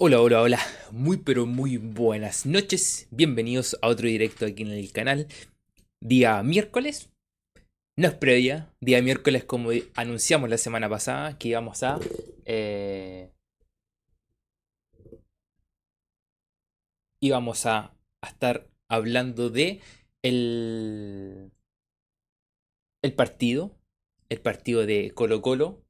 [0.00, 0.60] Hola, hola, hola.
[0.92, 3.08] Muy pero muy buenas noches.
[3.10, 5.26] Bienvenidos a otro directo aquí en el canal.
[6.00, 7.10] Día miércoles.
[7.96, 8.72] No es previa.
[8.80, 11.98] Día miércoles como anunciamos la semana pasada que íbamos a...
[12.44, 13.32] Eh,
[17.20, 17.92] íbamos a,
[18.22, 19.80] a estar hablando de
[20.22, 21.50] el,
[23.02, 23.72] el partido.
[24.28, 25.82] El partido de Colo Colo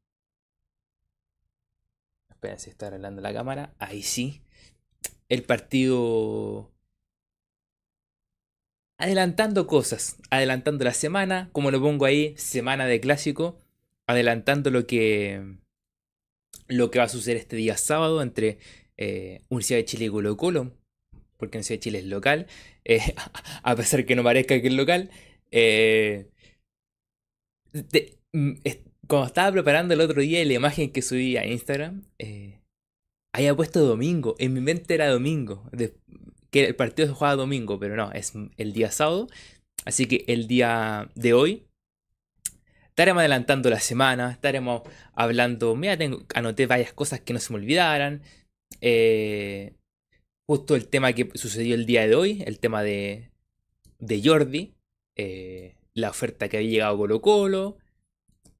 [2.38, 3.74] Esperen si está arreglando la cámara.
[3.80, 4.42] Ahí sí.
[5.28, 6.70] El partido.
[8.96, 10.18] Adelantando cosas.
[10.30, 11.50] Adelantando la semana.
[11.50, 12.36] Como lo pongo ahí.
[12.36, 13.58] Semana de clásico.
[14.06, 15.56] Adelantando lo que.
[16.68, 18.60] Lo que va a suceder este día sábado entre
[18.96, 20.76] eh, Universidad de Chile y Colo Colo.
[21.38, 22.46] Porque Universidad de Chile es local.
[22.84, 23.00] Eh,
[23.64, 25.10] a pesar que no parezca que es local.
[25.50, 26.30] Eh,
[28.32, 28.52] mm,
[29.08, 32.60] cuando estaba preparando el otro día la imagen que subí a Instagram, eh,
[33.32, 34.36] había puesto domingo.
[34.38, 35.68] En mi mente era domingo.
[36.50, 39.28] que el partido se jugaba domingo, pero no, es el día sábado.
[39.84, 41.64] Así que el día de hoy
[42.88, 44.82] estaremos adelantando la semana, estaremos
[45.14, 45.74] hablando.
[45.74, 45.96] Mira,
[46.34, 48.22] anoté varias cosas que no se me olvidaran.
[48.80, 49.74] Eh,
[50.46, 53.30] justo el tema que sucedió el día de hoy, el tema de,
[53.98, 54.74] de Jordi,
[55.16, 57.78] eh, la oferta que había llegado Colo Colo.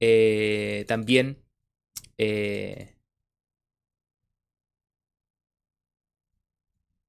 [0.01, 1.43] Eh, también
[2.17, 2.95] eh,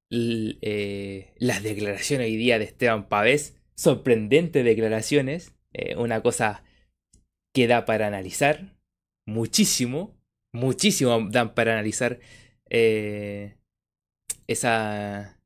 [0.09, 5.53] eh, las declaraciones hoy día de Esteban Pavés, sorprendentes declaraciones,
[5.97, 6.65] una cosa
[7.53, 8.75] que da para analizar
[9.25, 10.17] muchísimo,
[10.53, 12.19] muchísimo dan para analizar
[14.47, 15.40] esa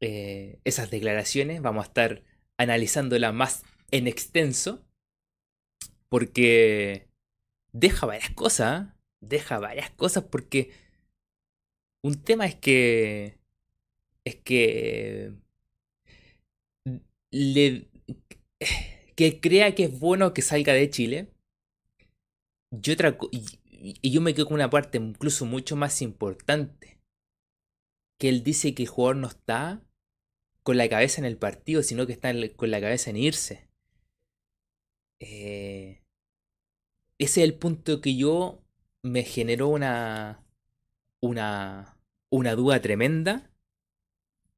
[0.00, 2.22] Eh, esas declaraciones, vamos a estar
[2.56, 4.84] analizándolas más en extenso,
[6.08, 7.08] porque
[7.72, 8.92] deja varias cosas, ¿eh?
[9.20, 10.70] deja varias cosas, porque
[12.02, 13.38] un tema es que
[14.24, 15.32] es que
[17.30, 17.88] le,
[19.16, 21.32] que crea que es bueno que salga de Chile.
[22.70, 26.98] Y, otra, y yo me quedo con una parte incluso mucho más importante.
[28.18, 29.82] Que él dice que el jugador no está
[30.68, 33.70] con la cabeza en el partido, sino que está con la cabeza en irse.
[35.18, 36.02] Eh,
[37.16, 38.62] ese es el punto que yo
[39.02, 40.44] me generó una,
[41.22, 41.96] una,
[42.28, 43.50] una duda tremenda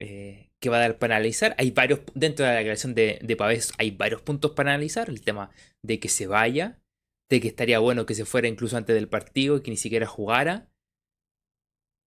[0.01, 1.55] eh, que va a dar para analizar.
[1.59, 5.09] Hay varios, dentro de la declaración de, de hay varios puntos para analizar.
[5.11, 6.83] El tema de que se vaya,
[7.29, 10.73] de que estaría bueno que se fuera incluso antes del partido que ni siquiera jugara.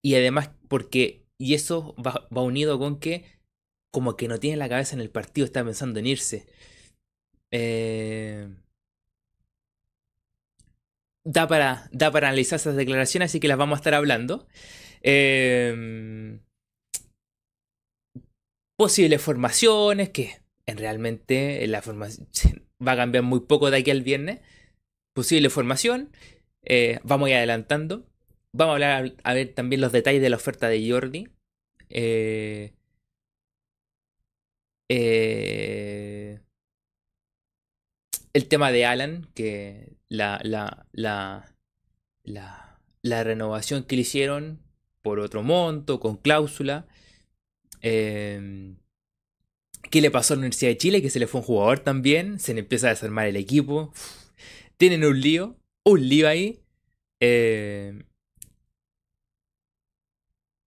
[0.03, 3.32] Y además, porque, y eso va unido con que
[3.93, 6.47] como que no tiene la cabeza en el partido, está pensando en irse.
[7.51, 8.49] Eh,
[11.23, 14.47] da, para, da para analizar esas declaraciones, así que las vamos a estar hablando.
[15.03, 16.39] Eh,
[18.75, 22.27] posibles formaciones, que en realmente la formación
[22.85, 24.39] va a cambiar muy poco de aquí al viernes.
[25.13, 26.09] Posible formación,
[26.63, 28.07] eh, vamos a ir adelantando.
[28.53, 31.29] Vamos a hablar a ver también los detalles de la oferta de Jordi.
[31.89, 32.73] Eh,
[34.89, 36.39] eh,
[38.33, 41.53] el tema de Alan, que la, la, la,
[42.23, 44.61] la, renovación que le hicieron
[45.01, 46.87] por otro monto, con cláusula.
[47.81, 48.77] Em,
[49.91, 51.01] ¿Qué le pasó a la Universidad de Chile?
[51.01, 52.39] Que se le fue un jugador también.
[52.39, 53.93] Se le empieza a desarmar el equipo.
[54.77, 55.57] Tienen un lío.
[55.85, 56.59] Un lío ahí.
[57.19, 58.03] Em,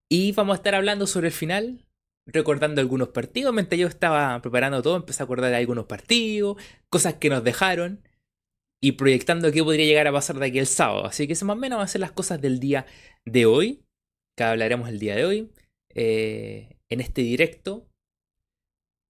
[0.08, 1.85] y vamos a estar hablando sobre el final
[2.26, 3.54] recordando algunos partidos.
[3.54, 6.56] Mientras yo estaba preparando todo, empecé a acordar algunos partidos,
[6.88, 8.02] cosas que nos dejaron
[8.80, 11.06] y proyectando qué podría llegar a pasar de aquí el sábado.
[11.06, 12.86] Así que eso más o menos van a ser las cosas del día
[13.24, 13.82] de hoy,
[14.36, 15.50] que hablaremos el día de hoy,
[15.94, 17.88] eh, en este directo.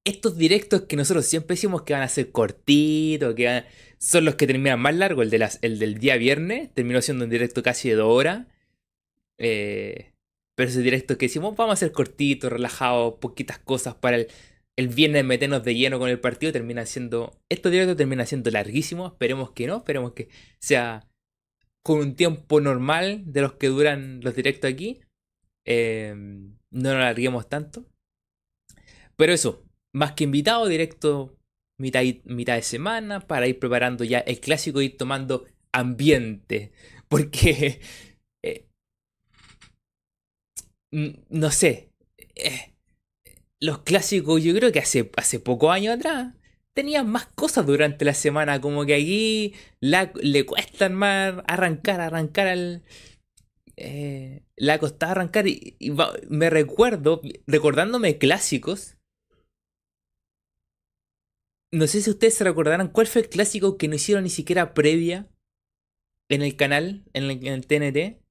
[0.04, 3.64] Estos directos que nosotros siempre decimos que van a ser cortitos, que
[3.98, 5.24] son los que terminan más largos.
[5.24, 8.46] El, de las, el del día viernes terminó siendo un directo casi de dos horas.
[9.38, 10.12] Eh,
[10.56, 14.28] pero ese directo que decimos, vamos a hacer cortito, relajado, poquitas cosas para el,
[14.76, 19.12] el viernes meternos de lleno con el partido, termina siendo, estos directos terminan siendo larguísimos,
[19.12, 21.06] esperemos que no, esperemos que sea
[21.82, 25.00] con un tiempo normal de los que duran los directos aquí,
[25.64, 27.86] em, no nos alarguemos tanto.
[29.16, 31.38] Pero eso, más que invitado, directo
[31.78, 36.72] mitad, mitad de semana para ir preparando ya el clásico y ir tomando ambiente.
[37.08, 37.80] Porque
[40.90, 41.92] no sé,
[42.34, 42.74] eh,
[43.60, 46.34] los clásicos, yo creo que hace, hace pocos años atrás,
[46.74, 52.84] tenían más cosas durante la semana, como que aquí le cuestan más arrancar, arrancar al...
[53.78, 55.76] Eh, la costaba arrancar y,
[56.28, 58.96] me recuerdo, recordándome clásicos,
[61.72, 64.72] no sé si ustedes se recordarán cuál fue el clásico que no hicieron ni siquiera
[64.72, 65.28] previa
[66.28, 68.25] en el canal, en el, TNT.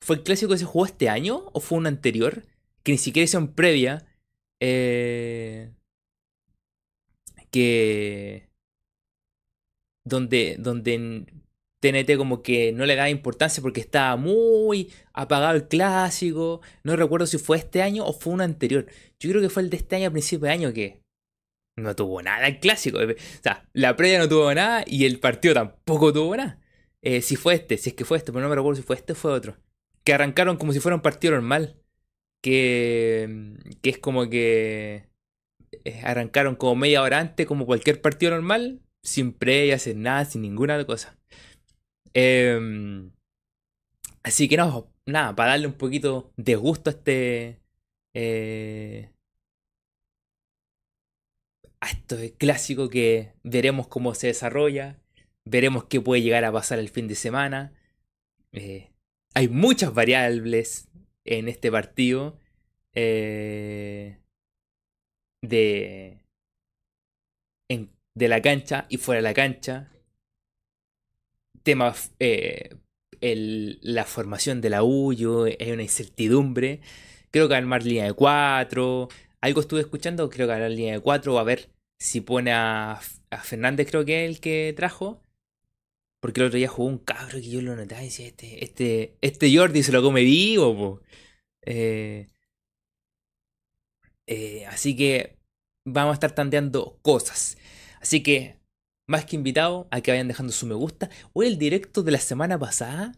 [0.00, 2.44] ¿Fue el clásico que se jugó este año o fue un anterior?
[2.82, 4.06] Que ni siquiera hicieron previa.
[4.60, 5.70] Eh,
[7.50, 8.48] que.
[10.04, 11.40] Donde, donde en
[11.80, 16.60] TNT como que no le da importancia porque estaba muy apagado el clásico.
[16.84, 18.86] No recuerdo si fue este año o fue un anterior.
[19.18, 21.02] Yo creo que fue el de este año a principio de año que
[21.76, 22.98] no tuvo nada el clásico.
[22.98, 26.58] O sea, la previa no tuvo nada y el partido tampoco tuvo nada.
[27.02, 28.96] Eh, si fue este, si es que fue este, pero no me recuerdo si fue
[28.96, 29.56] este o fue otro.
[30.10, 31.76] Que arrancaron como si fuera un partido normal.
[32.42, 35.08] Que, que es como que
[35.84, 40.42] eh, arrancaron como media hora antes, como cualquier partido normal, sin previa, sin nada, sin
[40.42, 41.16] ninguna cosa.
[42.12, 43.12] Em,
[44.24, 47.60] así que no, nada, para darle un poquito de gusto a este.
[48.12, 49.10] Eh,
[51.80, 54.98] a este clásico que veremos cómo se desarrolla,
[55.44, 57.72] veremos qué puede llegar a pasar el fin de semana.
[58.50, 58.89] Eh,
[59.34, 60.88] hay muchas variables
[61.24, 62.38] en este partido.
[62.94, 64.18] Eh,
[65.42, 66.20] de,
[68.14, 69.90] de la cancha y fuera de la cancha.
[71.62, 72.76] Tema, eh,
[73.20, 76.80] la formación de la U, hay una incertidumbre.
[77.30, 79.08] Creo que armar línea de 4.
[79.40, 81.38] Algo estuve escuchando, creo que armar línea de 4.
[81.38, 83.00] A ver si pone a,
[83.42, 85.22] Fernández, creo que es el que trajo.
[86.20, 89.16] Porque el otro día jugó un cabro que yo lo notaba y decía, este, este,
[89.22, 91.00] este Jordi se lo come vivo,
[91.62, 92.28] eh,
[94.26, 95.38] eh, así que
[95.86, 97.58] vamos a estar tanteando cosas.
[98.00, 98.56] Así que,
[99.08, 101.10] más que invitado a que vayan dejando su me gusta.
[101.32, 103.12] Hoy el directo de la semana pasada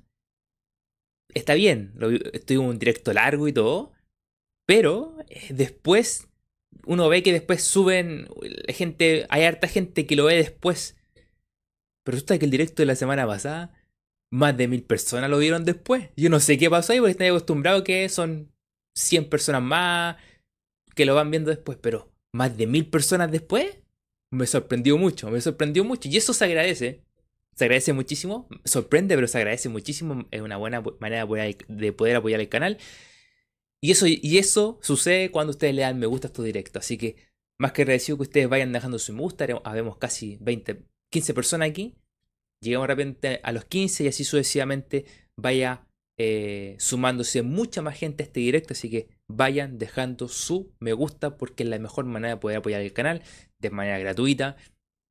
[1.35, 1.95] está bien.
[2.33, 3.93] Estuve un directo largo y todo.
[4.67, 6.29] Pero eh, después,
[6.87, 8.29] uno ve que después suben.
[8.69, 10.97] gente Hay harta gente que lo ve después.
[12.05, 13.73] Pero resulta que el directo de la semana pasada,
[14.31, 16.09] más de mil personas lo vieron después.
[16.17, 18.51] Yo no sé qué pasó ahí porque estoy acostumbrado que son
[18.95, 20.17] 100 personas más
[20.95, 21.79] que lo van viendo después.
[21.81, 23.79] Pero más de mil personas después,
[24.31, 26.09] me sorprendió mucho, me sorprendió mucho.
[26.09, 27.05] Y eso se agradece.
[27.55, 28.49] Se agradece muchísimo.
[28.65, 30.27] Sorprende, pero se agradece muchísimo.
[30.31, 31.27] Es una buena manera
[31.69, 32.79] de poder apoyar el canal.
[33.83, 36.85] Y eso, y eso sucede cuando ustedes le dan me gusta a estos directos.
[36.85, 37.17] Así que,
[37.59, 39.47] más que agradecido que ustedes vayan dejando su me gusta.
[39.65, 41.95] Habemos casi 20, 15 personas aquí.
[42.61, 45.05] Llegamos de repente a los 15 y así sucesivamente
[45.37, 45.87] vaya
[46.19, 48.73] eh, sumándose mucha más gente a este directo.
[48.73, 52.81] Así que vayan dejando su me gusta porque es la mejor manera de poder apoyar
[52.81, 53.23] el canal
[53.59, 54.57] de manera gratuita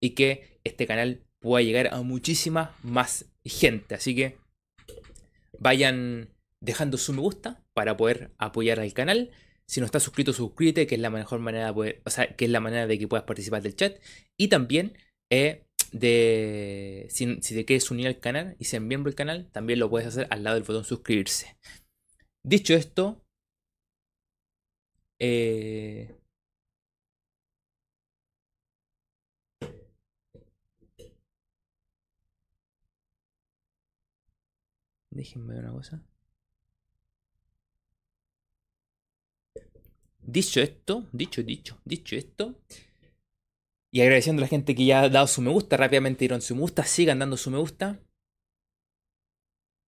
[0.02, 3.96] y que este canal pueda llegar a muchísima más gente.
[3.96, 4.38] Así que
[5.60, 6.30] vayan
[6.62, 9.32] dejando su me gusta para poder apoyar al canal.
[9.68, 12.46] Si no estás suscrito, suscríbete, que es la mejor manera de poder, o sea, que
[12.46, 13.98] es la manera de que puedas participar del chat.
[14.38, 14.98] Y también
[15.30, 19.80] eh, de si, si, te quieres unir al canal y ser miembro del canal, también
[19.80, 21.58] lo puedes hacer al lado del botón suscribirse.
[22.44, 23.24] Dicho esto,
[25.20, 26.16] eh,
[35.12, 36.02] déjenme ver una cosa.
[40.24, 42.56] Dicho esto, dicho, dicho, dicho esto,
[43.92, 46.56] y agradeciendo a la gente que ya ha dado su me gusta, rápidamente dieron su
[46.56, 48.00] me gusta, sigan dando su me gusta.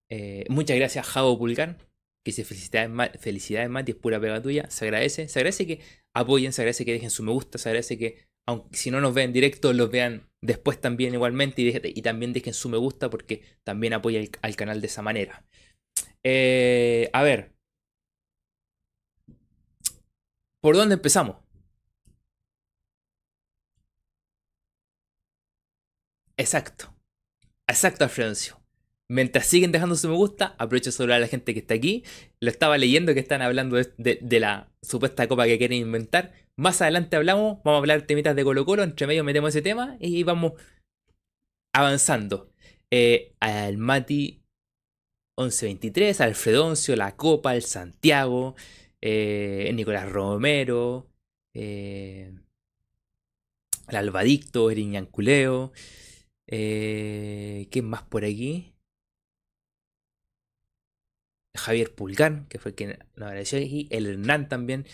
[0.10, 1.78] Eh, muchas gracias, Javo Pulgar
[2.24, 5.82] que dice felicidades, felicidades Mati, es pura pega tuya, se agradece, se agradece que
[6.14, 9.14] apoyen, se agradece que dejen su me gusta, se agradece que aunque si no nos
[9.14, 13.10] ven en directo, los vean después también igualmente y, y también dejen su me gusta
[13.10, 15.46] porque también apoya al canal de esa manera.
[16.24, 17.54] Eh, a ver.
[20.62, 21.43] ¿Por dónde empezamos?
[26.38, 26.94] Exacto.
[27.68, 28.34] Exacto, Alfredo.
[29.10, 32.04] Mientras siguen dejando su me gusta, aprovecho de saludar a la gente que está aquí.
[32.40, 36.34] Lo estaba leyendo que están hablando de, la supuesta copa que quieren inventar.
[36.56, 39.98] Más adelante hablamos, vamos a hablar temitas de Colo Colo, entre medio metemos ese tema
[40.00, 40.54] y vamos
[41.74, 42.50] avanzando.
[42.92, 44.44] Eh, al Mati
[45.38, 48.56] 1123, al Alfredoncio, la Copa, el Santiago,
[49.02, 51.08] eh, Nicolás Romero,
[51.54, 52.32] eh,
[53.90, 54.80] el Albadicto, el
[56.48, 57.70] Iñanculeo.
[57.72, 58.74] ¿Qué más por aquí?
[61.56, 64.86] Javier Pulgar, que fue quien nos agradeció, y el Hernán también.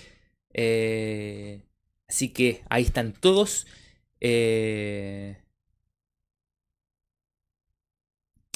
[0.54, 1.64] Eh,
[2.08, 3.68] así que ahí están todos.
[4.20, 5.38] Eh,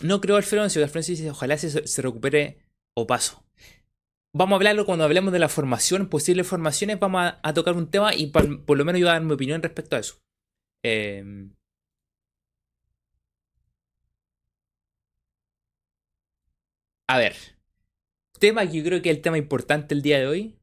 [0.01, 2.59] no creo Alfredo, que Alfredo dice ojalá se, se recupere
[2.93, 3.45] o paso.
[4.35, 8.15] Vamos a hablarlo cuando hablemos de la formación, posibles formaciones, vamos a, tocar un tema
[8.15, 10.15] y por, lo menos yo voy a dar mi opinión respecto a eso.
[10.83, 11.47] Eh,
[17.13, 17.35] a ver,
[18.39, 20.55] tema que yo creo que es el tema importante el día de hoy,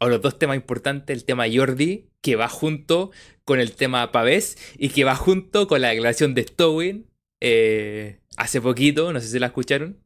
[0.00, 3.12] o los dos temas importantes, el tema Jordi, que va junto
[3.44, 7.06] con el tema Pavés y que va junto con la declaración de Stowin
[7.40, 10.02] eh, hace poquito, no sé si la escucharon.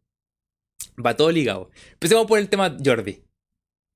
[1.04, 1.70] Va todo ligado.
[1.92, 3.22] Empecemos por el tema Jordi.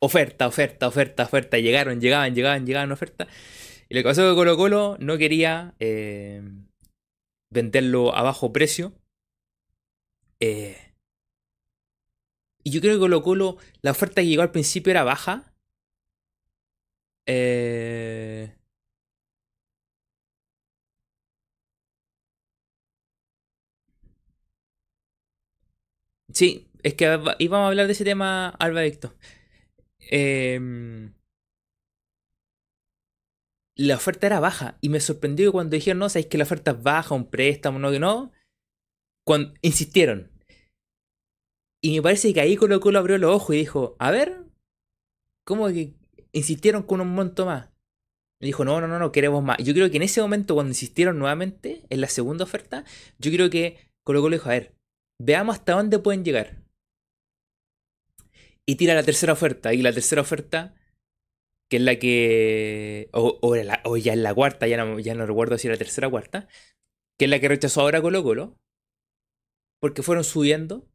[0.01, 1.59] Oferta, oferta, oferta, oferta.
[1.59, 3.29] Llegaron, llegaban, llegaban, llegaban oferta.
[3.91, 6.43] Y lo que pasó es que Colo Colo no quería eh,
[7.51, 8.95] venderlo a bajo precio.
[10.41, 10.82] Eh,
[12.65, 15.53] y yo creo que Colo Colo, la oferta que llegó al principio era baja.
[17.27, 18.53] Eh,
[26.33, 27.05] Sí, es que
[27.39, 29.17] íbamos a hablar de ese tema, Alba Víctor.
[30.11, 31.15] Em,
[33.77, 36.83] la oferta era baja y me sorprendió cuando dijeron, no, sabéis que la oferta es
[36.83, 38.33] baja, un préstamo, no, que no.
[39.25, 40.32] Cuando insistieron.
[41.83, 44.45] Y me parece que ahí Colo Colo abrió los ojos y dijo, a ver,
[45.45, 45.95] ¿cómo que
[46.33, 47.71] insistieron con un monto más?
[48.41, 49.59] Me dijo, no, no, no, no, queremos más.
[49.59, 52.85] Yo creo que en ese momento, cuando insistieron nuevamente en la segunda oferta,
[53.19, 54.75] yo creo que Colo Colo dijo, a ver,
[55.25, 56.65] Veamos hasta dónde pueden llegar.
[58.67, 59.73] Y tira la tercera oferta.
[59.73, 60.75] Y la tercera oferta,
[61.71, 63.09] que es la que.
[63.13, 66.11] O, ya es la cuarta, ya no, ya no recuerdo si era la tercera o
[66.11, 66.49] cuarta.
[67.17, 68.59] Que es la que rechazó ahora Colo Colo.
[69.81, 70.89] Porque fueron subiendo.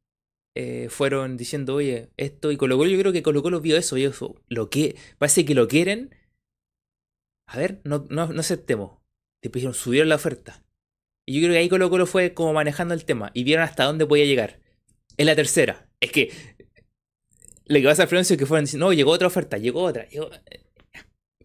[0.59, 2.89] Eh, fueron diciendo, oye, esto y Colo Colo.
[2.89, 4.41] Yo creo que Colo Colo vio eso y eso.
[4.47, 4.95] Lo que.
[5.19, 6.15] Parece que lo quieren.
[7.45, 8.97] A ver, no, no, no aceptemos.
[9.43, 10.65] Después subieron la oferta.
[11.27, 13.83] Y yo creo que ahí Colo Colo fue como manejando el tema y vieron hasta
[13.83, 14.59] dónde podía llegar.
[15.15, 15.87] Es la tercera.
[15.99, 16.31] Es que
[17.67, 20.07] lo que pasa a Florencio es que fueron diciendo, no, llegó otra oferta, llegó otra.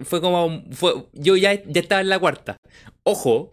[0.01, 2.57] Fue como, fue, yo ya, ya estaba en la cuarta.
[3.03, 3.51] Ojo,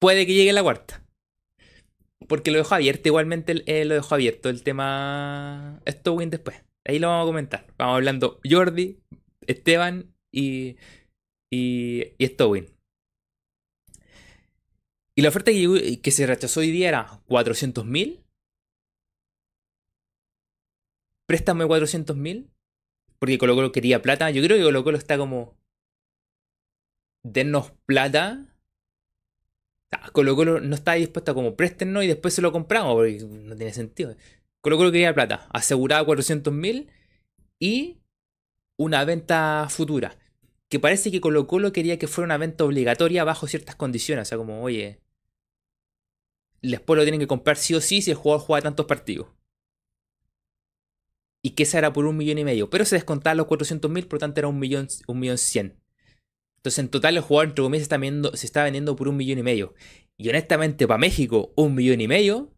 [0.00, 1.04] puede que llegue la cuarta.
[2.26, 6.64] Porque lo dejó abierto, igualmente eh, lo dejó abierto el tema Stowin después.
[6.84, 7.66] Ahí lo vamos a comentar.
[7.78, 8.98] Vamos hablando Jordi,
[9.46, 10.76] Esteban y,
[11.50, 12.78] y, y Stowin.
[15.18, 18.24] Y la oferta que, se rechazó hoy día era 400 mil.
[21.26, 22.52] Préstame 400 mil.
[23.18, 24.30] Porque Colo Colo quería plata.
[24.30, 25.56] Yo creo que Colo Colo está como...
[27.24, 28.46] Dennos plata.
[30.12, 32.94] Colo Colo no está dispuesto a como préstennos y después se lo compramos.
[32.94, 34.14] Porque no tiene sentido.
[34.60, 35.46] Colo Colo quería plata.
[35.50, 36.90] Aseguraba 400 mil.
[37.58, 37.98] Y
[38.76, 40.18] una venta futura.
[40.68, 44.22] Que parece que Colo Colo quería que fuera una venta obligatoria bajo ciertas condiciones.
[44.22, 45.00] O sea, como, oye,
[46.62, 49.28] después lo tienen que comprar sí o sí si el jugador juega tantos partidos.
[51.42, 52.68] Y que esa era por un millón y medio.
[52.70, 55.80] Pero se descontaban los 400 mil, por lo tanto era un millón, un millón cien.
[56.58, 59.42] Entonces en total el jugador entre comillas se se está vendiendo por un millón y
[59.42, 59.74] medio.
[60.18, 62.52] Y honestamente para México, un millón y medio.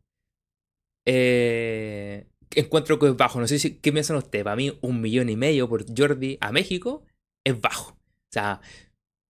[1.06, 3.40] Eh, encuentro que es bajo.
[3.40, 4.44] No sé si, qué piensan ustedes.
[4.44, 7.04] Para mí, un millón y medio por Jordi a México
[7.44, 7.92] es bajo.
[7.92, 8.60] O sea,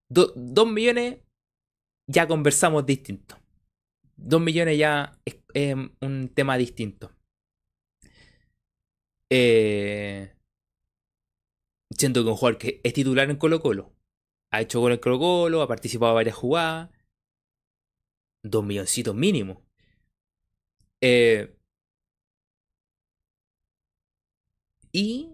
[0.08, 1.18] dos millones
[2.08, 3.40] ya conversamos distinto.
[4.22, 7.10] 2 millones ya es, un tema distinto.
[9.30, 10.34] Eh,
[11.96, 13.92] siento que un jugador que es titular en Colo Colo,
[14.50, 16.90] ha hecho gol en Colo Colo, ha participado en varias jugadas,
[18.42, 19.62] 2 milloncitos mínimo.
[21.00, 21.54] Eh,
[24.92, 25.30] y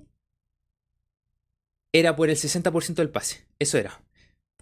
[1.93, 3.47] era por el 60% del pase.
[3.59, 4.03] Eso era.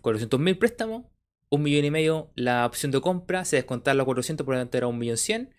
[0.03, 1.07] 400 mil préstamos,
[1.49, 4.77] un millón y medio la opción de compra, se descontaba los 400, por lo tanto
[4.77, 5.55] era un millón cien,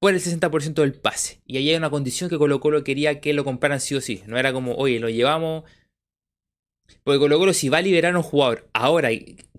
[0.00, 1.40] por el 60% del pase.
[1.46, 4.22] Y ahí hay una condición que Colo Colo quería que lo compraran sí o sí.
[4.26, 5.64] No era como, oye, lo llevamos.
[7.04, 9.10] Porque Colo Colo si va a liberar a un jugador, ahora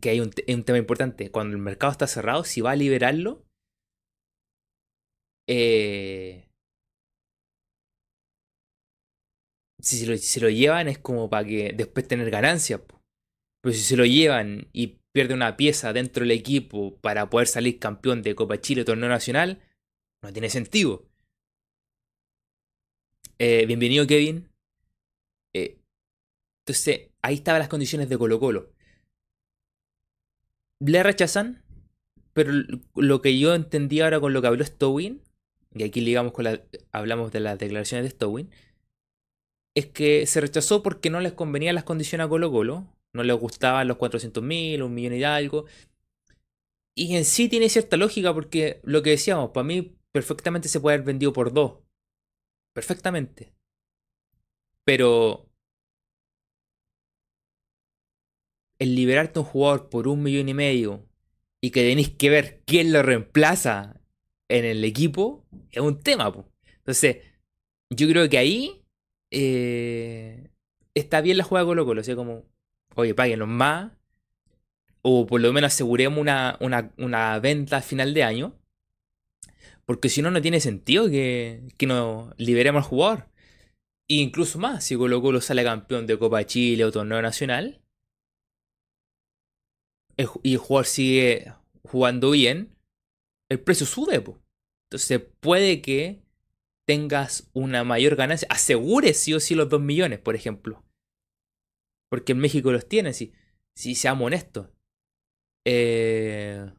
[0.02, 3.44] que hay un, tema importante, cuando el mercado está cerrado, si va a liberarlo,
[5.48, 6.50] eh,
[9.82, 12.82] si se, lo, si lo llevan es como para que después tener ganancias.
[13.62, 17.80] Pero si se lo llevan y pierde una pieza dentro del equipo para poder salir
[17.80, 19.62] campeón de Copa Chile Torneo Nacional,
[20.22, 21.06] no tiene sentido.
[23.40, 24.50] Eh, bienvenido Kevin.
[25.54, 25.80] Eh,
[26.62, 28.72] entonces, ahí estaban las condiciones de Colo Colo.
[30.80, 31.64] Le rechazan,
[32.34, 32.52] pero
[32.96, 35.22] lo que yo entendí ahora con lo que habló Stowin,
[35.74, 36.62] y aquí ligamos con la,
[36.92, 38.52] hablamos de las declaraciones de Stowin,
[39.76, 43.36] es que se rechazó porque no les convenían las condiciones a Colo Colo, no les
[43.38, 45.66] gustaban los 400 mil, un millón y algo.
[46.96, 50.96] Y en sí tiene cierta lógica porque lo que decíamos, para mí perfectamente se puede
[50.96, 51.80] haber vendido por dos.
[52.74, 53.54] Perfectamente.
[54.86, 55.53] Pero
[58.80, 61.06] el liberarte un jugador por un millón y medio
[61.62, 64.02] y que tenéis que ver quién lo reemplaza
[64.50, 66.32] en el equipo es un tema.
[66.78, 67.18] Entonces,
[67.90, 68.84] yo creo que ahí
[69.32, 70.50] eh,
[70.94, 72.02] está bien la jugada Colo Colo.
[72.02, 72.46] O sea, como,
[72.96, 73.92] oye, páguenos más.
[75.02, 78.60] O por lo menos aseguremos una, una, venta a final de año.
[79.86, 83.30] Porque si no, no tiene sentido que, que nos liberemos al jugador.
[84.08, 87.83] E incluso más, si Colo Colo sale campeón de Copa Chile o torneo nacional.
[90.18, 91.54] Y el jugador sigue
[91.84, 92.76] jugando bien.
[93.50, 96.24] El precio sube, Entonces puede que
[96.88, 98.48] tengas una mayor ganancia.
[98.52, 100.84] Asegure sí o sí los 2 millones, por ejemplo.
[102.10, 103.34] Porque en México los tienen, si,
[103.76, 104.70] si seamos honestos.
[105.66, 106.72] Eh,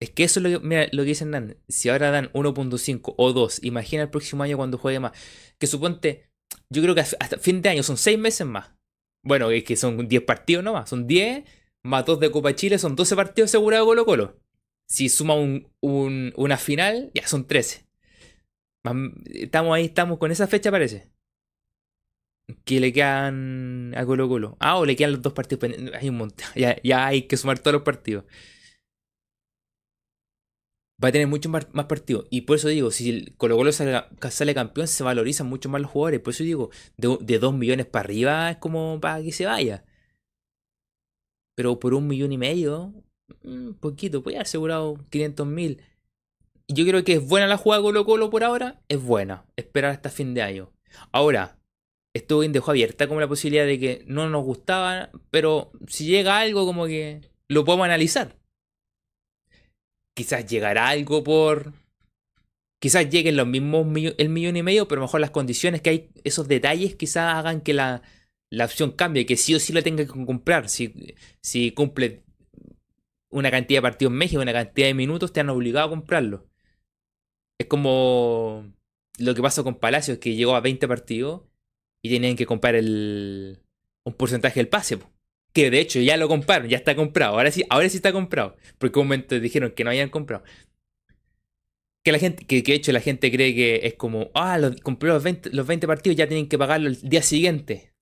[0.00, 1.56] es que eso es lo que, mira, lo que dicen Dan.
[1.68, 5.12] Si ahora dan 1.5 o 2, imagina el próximo año cuando juegue más.
[5.58, 6.28] Que suponte,
[6.70, 8.72] yo creo que hasta fin de año son 6 meses más.
[9.24, 10.90] Bueno, es que son 10 partidos nomás.
[10.90, 11.44] Son 10
[11.84, 14.40] más 2 de Copa Chile, son 12 partidos asegurados Colo Colo.
[14.86, 17.86] Si suma un, una final, ya son 13.
[19.26, 21.10] Estamos ahí, estamos con esa fecha, parece.
[22.64, 24.56] Que le quedan a Colo Colo.
[24.60, 25.70] Ah, o le quedan los dos partidos.
[25.94, 26.46] Hay un montón.
[26.54, 28.24] Ya, ya hay que sumar todos los partidos.
[31.02, 32.26] Va a tener muchos más, partidos.
[32.30, 36.20] Y por eso digo, si Colo Colo sale, campeón, se valorizan mucho más los jugadores.
[36.20, 39.84] Por eso digo, de, de 2 millones para arriba es como para que se vaya.
[41.54, 42.92] Pero por un millón y medio,
[43.42, 45.80] un mm, poquito, pues haber asegurado 500 mil
[46.68, 49.44] yo creo que es buena la jugada Colo Colo por ahora, es buena.
[49.56, 50.70] Esperar hasta fin de año.
[51.12, 51.58] Ahora,
[52.14, 56.38] esto bien dejó abierta como la posibilidad de que no nos gustaba, pero si llega
[56.38, 58.36] algo como que lo podemos analizar.
[60.14, 61.72] Quizás llegará algo por...
[62.80, 63.86] Quizás lleguen los mismos
[64.18, 67.72] el millón y medio, pero mejor las condiciones que hay, esos detalles quizás hagan que
[67.72, 68.02] la,
[68.54, 70.68] la opción cambie, que sí o sí la tenga que comprar.
[70.68, 72.24] Si, si cumple
[73.30, 76.46] una cantidad de partidos en México, una cantidad de minutos, te han obligado a comprarlo.
[77.58, 78.72] Es como
[79.18, 81.42] lo que pasó con Palacios, que llegó a 20 partidos
[82.02, 83.60] y tenían que comprar el,
[84.04, 84.98] un porcentaje del pase.
[85.52, 87.34] Que de hecho ya lo compraron, ya está comprado.
[87.34, 88.56] Ahora sí, ahora sí está comprado.
[88.78, 90.44] Porque un momento dijeron que no habían comprado.
[92.04, 95.08] Que la gente, que, de hecho la gente cree que es como, ah, los, compré
[95.08, 97.93] los 20, los 20 partidos, ya tienen que pagarlo el día siguiente.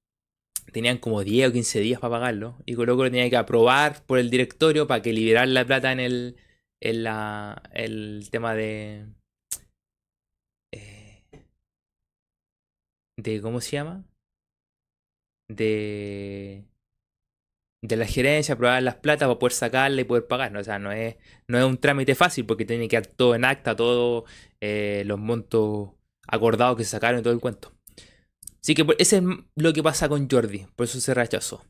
[0.73, 2.57] Tenían como 10 o 15 días para pagarlo.
[2.67, 6.01] Y luego lo tenía que aprobar por el directorio para que liberar la plata en
[6.01, 6.37] el,
[6.81, 9.07] en la, el tema de,
[13.17, 14.05] de ¿cómo se llama?
[15.49, 16.65] De
[17.83, 20.57] de la gerencia, aprobar las platas para poder sacarla y poder pagar.
[20.57, 21.17] O sea, no es,
[21.49, 24.25] no es un trámite fácil porque tiene que quedar todo en acta, todos
[24.61, 25.91] eh, los montos
[26.29, 27.73] acordados que se sacaron y todo el cuento.
[28.63, 29.23] Así que ese es
[29.57, 31.65] lo que pasa con Jordi, por eso se rechazó.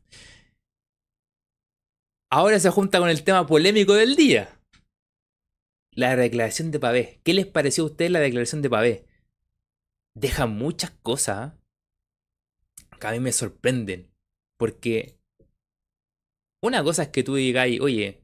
[2.31, 4.59] Ahora se junta con el tema polémico del día.
[5.94, 7.20] La declaración de Pavé.
[7.24, 9.07] ¿Qué les pareció a ustedes la declaración de Pavé?
[10.14, 11.55] deja muchas cosas
[13.00, 14.11] que a mí me sorprenden.
[14.59, 15.18] Porque
[16.62, 18.22] una cosa es que tú digáis, oye,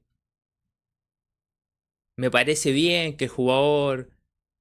[2.17, 4.11] me parece bien que el jugador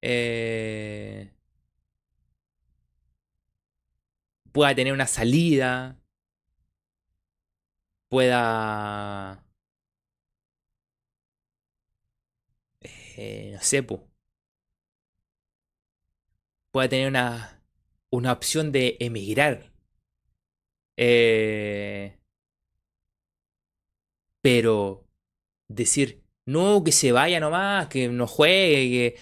[0.02, 1.32] eh,
[4.52, 5.98] pueda tener una salida,
[8.08, 9.44] pueda...
[13.16, 14.00] Eh, no sé, pues
[16.70, 17.62] pueda tener una,
[18.10, 19.72] una opción de emigrar.
[20.96, 22.18] Eh,
[24.42, 25.06] pero
[25.68, 29.16] decir, no, que se vaya nomás, que no juegue,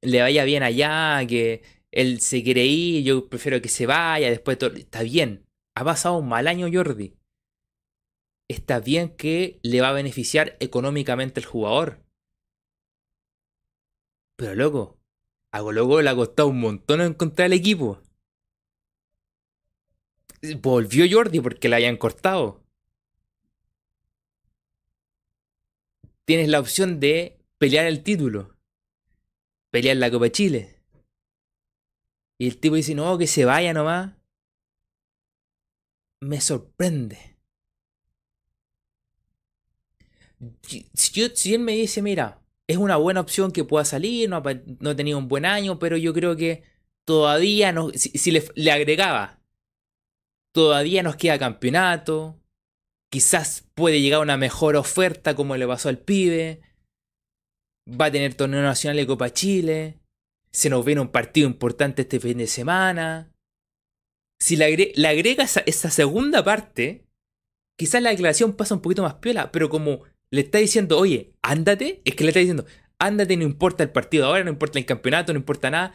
[0.00, 1.62] que le vaya bien allá, que
[1.94, 5.46] él se quiere ir, yo prefiero que se vaya, después todo, está bien.
[5.76, 7.14] Ha pasado un mal año Jordi.
[8.48, 12.04] Está bien que le va a beneficiar económicamente el jugador.
[14.34, 14.98] Pero loco,
[15.52, 18.02] a Colo le ha costado un montón encontrar el equipo.
[20.60, 22.60] Volvió Jordi porque la habían cortado.
[26.24, 28.56] Tienes la opción de pelear el título.
[29.70, 30.73] Pelear la Copa Chile.
[32.38, 34.12] Y el tipo dice, no, que se vaya nomás.
[36.20, 37.36] Me sorprende.
[40.94, 44.42] Si, él me dice, mira, es una buena opción que pueda salir, no ha,
[44.80, 46.64] no tenido un buen año, pero yo creo que
[47.04, 47.90] todavía no.
[47.90, 49.40] Si, le, agregaba
[50.52, 52.40] todavía nos queda campeonato,
[53.10, 56.60] quizás puede llegar una mejor oferta como le pasó al pibe,
[57.88, 59.98] va a tener torneo nacional de Copa Chile,
[60.54, 63.32] se nos viene un partido importante este fin de semana.
[64.38, 64.64] Si le,
[65.04, 67.04] agrega esa, segunda parte,
[67.76, 72.02] quizás la declaración pasa un poquito más piola, pero como le está diciendo, oye, ándate,
[72.04, 72.66] es que le está diciendo,
[73.00, 75.92] ándate, no importa el partido ahora, no importa el campeonato, no importa nada,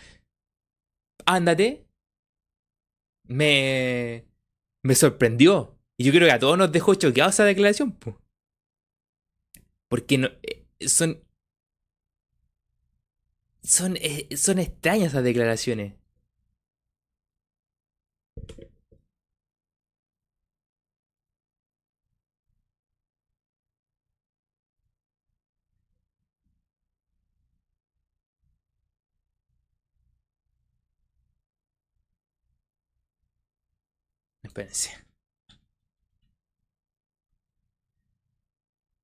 [1.25, 1.85] ándate,
[3.23, 4.25] me,
[4.83, 5.77] me sorprendió.
[5.97, 7.97] Y yo creo que a todos nos dejó choqueados esa declaración.
[9.87, 11.23] Porque no, eh, son
[13.69, 15.93] son, eh, son extrañas esas declaraciones.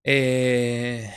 [0.03, 1.09] Eh...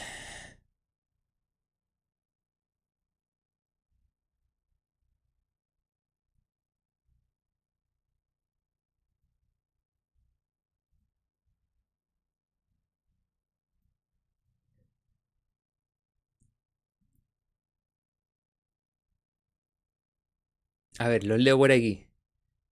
[20.99, 22.07] A ver, los leo por aquí.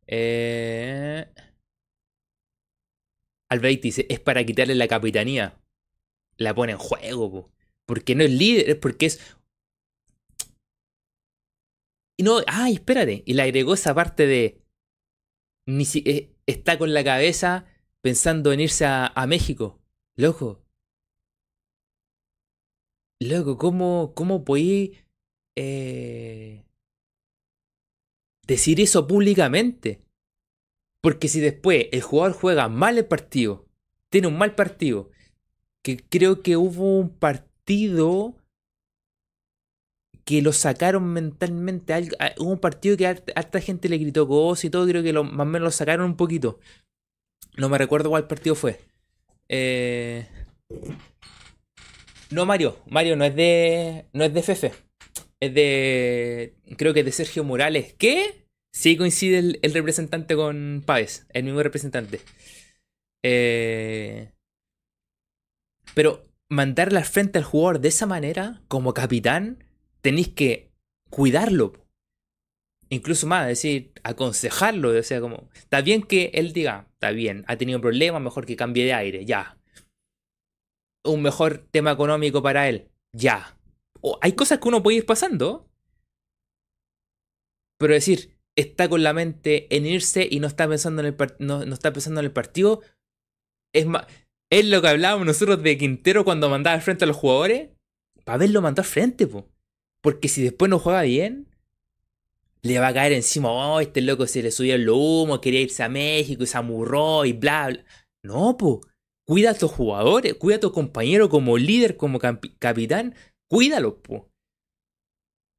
[0.07, 1.27] Eh...
[3.83, 5.61] dice, es para quitarle la capitanía.
[6.37, 7.51] La pone en juego,
[7.87, 9.37] porque no es líder, es porque es...
[12.19, 13.23] Y no, ay, espérate.
[13.27, 14.61] Y le agregó esa parte de...
[15.67, 17.67] Ni si, eh, está con la cabeza
[18.03, 19.81] pensando en irse a, México.
[20.17, 20.65] Loco.
[23.21, 24.99] Loco, ¿cómo, cómo podí...
[25.57, 26.66] Eh,
[28.47, 30.03] decir eso públicamente.
[31.01, 33.67] Porque si después el jugador juega mal el partido,
[34.11, 35.11] tiene un mal partido,
[35.83, 38.35] que creo que hubo un partido
[40.25, 44.87] que lo sacaron mentalmente, hubo un partido que harta gente le gritó cosas y todo,
[44.87, 46.59] creo que lo, más o menos lo sacaron un poquito.
[47.57, 48.81] No me recuerdo cuál partido fue.
[49.49, 50.29] Eh...
[52.31, 52.77] No, Mario.
[52.91, 54.07] Mario no es de.
[54.13, 54.86] No es de Fefe
[55.41, 56.57] es de.
[56.77, 57.95] Creo que es de Sergio Morales.
[57.95, 58.47] ¿Qué?
[58.73, 62.21] Sí coincide el, representante con Páez, el mismo representante.
[63.25, 64.33] Eh,
[65.95, 69.65] pero mandarle al frente al jugador de esa manera, como capitán,
[70.03, 70.73] tenéis que
[71.09, 71.73] cuidarlo.
[72.91, 74.91] Incluso más, decir, aconsejarlo.
[74.91, 78.57] O sea, como, está bien que él diga, está bien, ha tenido problemas, mejor que
[78.57, 79.59] cambie de aire, ya.
[81.03, 83.56] Un mejor tema económico para él, ya
[84.21, 85.69] hay cosas que uno puede ir pasando.
[87.79, 91.63] Pero decir, está con la mente en irse y no está pensando en el, no,
[91.63, 92.83] está pensando en el partido.
[93.73, 93.87] Es,
[94.51, 97.71] es lo que hablábamos nosotros de Quintero cuando mandaba al frente a los jugadores.
[98.25, 99.49] Para verlo mandó al frente, po.
[100.01, 101.49] Porque si después no juega bien,
[102.63, 105.83] le va a caer encima, oh, este loco se le subió el humo, quería irse
[105.83, 107.85] a México y se amurró y bla, bla.
[108.23, 108.81] No, po.
[109.25, 113.15] Cuida a tus jugadores, cuida a tu compañero como líder, como capitán,
[113.49, 114.29] Cuídalo, po.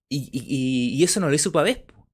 [0.09, 2.07] Y, y, y eso no lo hizo vez, po.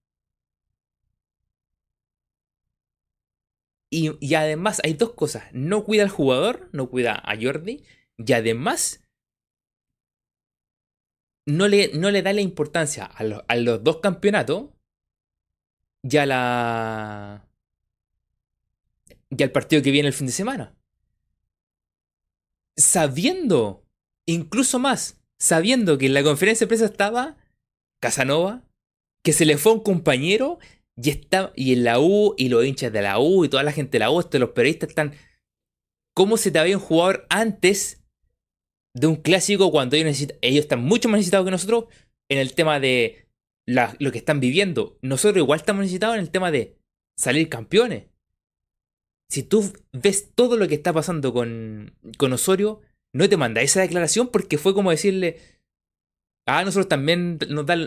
[3.90, 5.44] Y, y, además hay dos cosas.
[5.54, 7.84] No cuida al jugador, no cuida a Jordi.
[8.18, 9.04] Y además
[11.46, 14.70] no le, no le da la importancia a, a los dos campeonatos.
[16.02, 17.48] Y a la...
[19.30, 20.76] Y al partido que viene el fin de semana.
[22.76, 23.86] Sabiendo,
[24.26, 27.36] incluso más, sabiendo que en la conferencia de prensa estaba
[28.02, 28.64] Casanova,
[29.26, 30.58] que se le fue un compañero
[30.96, 33.74] y, está, y en la U y los hinchas de la U y toda la
[33.74, 35.14] gente de la U, los periodistas están...
[36.16, 38.06] ¿Cómo se te había un jugador antes
[38.94, 41.86] de un clásico cuando ellos, necesitan, ellos están mucho más necesitados que nosotros
[42.30, 43.28] en el tema de
[43.66, 44.98] lo que están viviendo?
[45.02, 46.78] Nosotros igual estamos necesitados en el tema de
[47.18, 48.06] salir campeones.
[49.30, 52.82] Si tú ves todo lo que está pasando con, con Osorio,
[53.14, 55.40] no te manda esa declaración porque fue como decirle,
[56.48, 57.78] ah, nosotros también nos da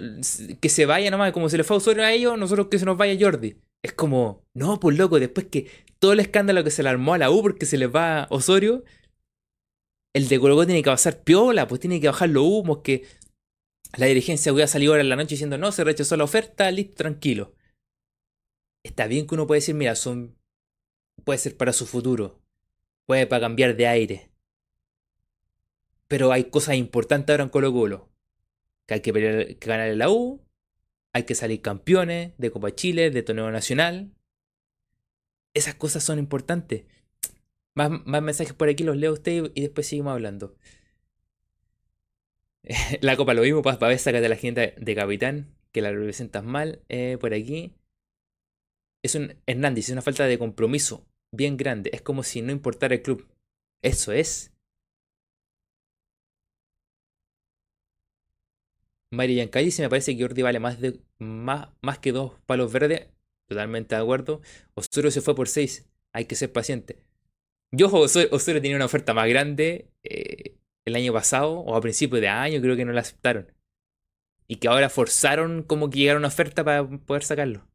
[0.60, 2.86] que se vaya nomás, como se le fue a Osorio a ellos, nosotros que se
[2.86, 3.56] nos vaya Jordi.
[3.82, 7.18] Es como, no, pues loco, después que todo el escándalo que se le armó a
[7.18, 8.84] la U porque se les va Osorio,
[10.14, 13.04] el de Colo tiene que pasar piola, pues tiene que bajar los humos, que
[13.96, 16.94] la dirigencia hubiera salido ahora en la noche diciendo, no, se rechazó la oferta, listo,
[16.94, 17.54] tranquilo.
[18.82, 20.36] Está bien que uno puede decir, mira, son,
[21.24, 22.40] puede ser para su futuro,
[23.06, 24.30] puede para cambiar de aire.
[26.08, 28.08] Pero hay cosas importantes ahora en Colo Colo.
[28.86, 30.40] Que hay que, ganar la U,
[31.12, 34.12] hay que salir campeones de Copa Chile, de torneo nacional.
[35.54, 36.84] Esas cosas son importantes.
[37.74, 40.56] Más, mensajes por aquí los leo a usted y después seguimos hablando.
[43.00, 46.82] la copa lo mismo, para ver, de la gente de capitán, que la representas mal.
[46.88, 47.72] Eh, por aquí.
[49.02, 51.90] Es un Hernández, es una falta de compromiso bien grande.
[51.92, 53.26] Es como si no importara el club.
[53.82, 54.52] Eso es.
[59.16, 63.08] Mario Yancay me parece que Jordi vale más, de, más, más que dos palos verdes.
[63.48, 64.40] Totalmente de acuerdo.
[64.74, 65.88] Osuro se fue por seis.
[66.12, 66.98] Hay que ser paciente.
[67.72, 72.28] Yo, Osuro, tenía una oferta más grande eh, el año pasado, o a principios de
[72.28, 73.52] año, creo que no la aceptaron.
[74.48, 77.66] Y que ahora forzaron como que llegara una oferta para poder sacarlo.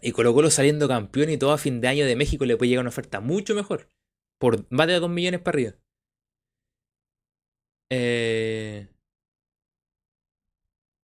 [0.00, 2.70] Y Colo Colo saliendo campeón y todo a fin de año de México le puede
[2.70, 3.88] llegar una oferta mucho mejor.
[4.38, 5.74] Por más de 2 millones para arriba.
[7.90, 8.88] Eh,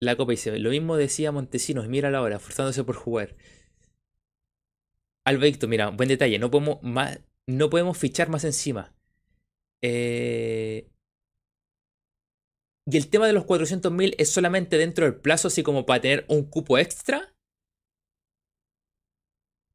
[0.00, 3.36] la Copa dice, lo mismo decía Montesinos, mira la hora, forzándose por jugar.
[5.24, 6.78] Alberto, mira, buen detalle, no podemos,
[7.46, 8.94] no podemos fichar más encima.
[9.82, 10.88] Eh,
[12.90, 16.24] y el tema de los 400.000 es solamente dentro del plazo, así como para tener
[16.28, 17.34] un cupo extra.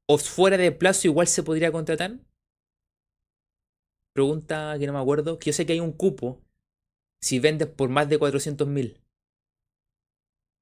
[0.08, 2.20] ¿O fuera de plazo igual se podría contratar?
[4.14, 5.38] Pregunta que no me acuerdo.
[5.38, 6.42] Que yo sé que hay un cupo
[7.22, 9.03] si vendes por más de 400.000.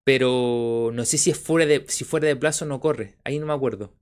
[0.04, 3.18] Pero no sé si es fuera de si fuera de plazo no corre.
[3.24, 3.94] Ahí no me acuerdo.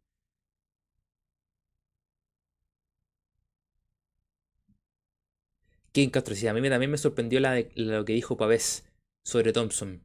[5.92, 8.86] King Castro, sí, a mí también me sorprendió la lo que dijo Pavés
[9.24, 10.04] sobre Thompson.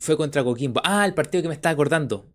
[0.00, 0.80] Fue contra Coquimbo.
[0.84, 2.32] Ah, el partido que me estaba acordando.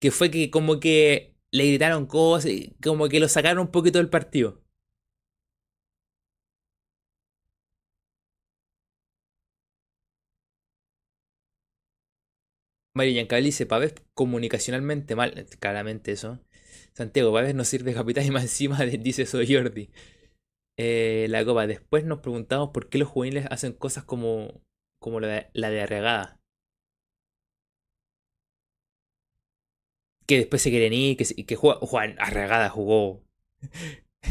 [0.00, 2.52] Que fue que como que le gritaron cosas,
[2.82, 4.62] como que lo sacaron un poquito del partido.
[12.96, 16.40] Mario Yancabel dice, Pavés comunicacionalmente mal, claramente eso.
[16.94, 19.90] Santiago, Pavés no sirve capitán y más encima dice eso Jordi.
[20.78, 24.62] Eh, la copa, después nos preguntamos por qué los juveniles hacen cosas como,
[24.98, 26.40] como la, de, la de Arregada.
[30.26, 33.22] Que después se quieren ir, que, que juega, Juan Arregada jugó.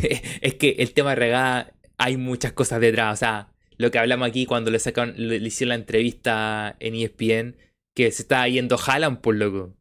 [0.42, 3.14] es que el tema de Arregada hay muchas cosas detrás.
[3.14, 7.58] O sea, lo que hablamos aquí cuando le sacaron, le hicieron la entrevista en ESPN
[7.96, 9.76] que se estaba yendo Haaland, por loco.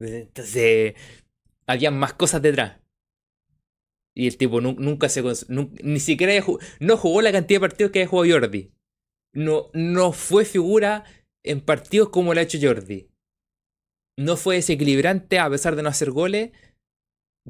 [0.00, 0.94] Entonces,
[1.66, 2.80] había más cosas detrás.
[4.14, 5.22] Y el tipo nunca se.
[5.48, 6.44] ni siquiera
[6.80, 8.72] no jugó la cantidad de partidos que había jugado Jordi.
[9.32, 11.04] No, no fue figura
[11.44, 13.08] en partidos como lo ha hecho Jordi.
[14.18, 16.50] No fue desequilibrante a pesar de no hacer goles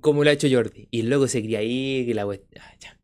[0.00, 0.88] como lo ha hecho Jordi.
[0.90, 2.98] Y luego se quería ir y la ah,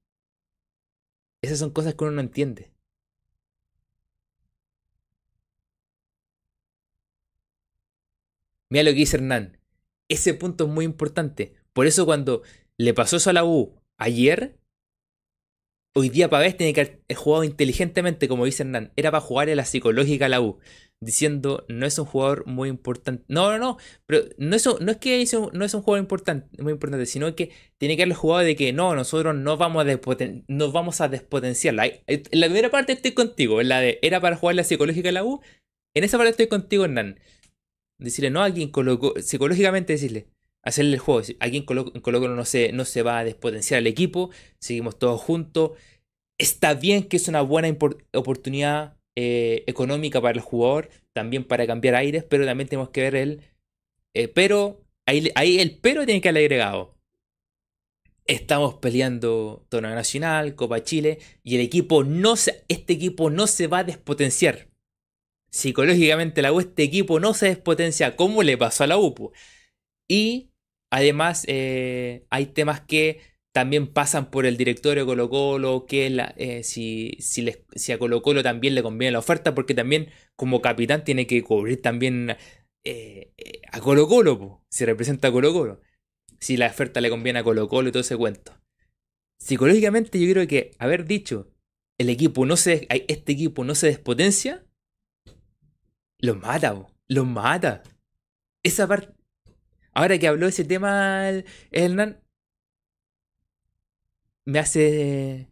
[1.42, 2.75] Esas son cosas que uno no entiende.
[8.70, 9.58] Mira lo que dice Hernán.
[10.08, 11.54] Ese punto es muy importante.
[11.72, 12.42] Por eso cuando
[12.78, 14.58] le pasó eso a la U ayer,
[15.94, 18.92] hoy día Pavés tiene que haber jugado inteligentemente, como dice Hernán.
[18.96, 20.58] Era para jugar en la psicológica a la U.
[20.98, 23.24] Diciendo, no es un jugador muy importante.
[23.28, 23.78] No, no, no.
[24.06, 27.96] Pero no es, es que no es un jugador importante, muy importante, sino que tiene
[27.96, 30.00] que haber jugado de que no, nosotros no vamos a,
[30.48, 31.86] nos vamos a despotenciarla.
[32.06, 33.60] En la primera parte estoy contigo.
[33.60, 35.40] En la de era para jugar la psicológica a la U.
[35.94, 37.18] En esa parte estoy contigo, Hernán.
[37.98, 40.26] Decirle no a alguien colocó, psicológicamente decirle,
[40.62, 41.22] hacerle el juego.
[41.40, 45.72] Alguien en Colo no se, no se va a despotenciar el equipo, seguimos todos juntos.
[46.38, 47.74] Está bien que es una buena
[48.12, 53.16] oportunidad eh, económica para el jugador, también para cambiar aires, pero también tenemos que ver
[53.16, 53.40] el.
[54.12, 56.94] Eh, pero, ahí, ahí, el pero tiene que haber agregado.
[58.26, 63.68] Estamos peleando Torneo Nacional, Copa Chile, y el equipo no se, este equipo no se
[63.68, 64.68] va a despotenciar
[65.50, 69.32] psicológicamente la U, este equipo no se despotencia como le pasó a la UPU.
[70.08, 70.50] Y
[70.90, 73.20] además eh, hay temas que
[73.52, 78.42] también pasan por el directorio de Colo Colo, que eh, si, si, a Colo Colo
[78.42, 82.36] también le conviene la oferta, porque también como capitán tiene que cubrir también
[82.84, 83.32] eh,
[83.72, 85.80] a Colo Colo, si representa a Colo Colo.
[86.38, 88.52] Si la oferta le conviene a Colo Colo y todo ese cuento.
[89.38, 91.50] Psicológicamente yo creo que haber dicho,
[91.98, 94.65] el equipo no se, este equipo no se despotencia,
[96.18, 97.82] lo mata, lo mata.
[98.62, 99.14] Esa parte.
[99.92, 101.30] Ahora que habló ese tema
[101.70, 102.22] Hernán,
[104.44, 105.50] me hace.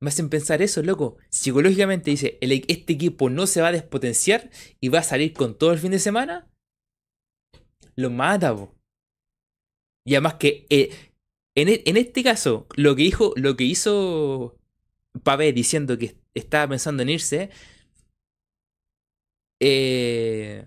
[0.00, 1.18] Me hacen pensar eso, loco.
[1.28, 5.58] Psicológicamente dice, e, este equipo no se va a despotenciar y va a salir con
[5.58, 6.48] todo el fin de semana.
[7.96, 8.56] Lo mata,
[10.06, 10.90] Y además que eh,
[11.54, 14.58] en, e, en, este caso, lo que dijo, lo que hizo
[15.22, 17.50] Pavé diciendo que estaba pensando en irse,
[19.60, 20.66] eh,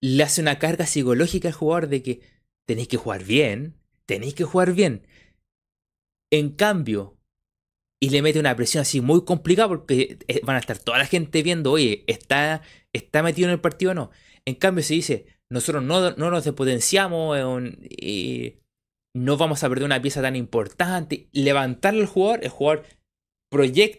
[0.00, 2.20] le hace una carga psicológica al jugador de que
[2.66, 5.06] tenéis que jugar bien, tenéis que jugar bien.
[6.30, 7.18] En cambio,
[8.00, 11.06] y le mete una presión así muy complicada porque eh, van a estar toda la
[11.06, 12.62] gente viendo, oye, ¿está,
[12.92, 14.10] está metido en el partido o no?
[14.44, 17.38] En cambio, se dice, nosotros no, no nos despotenciamos,
[17.88, 18.56] y
[19.14, 21.28] no vamos a perder una pieza tan importante.
[21.32, 22.84] Levantarle al jugador, el jugador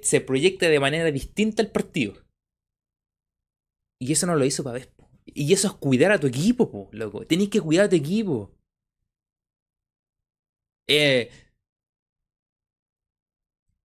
[0.01, 2.15] se proyecta de manera distinta al partido.
[4.03, 4.89] Y eso no lo hizo Pavés.
[5.25, 7.25] Y eso es cuidar a tu equipo, po, loco.
[7.25, 8.53] Tenés que cuidar a tu equipo.
[10.87, 11.29] Eh,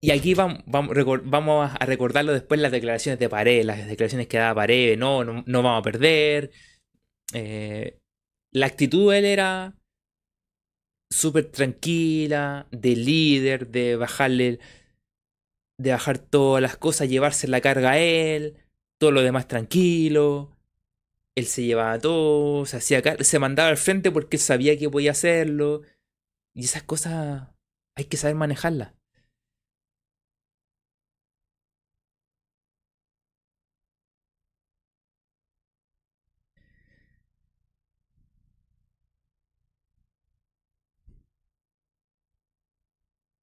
[0.00, 4.54] y aquí vamos, vamos, a recordarlo después las declaraciones de Paredes, las declaraciones que daba
[4.62, 6.50] Paredes, no, no, no vamos a perder.
[7.33, 7.98] Eh,
[8.52, 9.76] la actitud de él era
[11.11, 14.59] súper tranquila, de líder, de bajarle,
[15.78, 18.57] de bajar todas las cosas, llevarse la carga a él,
[18.99, 20.57] todo lo demás tranquilo.
[21.37, 25.83] Él se llevaba todo, se hacía se mandaba al frente porque sabía que podía hacerlo.
[26.55, 27.49] Y esas cosas
[27.97, 28.95] hay que saber manejarlas.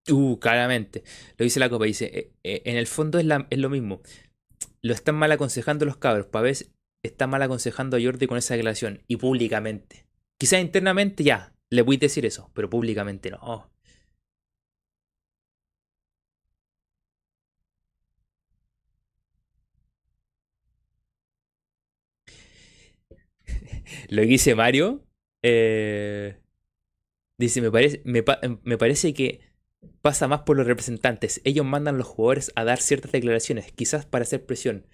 [0.08, 1.04] Uh, claramente.
[1.38, 1.86] Lo dice la copa.
[1.86, 4.02] Dice, eh, eh, en el fondo es, es, lo mismo.
[4.86, 6.28] Lo están mal aconsejando los cabros.
[6.28, 6.72] Pavés
[7.04, 9.04] está mal aconsejando a Jordi con esa declaración.
[9.08, 10.06] Y públicamente.
[10.38, 12.52] Quizás internamente ya, le voy a decir eso.
[12.54, 13.72] Pero públicamente no.
[24.10, 25.04] lo dice Mario.
[25.42, 26.38] Eh,
[27.40, 28.24] dice, me,
[28.64, 29.42] me parece que
[30.02, 31.42] pasa más por los representantes.
[31.44, 34.88] Ellos mandan a los jugadores a dar ciertas declaraciones, quizás para hacer presión.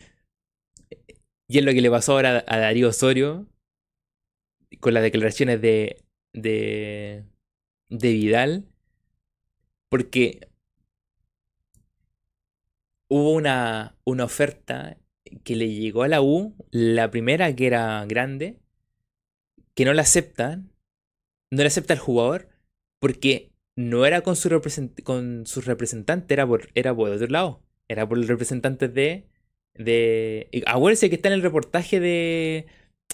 [1.47, 3.47] Y es lo que le pasó ahora a Darío Osorio
[4.79, 7.25] con las declaraciones de, de,
[7.89, 8.67] de Vidal.
[9.89, 10.47] Porque
[13.09, 14.97] hubo una, una oferta
[15.43, 18.61] que le llegó a la U, la primera que era grande,
[19.75, 20.71] que no la aceptan,
[21.51, 22.49] no la acepta el jugador,
[22.99, 23.50] porque
[23.81, 24.49] no era con su,
[25.03, 27.61] con su representante, era por, era por otro lado.
[27.87, 29.27] Era por el representante de.
[29.75, 32.67] de acuérdense que está en el reportaje de,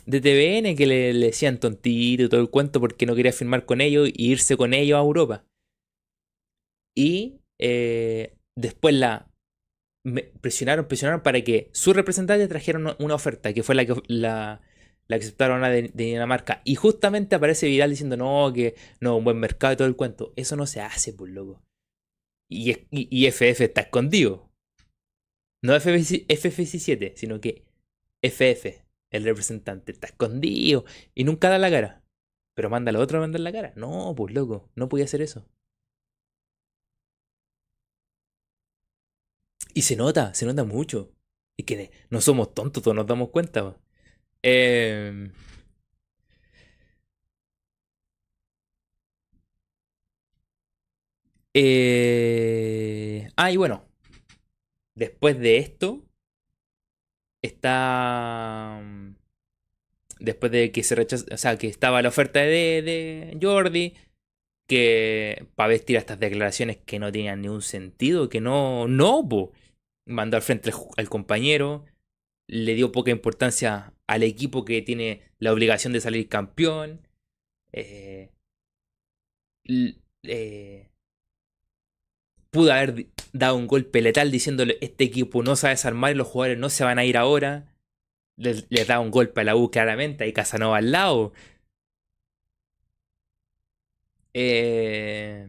[0.06, 3.82] de TVN que le, decían tontito y todo el cuento porque no quería firmar con
[3.82, 5.46] ellos e irse con ellos a Europa.
[6.96, 9.30] Y eh, después la
[10.42, 14.62] presionaron, presionaron para que su representante trajera una, oferta, que fue la que la,
[15.08, 16.62] la aceptaron de, de, Dinamarca.
[16.64, 20.34] Y justamente aparece Vidal diciendo, no, que no, un buen mercado y todo el cuento.
[20.36, 21.62] Eso no se hace, pues loco.
[22.50, 24.50] Y, y, FF está escondido.
[25.62, 27.66] No FF17, sino que
[28.22, 32.04] FF, el representante, está escondido y nunca da la cara.
[32.56, 33.74] Pero manda al otro a mandar la cara.
[33.76, 35.46] No, pues loco, no podía hacer eso.
[39.74, 41.12] Y se nota, se nota mucho.
[41.58, 43.78] Y que no somos tontos, todos nos damos cuenta.
[44.44, 45.32] Eh,
[51.54, 53.86] eh, ah, y bueno,
[54.96, 56.04] después de esto,
[57.42, 58.82] está...
[60.20, 63.94] Después de que se rechazó, o sea, que estaba la oferta de, de Jordi,
[64.68, 69.28] que para vestir estas declaraciones que no tenían ningún sentido, que no, no,
[70.06, 71.86] mandó al frente al compañero,
[72.48, 77.08] le dio poca importancia al equipo que tiene la obligación de salir campeón.
[77.74, 78.32] Eh,
[80.24, 80.90] eh,
[82.50, 86.58] pudo haber dado un golpe letal diciéndole este equipo no sabe desarmar y los jugadores
[86.58, 87.74] no se van a ir ahora.
[88.38, 91.34] Les, da un golpe a la U claramente, hay Casanova al lado.
[94.34, 95.48] Eh,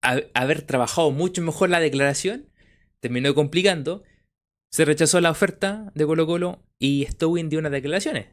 [0.00, 2.48] haber trabajado mucho mejor la declaración
[3.00, 4.02] terminó complicando
[4.70, 8.28] se rechazó la oferta de Colo Colo y Stowin dio unas declaraciones.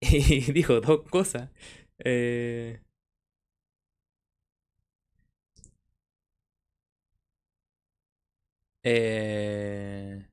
[0.00, 1.50] Y dijo dos cosas.
[1.98, 2.80] Eh,
[8.82, 10.26] eh,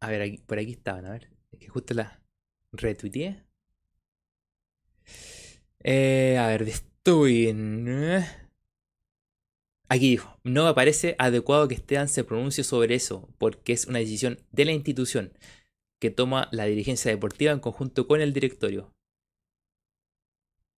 [0.00, 1.30] a ver, por aquí estaban, a ver.
[1.50, 2.20] Es que justo la
[2.72, 3.44] retuiteé.
[5.84, 7.88] Eh, a ver, de Stowin.
[9.92, 13.98] Aquí dijo, no me parece adecuado que Esteban se pronuncie sobre eso, porque es una
[13.98, 15.34] decisión de la institución
[16.00, 18.90] que toma la dirigencia deportiva en conjunto con el directorio.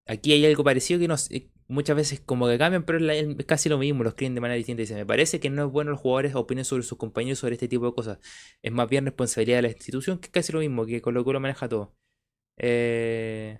[0.07, 1.30] Aquí hay algo parecido que, nos,
[1.68, 4.82] muchas veces como que cambian, pero es, casi lo mismo, lo escriben de manera distinta.
[4.82, 7.68] Dice, me parece que no es bueno los jugadores opinen sobre sus compañeros sobre este
[7.68, 8.18] tipo de cosas.
[8.64, 11.24] Es más bien responsabilidad de la institución, que es casi lo mismo, que con lo
[11.24, 11.93] que maneja todo.
[12.57, 13.59] Eh,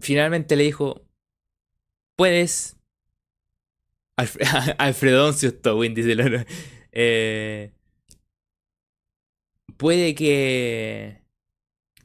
[0.00, 1.09] finalmente le dijo,
[2.20, 2.76] puedes...
[4.76, 6.44] Alfredoncio Stowin, dice Loro.
[6.92, 7.72] Eh,
[9.78, 11.22] puede que...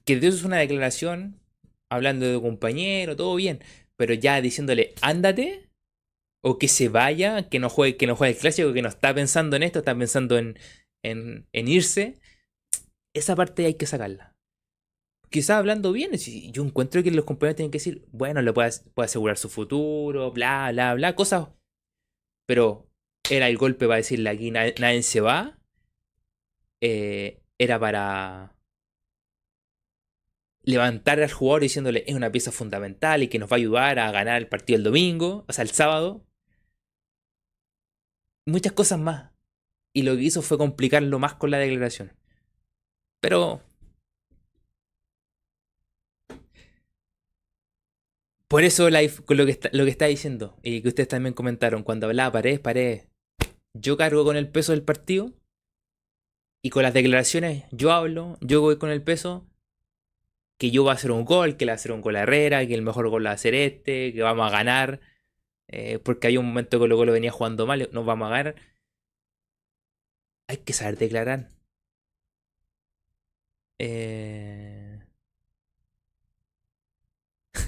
[0.05, 1.41] Que Dios es una declaración
[1.89, 3.61] hablando de compañero, todo bien,
[3.97, 5.67] pero ya diciéndole, ándate,
[6.41, 9.13] o que se vaya, que no juegue, que no juegue el clásico, que no está
[9.13, 10.57] pensando en esto, está pensando en,
[11.03, 12.21] en, en irse,
[13.13, 14.34] esa parte hay que sacarla.
[15.29, 19.05] Quizás hablando bien, yo encuentro que los compañeros tienen que decir, bueno, le puede, puede
[19.05, 21.49] asegurar su futuro, bla, bla, bla, cosas.
[22.45, 22.89] Pero
[23.29, 25.59] era el golpe para decirle aquí nadie, se va.
[26.81, 28.55] Eh, era para
[30.63, 34.11] levantar al jugador diciéndole es una pieza fundamental y que nos va a ayudar a
[34.11, 36.25] ganar el partido el domingo, o sea, el sábado.
[38.45, 39.31] Muchas cosas más.
[39.93, 42.13] Y lo que hizo fue complicarlo más con la declaración.
[43.21, 43.61] Pero...
[48.47, 48.87] Por eso
[49.25, 52.31] con lo que, está, lo que está diciendo y que ustedes también comentaron, cuando hablaba
[52.31, 53.07] Paredes, Paredes,
[53.73, 55.33] yo cargo con el peso del partido
[56.63, 59.47] y con las declaraciones yo hablo, yo voy con el peso
[60.57, 62.21] que yo voy a hacer un gol, que le va a hacer un gol a
[62.21, 65.01] Herrera, que el mejor gol va a ser este, que vamos a ganar,
[65.67, 68.55] eh, porque hay un momento que luego lo venía jugando mal, nos vamos a ganar.
[70.47, 71.49] Hay que saber declarar.
[73.79, 74.64] Eh...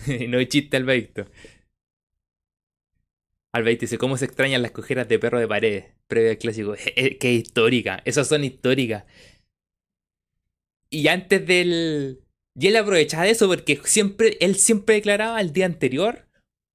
[0.29, 1.25] no hay chiste, Albaicto.
[3.53, 5.85] Albaicto dice, ¿cómo se extrañan las cojeras de perro de paredes?
[6.07, 6.75] Previo al clásico.
[7.19, 8.01] Qué histórica.
[8.05, 9.05] Esas son históricas.
[10.89, 12.21] Y antes del
[12.59, 16.27] y él aprovechaba de eso porque siempre, él siempre declaraba el día anterior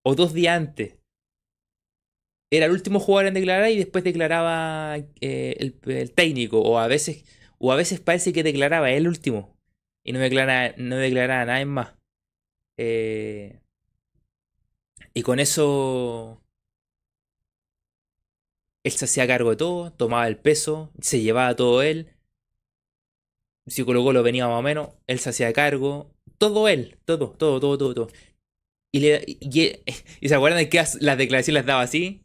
[0.05, 0.97] o dos días antes.
[2.51, 6.61] Era el último jugador en declarar y después declaraba eh, el, técnico.
[6.61, 7.25] O a veces,
[7.59, 9.57] o a veces parece que declaraba el último.
[10.05, 11.95] Y no declaraba, no declaraba más.
[12.85, 13.61] Eh,
[15.15, 16.43] y con eso
[18.83, 22.11] él se hacía cargo de todo, tomaba el peso, se llevaba todo él.
[23.67, 27.79] Si Colo venía más o menos, él se hacía cargo, todo él, todo, todo, todo,
[27.79, 28.09] todo, todo.
[28.93, 29.01] Y,
[30.29, 32.25] se acuerdan de que las declaraciones las daba así,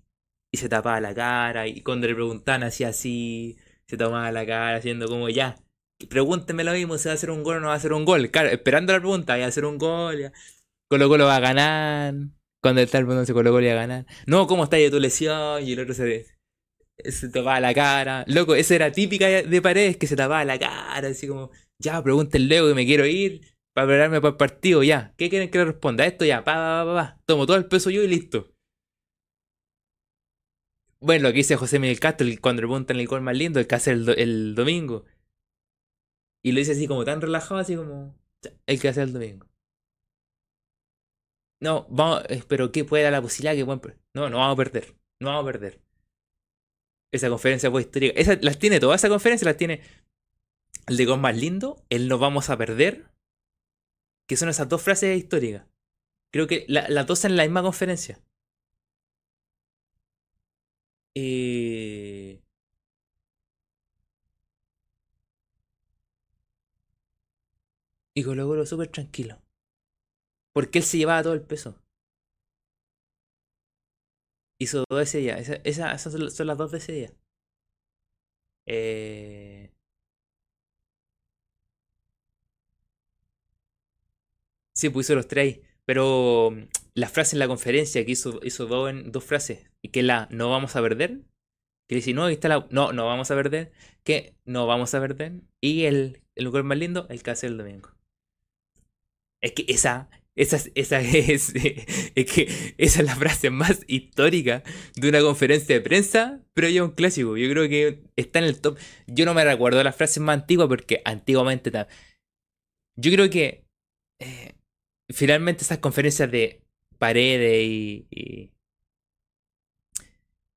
[0.51, 4.77] y se tapaba la cara, y cuando le preguntaban hacía así, se tomaba la cara,
[4.77, 5.55] haciendo como ya,
[6.09, 8.05] pregúntenme lo mismo, ¿se va a hacer un gol o no va a hacer un
[8.05, 8.29] gol?
[8.29, 10.19] Claro, esperando la pregunta, ¿va a hacer un gol?
[10.19, 10.33] Ya.
[10.89, 12.13] Colo Colo va a ganar,
[12.61, 14.05] cuando el tal se Colo Colo va a ganar.
[14.25, 15.63] No, ¿cómo está de tu lesión?
[15.63, 16.27] Y el otro se
[17.03, 18.25] se tapaba la cara.
[18.27, 22.47] Loco, esa era típica de paredes que se tapaba la cara, así como, ya, pregúntenle
[22.47, 23.41] luego que me quiero ir
[23.73, 25.13] para prepararme para el partido, ya.
[25.17, 26.05] ¿Qué quieren que le responda?
[26.05, 27.21] Esto ya, pa, pa, pa, pa.
[27.25, 28.51] Tomo todo el peso yo y listo.
[30.99, 33.67] Bueno, lo que dice José Miguel Castro cuando le preguntan el gol más lindo, el
[33.67, 35.05] que hace el, domingo.
[36.47, 38.15] Y lo dice así como tan relajado, así como,
[38.67, 39.45] el que hace el domingo.
[41.59, 44.95] No, vamos, pero ¿qué puede dar la posibilidad que No, no vamos a perder.
[45.19, 45.81] No vamos a perder.
[47.11, 48.17] Esa conferencia fue histórica.
[48.17, 49.81] Esa, las tiene toda esa conferencia, las tiene
[50.87, 53.11] el de Gol más lindo, el nos vamos a perder,
[54.25, 55.65] que son esas dos frases históricas.
[56.31, 58.21] Creo que las dos en la misma conferencia.
[61.13, 62.26] Eh...
[68.17, 69.35] Y Colo Colo súper tranquilo.
[70.53, 71.79] Porque él se llevaba todo el peso
[74.59, 75.37] hizo dos ese día.
[75.37, 77.13] esas son las dos de ese día.
[78.65, 79.71] Eh...
[84.73, 88.65] Sí, pues hizo los tres Pero mm, la frase en la conferencia que hizo, hizo
[88.67, 89.69] dos, dos frases.
[89.81, 91.21] Y que la no vamos a perder.
[91.87, 92.67] Que dice, no, ahí está la.
[92.71, 93.71] No, no vamos a perder.
[94.03, 95.41] Que no vamos a perder.
[95.61, 97.96] Y el, el lugar más lindo, el que hace el domingo.
[99.41, 104.63] Es que esa, esa, esa, es, que esa es la frase más histórica
[104.95, 107.37] de una conferencia de prensa pero ya un clásico.
[107.37, 108.79] Yo creo que está en el top.
[109.05, 111.71] Yo no me recuerdo las frases más antiguas porque antiguamente...
[112.99, 113.63] Yo creo que
[114.19, 114.55] eh,
[115.13, 116.63] finalmente esas conferencias de
[116.97, 118.51] Paredes y, y,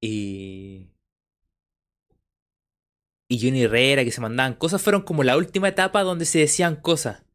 [0.00, 0.88] y,
[3.28, 6.76] y Johnny Herrera que se mandaban cosas fueron como la última etapa donde se decían
[6.76, 7.26] cosas.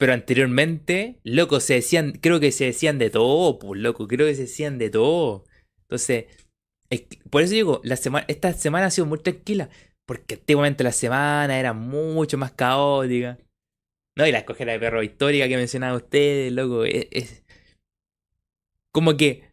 [0.00, 4.34] Pero anteriormente, loco, se decían, creo que se decían de todo, pues, loco, creo que
[4.34, 5.44] se decían de todo.
[5.82, 6.24] Entonces,
[7.28, 9.68] por eso digo, la semana, esta semana ha sido muy tranquila,
[10.06, 13.36] porque antiguamente la semana era mucho más caótica.
[14.16, 17.44] No, y la escogera de perro histórica que mencionaba ustedes, loco, es,
[18.92, 19.50] como que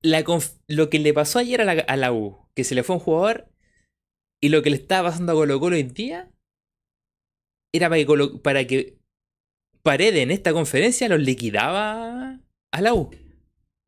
[0.00, 0.24] la
[0.66, 3.00] lo que le pasó ayer a la, a la, U, que se le fue un
[3.00, 3.50] jugador,
[4.40, 6.32] y lo que le estaba pasando a Colo Colo hoy día,
[7.72, 8.98] era para que, para que
[9.82, 12.40] Paredes en esta conferencia los liquidaba
[12.72, 13.10] a la U.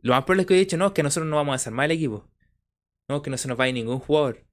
[0.02, 1.86] Lo más probable es que he dicho, no, es que nosotros no vamos a desarmar
[1.86, 2.26] el equipo.
[3.08, 4.46] No, que no se nos vaya ningún jugador.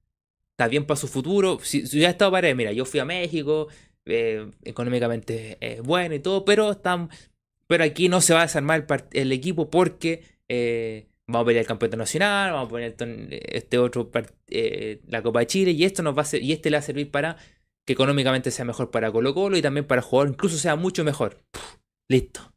[0.50, 1.58] Está bien para su futuro.
[1.62, 3.68] Si, si hubiera estado Paredes, mira, yo fui a México,
[4.04, 7.10] eh, económicamente es bueno y todo, pero, están,
[7.66, 11.68] pero aquí no se va a desarmar el, equipo porque eh, vamos a pelear el
[11.68, 12.96] campeonato nacional, vamos a poner
[13.30, 14.10] este otro,
[14.48, 16.82] eh, la Copa de Chile, y esto nos va a y este le va a
[16.82, 17.36] servir para
[17.88, 21.42] que económicamente sea mejor para Colo Colo y también para jugar, incluso sea mucho mejor.
[22.10, 22.52] listo.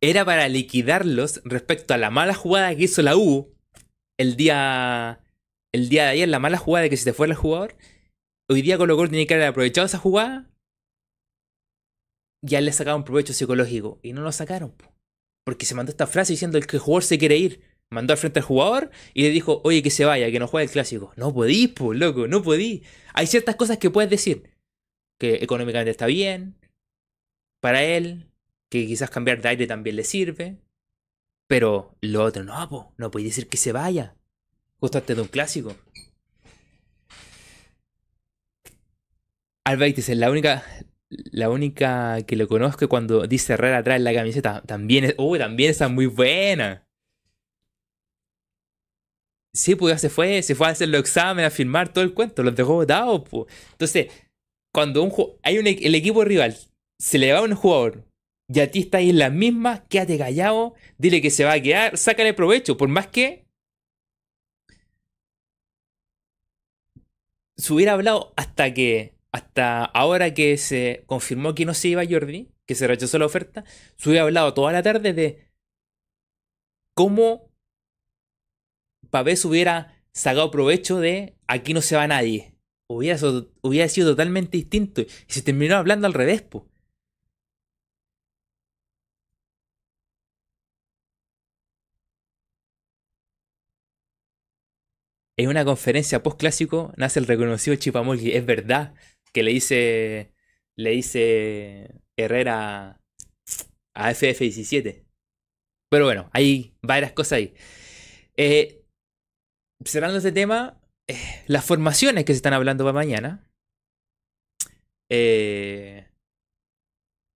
[0.00, 3.54] Era para liquidarlos respecto a la mala jugada que hizo la U
[4.18, 5.24] el día,
[5.72, 7.76] el día de ayer, la mala jugada de que se te fue el jugador.
[8.50, 10.50] Hoy día Colo Colo tiene que haber aprovechado esa jugada.
[12.44, 14.00] Ya le sacaron provecho psicológico.
[14.02, 14.74] Y no lo sacaron.
[15.46, 18.18] Porque se mandó esta frase diciendo el que el jugador se quiere ir mandó al
[18.18, 21.12] frente al jugador y le dijo, oye, que se vaya, que no juegue el clásico.
[21.16, 22.82] No podís, pues, loco, no podís.
[23.14, 24.50] Hay ciertas cosas que puedes decir.
[25.18, 26.56] Que económicamente está bien,
[27.60, 28.30] para él,
[28.70, 30.58] que quizás cambiar de aire también le sirve.
[31.46, 34.16] Pero lo otro, no, pues, no podéis decir que se vaya.
[34.80, 35.76] Justo antes de un clásico.
[39.64, 40.64] Albaitis es la única,
[41.08, 44.62] la única que lo conozco cuando dice Herrera atrás la camiseta.
[44.62, 46.83] También es, también está muy buena.
[49.54, 52.12] Sí, pues ya se fue, se fue a hacer los exámenes, a firmar todo el
[52.12, 53.46] cuento, los dejó votados, pues.
[53.72, 54.08] Entonces,
[54.72, 56.56] cuando un hay un, el equipo rival
[56.98, 58.04] se le va a un jugador
[58.48, 61.62] y a ti está ahí en la misma, quédate callado, dile que se va a
[61.62, 63.46] quedar, sácale provecho, por más que
[67.56, 72.50] se hubiera hablado hasta que, hasta ahora que se confirmó que no se iba Jordi,
[72.66, 73.64] que se rechazó la oferta,
[73.96, 75.48] se hubiera hablado toda la tarde de
[76.94, 77.53] cómo
[79.14, 82.56] Pavés hubiera sacado provecho de aquí no se va nadie.
[82.88, 83.16] Hubiera,
[83.62, 85.02] hubiera sido totalmente distinto.
[85.02, 86.68] Y se terminó hablando al revés, po.
[95.36, 98.32] En una conferencia post clásico nace el reconocido Chipamolgi.
[98.32, 98.94] Es verdad
[99.32, 100.32] que le dice.
[100.76, 103.00] Le dice Herrera
[103.94, 105.04] a FF17.
[105.88, 107.54] Pero bueno, hay varias cosas ahí.
[108.36, 108.83] Eh,
[109.84, 113.50] cerrando este tema, eh, las formaciones que se están hablando para mañana.
[115.10, 116.08] Eh,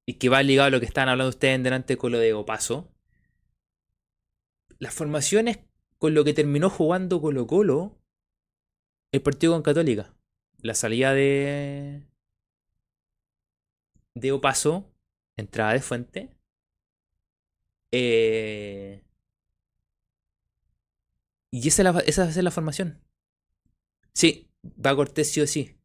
[0.06, 2.34] y que va ligado a lo que estaban hablando ustedes en delante con lo de
[2.34, 2.89] Opaso.
[4.80, 5.60] Las formaciones
[5.98, 7.98] con lo que terminó jugando Colo Colo
[9.12, 10.14] el partido con Católica.
[10.62, 12.04] La salida de.
[14.16, 14.91] de Opaso,
[15.38, 16.30] entrada de fuente.
[17.91, 19.04] Eh,
[21.52, 23.02] y esa, va a ser la formación.
[24.14, 25.78] Sí, va Cortés sí o sí.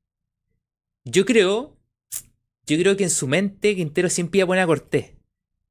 [1.04, 1.78] Yo creo.
[2.66, 5.16] Yo creo que en su mente Quintero siempre iba a poner a Cortés.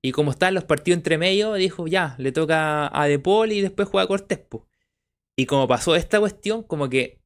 [0.01, 3.61] Y como están los partidos entre medio, dijo ya, le toca a De Paul y
[3.61, 4.39] después juega a Cortés.
[5.35, 7.21] Y como pasó esta cuestión, como que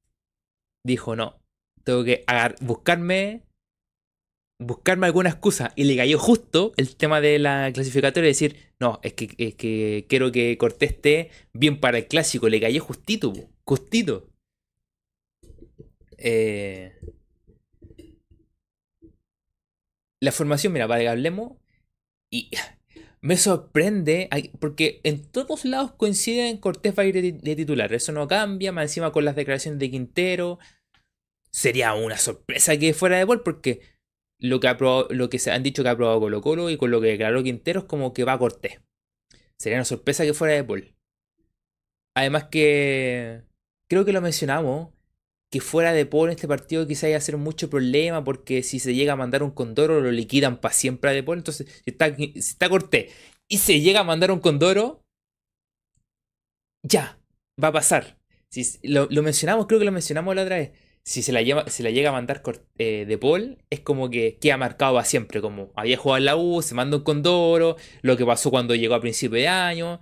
[0.83, 1.41] dijo, no,
[1.83, 2.25] tengo que
[2.61, 3.44] buscarme
[4.59, 9.13] buscarme alguna excusa y le cayó justo el tema de la clasificatoria decir, no, es
[9.13, 13.33] que, es que quiero que Cortés esté bien para el clásico, le cayó justito,
[13.63, 14.29] justito.
[16.17, 16.93] Eh,
[20.21, 21.53] la formación, mira, para que hablemos,
[22.31, 22.49] y
[23.21, 24.29] me sorprende,
[24.59, 28.85] porque en todos lados coinciden Cortés va a ir de, titular, eso no cambia, más
[28.85, 30.59] encima con las declaraciones de Quintero,
[31.51, 33.94] sería una sorpresa que fuera de gol, porque
[34.49, 34.75] lo que,
[35.09, 37.43] lo que se han dicho que ha aprobado Colo Colo y con lo que declaró
[37.43, 38.79] Quintero es como que va a Cortés.
[39.59, 40.95] Sería una sorpresa que fuera de Paul.
[42.15, 43.43] Además que
[43.89, 44.93] creo que lo mencionamos,
[45.51, 48.93] que fuera de Paul en este partido quizá haya ser mucho problema porque si se
[48.93, 51.39] llega a mandar un Condoro lo liquidan para siempre a De Paul.
[51.39, 53.13] Entonces, si está, está Cortés
[53.47, 55.03] y se llega a mandar un Condoro,
[56.83, 57.19] ya,
[57.61, 58.17] va a pasar.
[58.49, 61.91] Si, lo, lo mencionamos, creo que lo mencionamos la otra vez si se la, la
[61.91, 62.41] llega a mandar
[62.79, 66.35] eh, de Paul, es como que queda marcado a siempre, como había jugado en la
[66.35, 69.99] U, se manda un Condoro, lo que pasó cuando llegó a principio de año.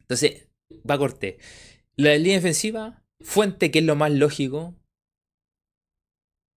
[0.00, 0.48] Entonces,
[0.88, 1.38] va a corte.
[1.96, 4.74] La línea defensiva, Fuente, que es lo más lógico.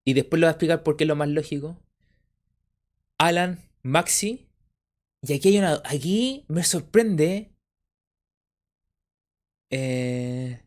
[0.06, 1.84] Y después lo voy a explicar por qué es lo más lógico.
[3.18, 4.48] Alan, Maxi.
[5.22, 5.82] Y aquí hay una.
[5.84, 7.52] Aquí me sorprende.
[9.70, 10.65] Eh,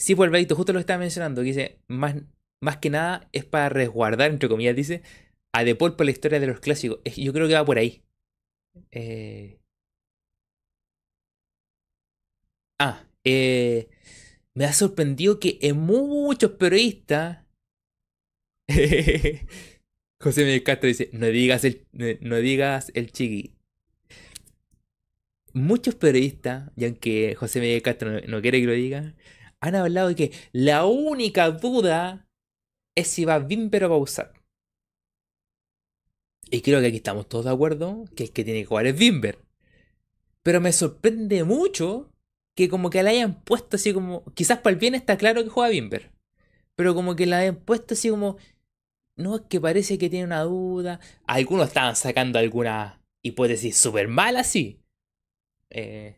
[0.00, 2.16] Sí, pues Alvarito justo lo estaba mencionando, dice, más,
[2.62, 5.02] más que nada es para resguardar, entre comillas, dice,
[5.52, 7.00] a De Paul por la historia de los clásicos.
[7.16, 8.02] Yo creo que va por ahí.
[8.92, 9.60] Eh...
[12.80, 13.88] Ah, eh...
[14.54, 17.44] me ha sorprendido que en muchos periodistas...
[20.20, 21.86] José Miguel Castro dice, no digas el,
[22.20, 23.54] no digas el chiqui.
[25.54, 29.14] Muchos periodistas, y aunque José Miguel Castro no, quiere que lo diga,
[29.60, 32.28] han hablado de que la única duda
[32.94, 34.36] es si va Bimber o Bausat.
[36.50, 38.98] Y creo que aquí estamos todos de acuerdo que el que tiene que jugar es
[38.98, 39.38] Bimber.
[40.42, 42.10] Pero me sorprende mucho
[42.54, 44.24] que como que la hayan puesto así como...
[44.34, 46.10] Quizás para el bien está claro que juega Bimber.
[46.74, 48.36] Pero como que la hayan puesto así como...
[49.16, 51.00] No, es que parece que tiene una duda.
[51.26, 54.80] Algunos estaban sacando alguna hipótesis súper mala, sí.
[55.70, 56.16] Eh,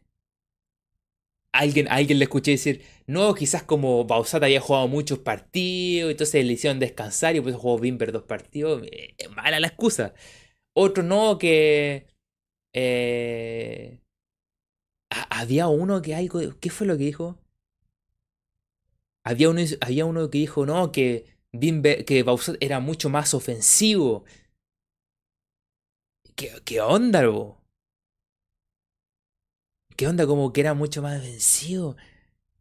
[1.52, 6.52] alguien, alguien le escuché decir, no, quizás como Bausat había jugado muchos partidos, entonces le
[6.52, 8.82] hicieron descansar y pues jugó Bimber dos partidos.
[8.90, 10.14] Eh, mala la excusa.
[10.74, 12.06] Otro no, que...
[12.74, 14.00] Eh,
[15.30, 16.40] había uno que algo...
[16.60, 17.38] ¿Qué fue lo que dijo?
[19.24, 24.24] Había uno, había uno que dijo, no, que, Bimber, que Bausat era mucho más ofensivo.
[26.36, 27.59] ¿Qué, qué onda, bro?
[30.00, 30.26] ¿Qué onda?
[30.26, 31.94] Como que era mucho más vencido.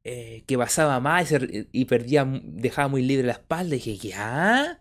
[0.03, 1.33] Eh, que pasaba más
[1.71, 3.75] y, perdía, dejaba muy libre la espalda.
[3.77, 4.79] Y dije, ¿ya?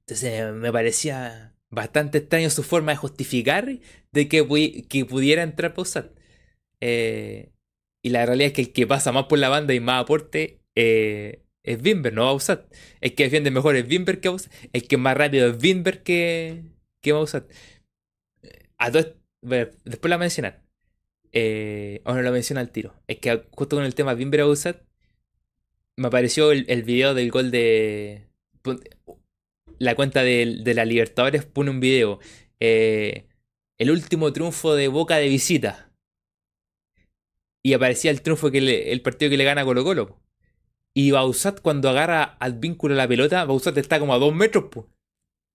[0.00, 3.78] Entonces me parecía bastante extraño su forma de justificar
[4.12, 6.10] de que, que pudiera entrar Pausat.
[6.80, 7.52] Eh,
[8.02, 10.62] y la realidad es que el que pasa más por la banda y más aporte
[10.74, 12.72] eh, es Bimber, no Bausat.
[13.00, 14.52] El que defiende mejor es Bimber que Bausat.
[14.72, 16.71] El que más rápido es Bimber que,
[17.02, 17.50] que Bausat.
[18.78, 20.62] A dos, después la mencionar.
[21.32, 22.94] Eh, o no lo menciona al tiro.
[23.06, 24.82] Es que justo con el tema Bimber Bausat
[25.96, 28.28] me apareció el, el, video del gol de.
[29.78, 32.20] La cuenta de, de la Libertadores pone un video.
[32.60, 33.26] Eh,
[33.78, 35.90] el último triunfo de Boca de visita.
[37.64, 40.20] Y aparecía el triunfo que el partido que le gana Colo Colo.
[40.94, 44.86] Y Bausat cuando agarra al vínculo la pelota, Bausat está como a dos metros, pues.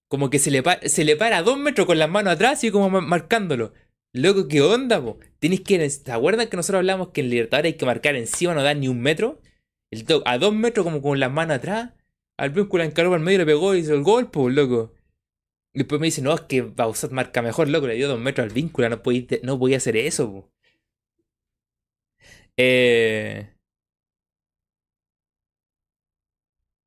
[0.10, 2.72] Como que se le, se le para a dos metros con las manos atrás y
[2.72, 3.74] como marcándolo.
[4.14, 5.20] Loco, ¿qué onda, po?
[5.39, 5.78] Tienes que.
[5.89, 8.88] ¿Te acuerdas que nosotros hablamos que en Libertadores hay que marcar encima, no da ni
[8.88, 9.41] un metro?
[9.91, 11.91] El a dos metros, como con las manos atrás,
[12.38, 14.93] al vínculo encaró al medio, le pegó y hizo el gol, pues, loco.
[15.74, 18.47] Y después me dice, no, es que Bausat marca mejor, loco, le dio dos metros
[18.47, 20.51] al vínculo, no podía, no hacer eso, po.
[22.58, 23.53] Eh...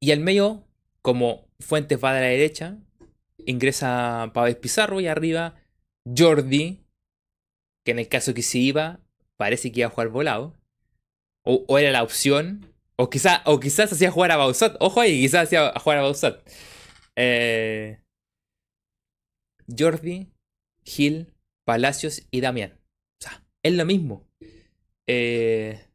[0.02, 0.66] Y al medio,
[1.02, 2.78] como Fuentes va de la derecha,
[3.50, 5.56] ingresa Pabés Pizarro y arriba
[6.16, 6.84] Jordi,
[7.84, 9.00] que en el caso que se iba,
[9.36, 10.56] parece que iba a jugar volado.
[11.42, 12.74] O, era la opción.
[12.96, 14.76] O, quizá, o quizás hacía jugar a Bausat.
[14.80, 16.46] Ojo ahí, quizás hacía jugar a Bausat.
[17.16, 18.00] Eh,
[19.76, 20.32] Jordi,
[20.84, 21.34] Gil,
[21.64, 22.78] Palacios y Damián.
[23.20, 24.26] O sea, es lo mismo.
[25.06, 25.86] Eh,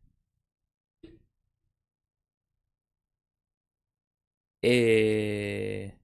[4.62, 5.96] eh,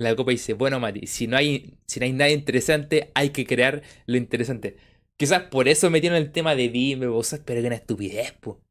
[0.00, 3.44] la copa dice, bueno Mati, si no hay, si no hay nada interesante, hay que
[3.44, 4.78] crear lo interesante.
[5.18, 8.62] Quizás por eso metieron el tema de dime, vos, pero que una estupidez, po.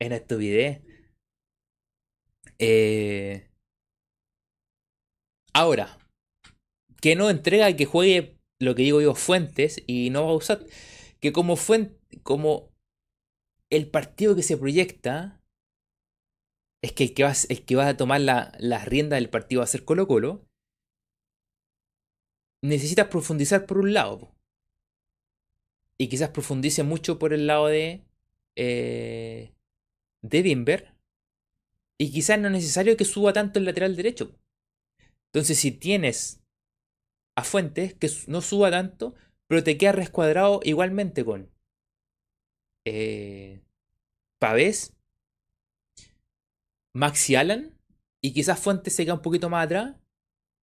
[0.00, 0.82] Es una estupidez.
[2.58, 3.50] Eh...
[5.52, 5.98] Ahora,
[7.02, 10.64] que no entrega que juegue lo que digo yo, Fuentes, y no va a usar.
[11.20, 12.72] Que como fuente, como
[13.70, 15.42] el partido que se proyecta
[16.82, 19.60] es que el que va, el que va a tomar la, la rienda del partido
[19.60, 20.46] va a ser Colo Colo,
[22.68, 24.34] necesitas profundizar por un lado.
[25.96, 28.04] Y quizás profundice mucho por el lado de,
[28.56, 29.54] eh,
[30.22, 30.94] de Bimber.
[31.98, 34.36] Y quizás no es necesario que suba tanto el lateral derecho.
[35.26, 36.40] Entonces si tienes
[37.36, 39.14] a Fuentes que no suba tanto,
[39.46, 41.50] pero te queda rescuadrado igualmente con
[42.84, 43.62] eh,
[44.38, 44.94] Pavés,
[46.92, 47.76] Maxi Allen,
[48.20, 49.96] y quizás Fuentes se queda un poquito más atrás,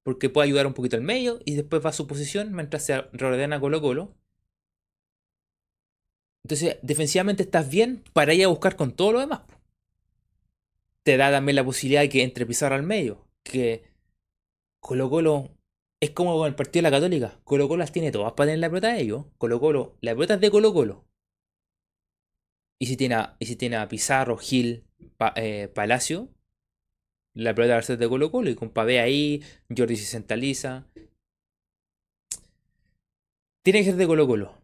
[0.02, 3.02] porque puede ayudar un poquito al medio, y después va a su posición mientras se
[3.12, 4.16] reordena Colo Colo.
[6.44, 9.42] Entonces, defensivamente estás bien para ir a buscar con todo lo demás.
[11.02, 13.28] Te da también la posibilidad de que entre Pizarro al medio.
[13.42, 13.84] Que
[14.80, 15.56] Colo Colo
[16.00, 17.40] es como con el partido de la Católica.
[17.44, 19.26] Colo Colo las tiene todas para tener la pelota de ellos.
[19.38, 21.06] Colo Colo, la pelota es de Colo Colo.
[22.78, 24.86] Y si tiene a, y si tiene Pizarro, Gil,
[25.36, 26.30] eh, Palacio,
[27.34, 28.50] la pelota va a ser de Colo Colo.
[28.50, 29.42] Y con Pavé ahí,
[29.74, 30.86] Jordi se centraliza.
[33.62, 34.60] Tiene que ser de Colo Colo.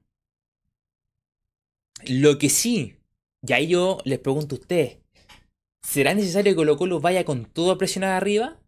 [2.09, 2.97] Lo que sí,
[3.43, 4.99] y ahí yo les pregunto a ustedes,
[5.83, 8.61] ¿será necesario que Colo Colo vaya con todo a presionar arriba,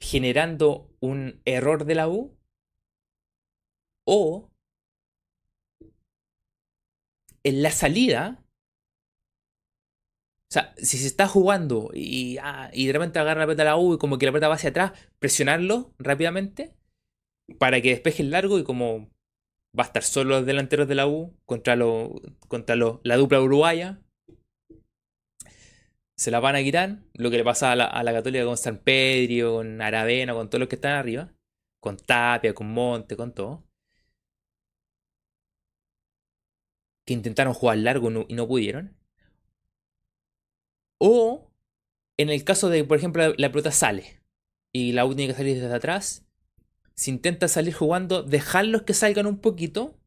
[0.00, 2.36] generando un error de la U?
[4.04, 4.50] ¿O
[7.46, 8.44] en la salida,
[10.60, 13.76] sea, si se está jugando y, ah, y de repente agarra la pelota a la
[13.76, 16.74] U y como que la pelota va hacia atrás, presionarlo rápidamente
[17.58, 19.10] para que despeje el largo y como
[19.78, 22.14] va a estar solo los delanteros de la U contra, lo,
[22.48, 24.00] contra la dupla uruguaya.
[26.18, 29.56] Se la van a quitar, lo que le pasa a la, Católica con San Pedro,
[29.56, 31.30] con Aravena, con todos los que están arriba,
[31.80, 33.64] con Tapia, con Monte, con todo.
[37.06, 38.95] Que intentaron jugar largo y no pudieron.
[40.98, 41.50] O
[42.16, 44.22] en el caso de, por ejemplo, la, pelota sale
[44.72, 46.26] y la U tiene que salir desde atrás
[46.94, 50.00] si intenta salir jugando, dejarlos que salgan un poquito.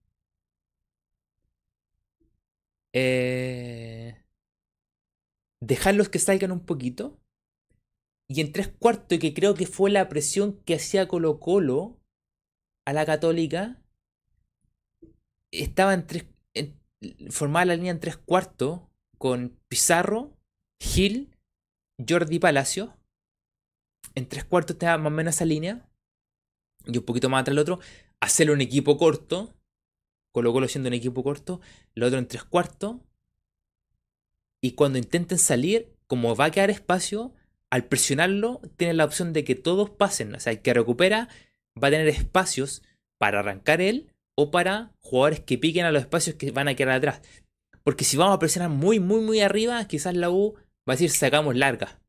[2.93, 4.23] Eh,
[5.61, 7.19] dejarlos que salgan un poquito.
[8.27, 11.99] Y en tres cuartos, que creo que fue la presión que hacía Colo Colo
[12.85, 13.83] a la católica,
[15.51, 16.25] estaba en tres,
[17.29, 18.81] formaba la línea en tres cuartos
[19.19, 20.38] con Pizarro,
[20.79, 21.35] Gil,
[22.07, 22.95] Jordi Palacio.
[24.15, 25.89] En tres cuartos estaba más o menos esa línea
[26.85, 27.79] y un poquito más atrás el otro,
[28.19, 29.53] hacerlo un equipo corto,
[30.31, 31.61] Colo Colo siendo un equipo corto,
[31.95, 32.97] el otro en tres cuartos,
[34.61, 37.33] y cuando intenten salir, como va a quedar espacio,
[37.69, 41.29] al presionarlo, tiene la opción de que todos pasen, o sea, el que recupera
[41.81, 42.81] va a tener espacios
[43.19, 46.95] para arrancar él o para jugadores que piquen a los espacios que van a quedar
[46.95, 47.21] atrás.
[47.83, 50.55] Porque si vamos a presionar muy, muy, muy arriba, quizás la U
[50.89, 52.01] va a decir sacamos larga.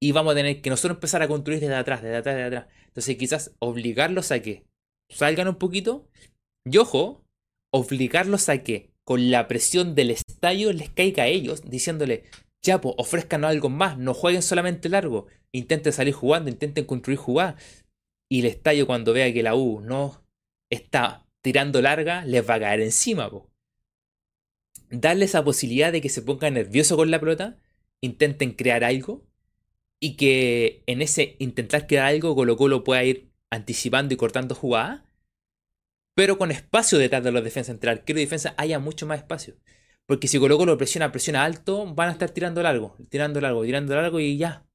[0.00, 2.74] Y vamos a tener que nosotros empezar a construir desde atrás, desde atrás, desde atrás.
[2.86, 4.64] Entonces quizás obligarlos a que
[5.10, 6.08] salgan un poquito.
[6.64, 7.24] Y ojo,
[7.72, 12.24] obligarlos a que con la presión del estadio les caiga a ellos, diciéndole,
[12.62, 17.84] ya, pues ofrezcan algo más, no jueguen solamente largo, intenten salir jugando, intenten construir jugadas.
[18.30, 20.22] Y el estadio cuando vea que la U no
[20.70, 23.30] está tirando larga, les va a caer encima.
[23.30, 23.50] Po.
[24.90, 27.58] Darle esa posibilidad de que se pongan nerviosos con la pelota,
[28.00, 29.26] intenten crear algo
[30.00, 35.02] y que en ese intentar crear algo Colo Colo pueda ir anticipando y cortando jugadas,
[36.14, 39.56] pero con espacio detrás de los defensas entre arquero y defensa haya mucho más espacio.
[40.06, 43.94] Porque si Colo Colo presiona, presiona alto, van a estar tirando largo, tirando largo, tirando
[43.94, 44.66] largo y ya.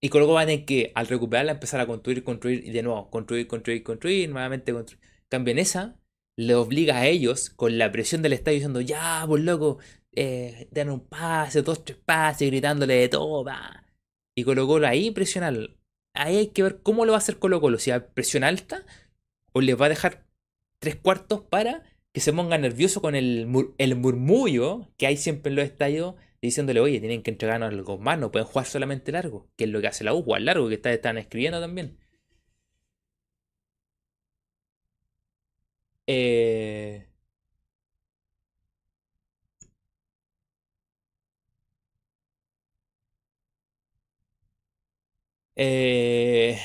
[0.00, 2.82] Y Colo Colo va a tener que, al recuperarla, empezar a construir, construir y de
[2.82, 5.02] nuevo, construir, construir, construir, nuevamente construir.
[5.28, 5.98] Cambio en esa,
[6.36, 9.78] le obliga a ellos, con la presión del estadio, diciendo, ya, pues loco,
[10.16, 13.44] eh, dan un pase, dos, tres pases, gritándole de todo,
[14.34, 15.54] Y Colo Colo ahí presionar.
[16.14, 18.84] Ahí hay que ver cómo lo va a hacer Colo Colo, si a presión alta
[19.52, 20.26] o les va a dejar
[20.78, 23.48] tres cuartos para que se ponga nervioso con el,
[23.78, 28.18] el murmullo que hay siempre en los estadios diciéndole, oye, tienen que entregarnos algo más,
[28.18, 30.74] no pueden jugar solamente largo, que es lo que hace la U, jugar largo, que
[30.74, 31.98] están escribiendo también.
[36.06, 37.06] Eh,
[45.56, 46.58] Eh...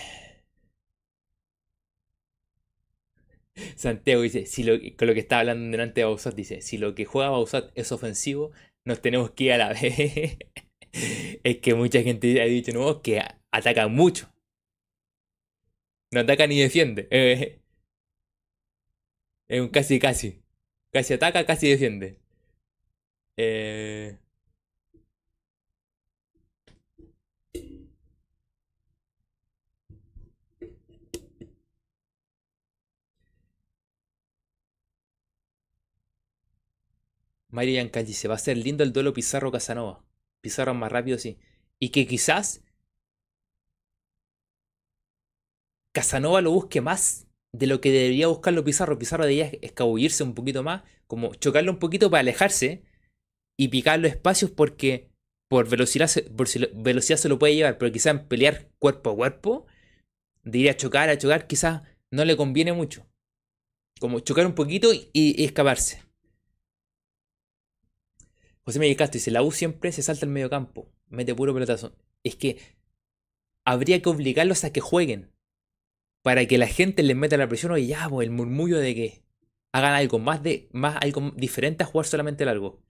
[3.75, 6.95] Santiago dice, si lo, con lo que estaba hablando delante de Bausat, dice, si lo
[6.95, 8.51] que juega Bausat es ofensivo,
[8.85, 10.37] nos tenemos que ir a la vez.
[11.43, 13.21] es que mucha gente ha dicho, no, que
[13.51, 14.29] ataca mucho.
[16.11, 17.07] No ataca ni defiende.
[19.49, 20.41] es un casi casi.
[20.91, 22.17] Casi ataca, casi defiende.
[23.37, 24.17] Eh...
[37.49, 40.05] Marian dice, va a ser lindo el duelo Pizarro-Casanova.
[40.41, 41.39] Pizarro más rápido, sí.
[41.79, 42.63] Y que quizás
[45.93, 48.99] Casanova lo busque más de lo que debería buscarlo Pizarro.
[48.99, 52.83] Pizarro debería escabullirse un poquito más, como chocarlo un poquito para alejarse
[53.57, 55.09] y picar los espacios porque
[55.49, 56.09] por velocidad,
[56.75, 59.65] velocidad se lo puede llevar, pero quizás en pelear cuerpo a cuerpo,
[60.43, 61.81] de a chocar, a chocar, quizás
[62.11, 63.07] no le conviene mucho.
[63.99, 66.09] Como chocar un poquito y escaparse.
[68.70, 71.97] José Miguel Castro dice, la U siempre se salta al medio campo, mete puro pelotazo.
[72.24, 72.59] Es que
[73.65, 75.32] habría que obligarlos a que jueguen.
[76.22, 79.24] Para que la gente les meta la presión o ya, pues, el murmullo de que
[79.72, 82.84] hagan algo más de más algo diferente a jugar solamente largo.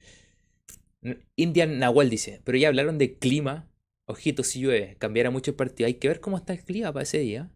[1.37, 3.71] Indian Nahual dice, pero ya hablaron de clima.
[4.05, 5.87] Ojito si llueve, cambiará mucho el partido.
[5.87, 7.49] Hay que ver cómo está el clima para ese día.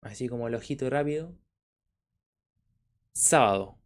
[0.00, 1.36] Así como el ojito rápido.
[3.12, 3.77] Sábado.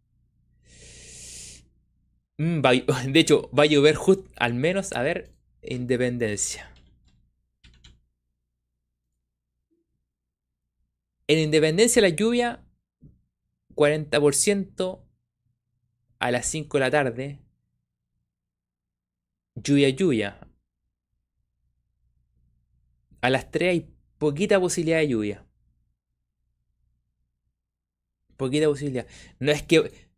[2.38, 2.60] Mm,
[3.12, 6.68] de hecho, va a llover justo, al menos, a ver, Independencia.
[11.28, 12.64] En Independencia la lluvia,
[13.74, 15.04] 40%
[16.18, 17.38] a las 5 de la tarde.
[19.54, 20.48] Lluvia, lluvia.
[23.20, 25.46] A las 3 hay poquita posibilidad de lluvia.
[28.36, 29.06] Poquita posibilidad.
[29.38, 30.11] No es que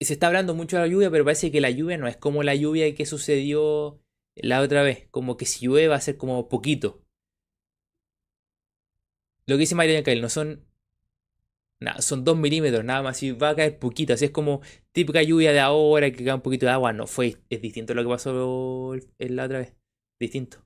[0.00, 2.42] se está hablando mucho de la lluvia, pero parece que la lluvia no es como
[2.42, 4.00] la lluvia que sucedió
[4.36, 5.08] la otra vez.
[5.10, 7.02] Como que si llueve va a ser como poquito.
[9.46, 10.64] Lo que dice Mario Cael no son.
[11.80, 13.22] Nada, son 2 milímetros, nada más.
[13.22, 14.12] Y va a caer poquito.
[14.12, 14.60] Así es como
[14.92, 16.92] típica lluvia de ahora que cae un poquito de agua.
[16.92, 17.36] No fue.
[17.48, 19.74] Es distinto a lo que pasó la otra vez.
[20.20, 20.64] Distinto.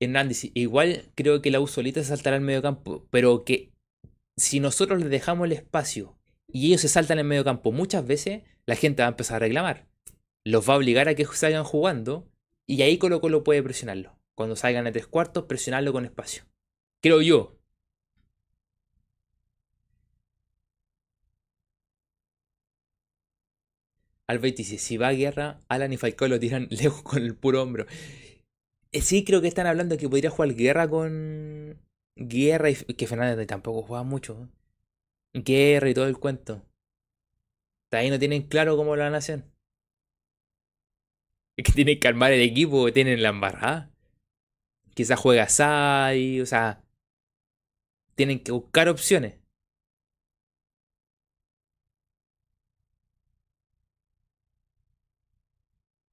[0.00, 3.71] Hernández, igual creo que la U solita saltará al medio campo, pero que
[4.36, 6.18] si nosotros les dejamos el espacio
[6.48, 9.46] y ellos se saltan en medio campo muchas veces, la gente va a empezar a
[9.46, 9.88] reclamar.
[10.44, 12.28] Los va a obligar a que salgan jugando
[12.66, 14.18] y ahí Colo Colo puede presionarlo.
[14.34, 16.44] Cuando salgan a tres cuartos, presionarlo con espacio.
[17.00, 17.58] Creo yo.
[24.26, 27.62] Albert dice, si va a guerra, Alan y Falcao lo tiran lejos con el puro
[27.62, 27.86] hombro.
[28.92, 31.78] Eh, sí, creo que están hablando que podría jugar guerra con,
[32.16, 34.48] Guerra y que Fernández tampoco juega mucho.
[35.34, 36.62] Guerra y todo el cuento.
[37.90, 39.44] Ahí no tienen claro cómo lo van a hacer.
[41.56, 43.90] Es que tienen que armar el equipo, tienen la embarrada.
[44.94, 46.82] Quizás juega Sai, o sea.
[48.14, 49.34] Tienen que buscar opciones.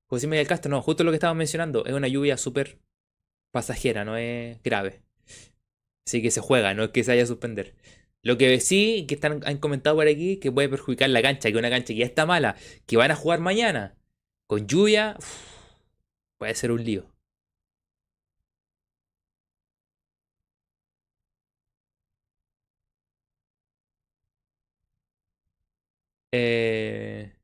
[0.07, 2.79] José Miguel Castro, no, justo lo que estaba mencionando, es una lluvia súper
[3.51, 5.03] pasajera, no es grave.
[6.09, 7.75] Así que se juega, no es que se vaya a suspender.
[8.23, 11.57] Lo que sí, que están, han comentado por aquí, que puede perjudicar la cancha, que
[11.57, 12.55] una cancha que ya está mala,
[12.87, 13.95] que van a jugar mañana,
[14.47, 15.17] con lluvia,
[16.37, 17.05] puede ser un lío.
[26.31, 27.38] Eh...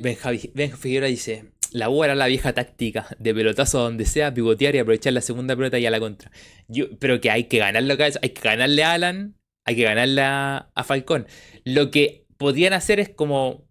[0.00, 0.38] Ben, Javi,
[0.78, 5.12] Figueroa dice, la U era la vieja táctica, de pelotazo donde sea, pivotear y aprovechar
[5.12, 6.30] la segunda pelota y a la contra.
[6.68, 9.34] Yo, pero que hay que ganarle hay que ganarle a Alan,
[9.64, 11.26] hay que ganarle a, Falcón.
[11.64, 13.68] Lo que podrían hacer es como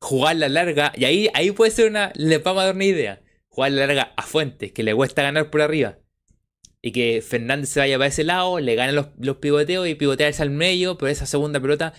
[0.00, 3.22] jugar la larga, y ahí, ahí puede ser una, le vamos a dar una idea,
[3.48, 5.98] jugar la larga a Fuentes, que le cuesta ganar por arriba.
[6.82, 10.42] Y que Fernández se vaya para ese lado, le gane los, los pivoteos y pivotearse
[10.42, 11.94] al medio, pero esa segunda pelota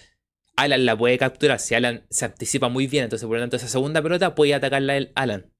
[0.58, 1.60] Alan la puede capturar.
[1.60, 4.97] Si Alan se anticipa muy bien, entonces por lo tanto esa segunda pelota puede atacarla
[4.97, 5.53] el Alan.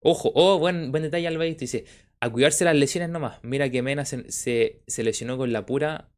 [0.00, 1.60] Ojo, oh, buen, buen detalle Albaito.
[1.60, 1.84] Dice,
[2.20, 3.38] a cuidarse las lesiones nomás.
[3.42, 6.10] Mira que Mena se, lesionó con la pura...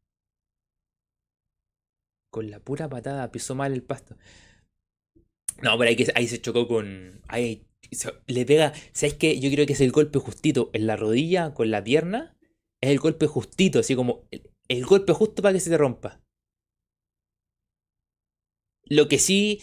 [2.31, 4.17] Con la pura patada, pisó mal el pasto.
[5.63, 7.21] No, pero ahí, ahí se chocó con...
[7.27, 7.67] Ahí,
[8.27, 8.75] le pega...
[8.93, 9.41] ¿Sabes qué?
[9.41, 12.37] Yo creo que es el golpe justito en la rodilla con la pierna.
[12.81, 14.29] Es el golpe justito, así como
[14.69, 16.21] el golpe justo para que se te rompa.
[18.89, 19.63] Lo que sí,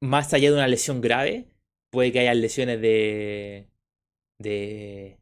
[0.00, 1.46] más allá de una lesión grave,
[1.90, 3.68] puede que haya lesiones de.
[4.38, 5.18] de.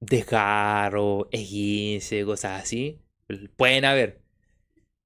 [0.00, 3.00] desgarro, esguince, cosas así.
[3.56, 4.22] Pueden haber.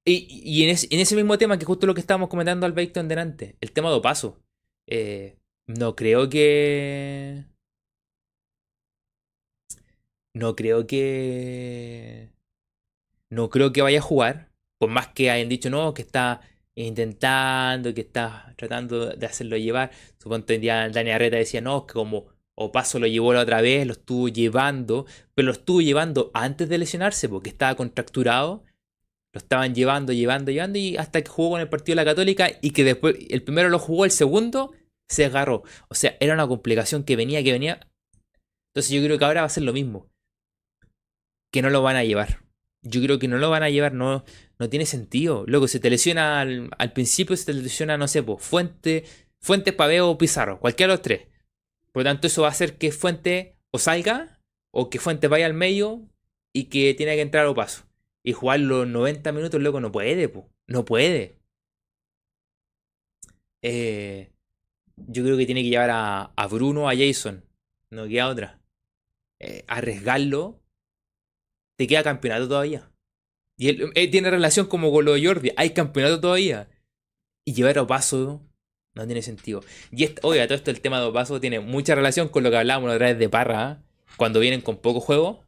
[0.08, 3.72] Y, en, ese mismo tema, que justo lo que estábamos comentando al en delante, el
[3.72, 4.40] tema de paso.
[4.88, 5.36] Eh,
[5.66, 7.44] no creo que.
[10.34, 12.30] No creo que.
[13.30, 14.52] No creo que vaya a jugar.
[14.78, 16.42] Por más que hayan dicho no, que está
[16.84, 19.90] intentando, que está tratando de hacerlo llevar.
[20.18, 23.92] Supongo día Dani Arreta decía, no, que como Opaso lo llevó la otra vez, lo
[23.92, 28.64] estuvo llevando, pero lo estuvo llevando antes de lesionarse porque estaba contracturado.
[29.32, 32.48] Lo estaban llevando, llevando, llevando y hasta que jugó con el partido de la Católica
[32.62, 34.72] y que después el primero lo jugó, el segundo
[35.08, 35.62] se agarró.
[35.88, 37.86] O sea, era una complicación que venía, que venía.
[38.68, 40.08] Entonces yo creo que ahora va a ser lo mismo.
[41.52, 42.45] Que no lo van a llevar.
[42.82, 44.24] Yo creo que no lo van a llevar, no,
[44.58, 45.44] no tiene sentido.
[45.46, 49.04] Luego, se te lesiona al, principio, se te lesiona, no sé, pues, Fuente,
[49.40, 51.26] Fuente, Paveo o Pizarro, cualquiera de los tres.
[51.92, 55.46] Por lo tanto, eso va a hacer que Fuente o salga, o que Fuente vaya
[55.46, 56.08] al medio
[56.52, 57.84] y que tiene que entrar o paso.
[58.22, 60.46] Y jugar los 90 minutos, luego no puede, pues.
[60.66, 61.38] No puede.
[63.62, 64.32] Eh,
[64.96, 67.44] yo creo que tiene que llevar a, a Bruno, a Jason.
[67.90, 68.60] No queda otra.
[69.38, 70.60] Eh, arriesgarlo.
[71.76, 72.90] Te queda campeonato todavía.
[73.56, 75.52] Y él, eh, tiene relación como con lo de Jordi.
[75.56, 76.68] Hay campeonato todavía.
[77.48, 78.42] y llevar a Opaso
[78.94, 79.62] no tiene sentido.
[79.92, 82.90] Y oiga, todo esto, el tema de Opaso tiene mucha relación con lo que hablábamos
[82.90, 83.82] otra vez de Parra, ¿ah?
[84.16, 85.44] cuando vienen con poco juego.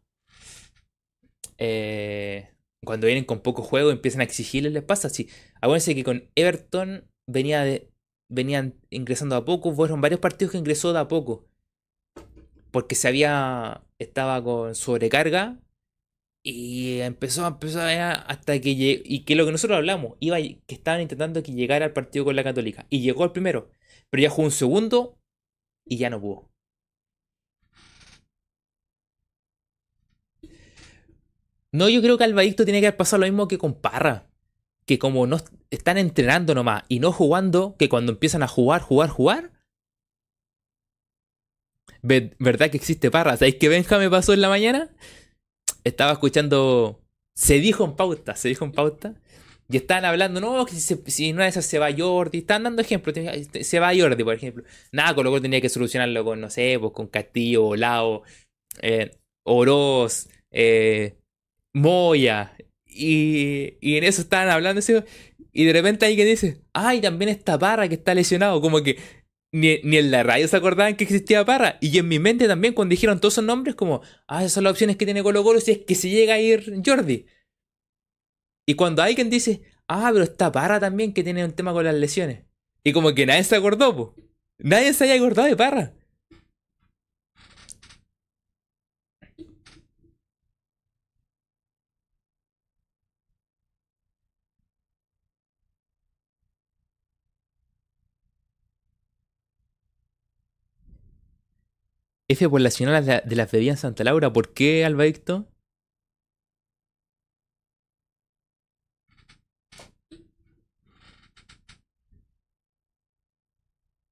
[1.56, 2.48] Eh,
[2.84, 5.28] cuando vienen con poco juego empiezan a exigirles, les pasa así.
[5.60, 11.08] Acuérdense que con Everton venían ingresando a poco, fueron varios partidos que ingresó de a
[11.08, 11.46] poco.
[12.70, 15.58] Porque se había, estaba con sobrecarga
[16.50, 21.02] y empezó, empezó hasta que llegó, y que lo que nosotros hablamos, iba que estaban
[21.02, 22.86] intentando que llegara al partido con la Católica.
[22.88, 23.70] Y llegó al primero,
[24.08, 25.18] pero ya jugó un segundo
[25.84, 26.50] y ya no pudo.
[31.70, 34.30] No, yo creo que Albadicto tiene que haber pasado lo mismo que con Parra.
[34.86, 35.36] Que como no
[35.70, 39.52] están entrenando nomás y no jugando, que cuando empiezan a jugar, jugar, jugar.
[42.00, 43.36] ¿Verdad que existe Parra?
[43.36, 44.90] ¿Sabéis que Benja me pasó en la mañana?
[45.88, 47.00] Estaba escuchando.
[47.34, 49.14] Se dijo en pauta, se dijo en pauta.
[49.70, 52.38] Y estaban hablando, no, que si, si no es esa se va Jordi.
[52.38, 53.16] Estaban dando ejemplos.
[53.62, 54.64] Se va Jordi, por ejemplo.
[54.92, 58.22] Nada, con lo cual tenía que solucionarlo con, no sé, pues con Castillo, Lao,
[58.80, 61.16] eh, Oroz, eh,
[61.74, 62.56] Moya.
[62.86, 64.80] Y, en eso estaban hablando.
[65.52, 68.60] Y de repente alguien dice, ay, también está Parra que está lesionado.
[68.60, 68.98] Como que
[69.52, 71.78] ni, ni, en la radio se acordaban que existía Parra.
[71.80, 74.72] Y en mi mente también, cuando dijeron todos esos nombres, como, ah, esas son las
[74.72, 77.26] opciones que tiene Colo Colo si es que se llega a ir Jordi.
[78.66, 81.94] Y cuando alguien dice, ah, pero está Parra también que tiene un tema con las
[81.94, 82.44] lesiones.
[82.84, 84.26] Y como que nadie se acordó, pues.
[84.58, 85.94] Nadie se haya acordado de Parra.
[102.28, 104.32] F por la señora de las bebidas en Santa Laura.
[104.32, 105.46] ¿Por qué, Albaicto?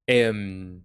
[0.07, 0.81] Eh,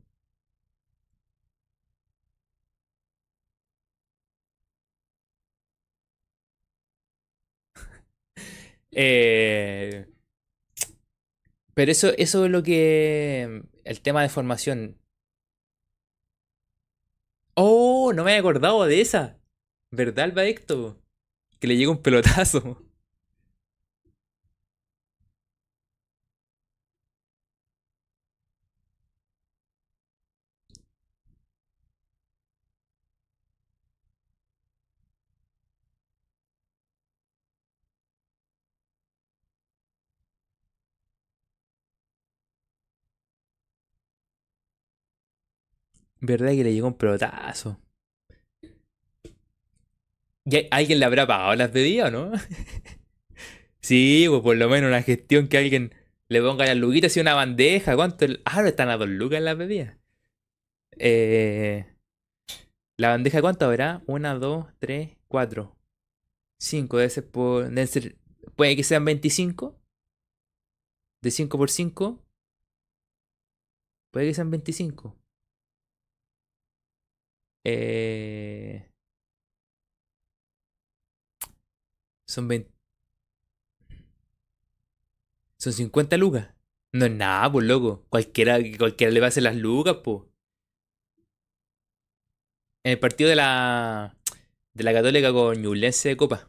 [8.92, 10.06] eh,
[11.74, 13.62] pero eso, eso es lo que...
[13.84, 15.01] El tema de formación.
[18.12, 19.38] No me había acordado de esa.
[19.90, 21.00] ¿Verdad, Albaecto?
[21.60, 22.82] Que le llega un pelotazo.
[46.20, 47.78] ¿Verdad que le llegó un pelotazo?
[50.44, 52.32] ¿Y alguien le habrá pagado las bebidas o no?
[53.80, 55.94] sí, pues por lo menos una gestión que alguien
[56.28, 57.94] le ponga las luquitas y una bandeja.
[57.94, 58.26] ¿Cuánto?
[58.44, 59.96] Ah, no están a dos lucas las bebidas.
[60.98, 61.86] Eh,
[62.98, 64.02] ¿La bandeja cuánto habrá?
[64.06, 65.76] Una, dos, tres, cuatro.
[66.58, 67.70] Cinco, debe ser por.
[68.56, 69.78] Puede que sean 25.
[71.22, 72.18] De 5 por 5.
[74.12, 75.16] Puede que sean 25.
[77.64, 78.91] Eh,
[82.32, 82.70] son 20.
[85.58, 86.48] Son 50 lucas.
[86.92, 88.04] No es nada, pues loco.
[88.08, 90.22] Cualquiera, cualquiera le va a hacer las lucas, pues.
[92.84, 94.16] En el partido de la.
[94.74, 96.48] de la Católica con Ñublense de Copa.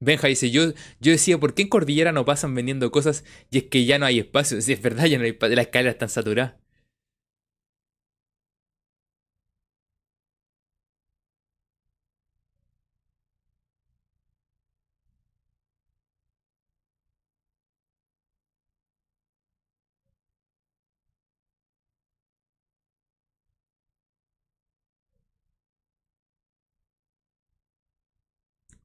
[0.00, 3.64] Benja dice, yo, yo decía, ¿por qué en Cordillera no pasan vendiendo cosas y es
[3.64, 4.60] que ya no hay espacio?
[4.60, 6.67] Si es verdad, ya no hay espacio, las escaleras están saturadas.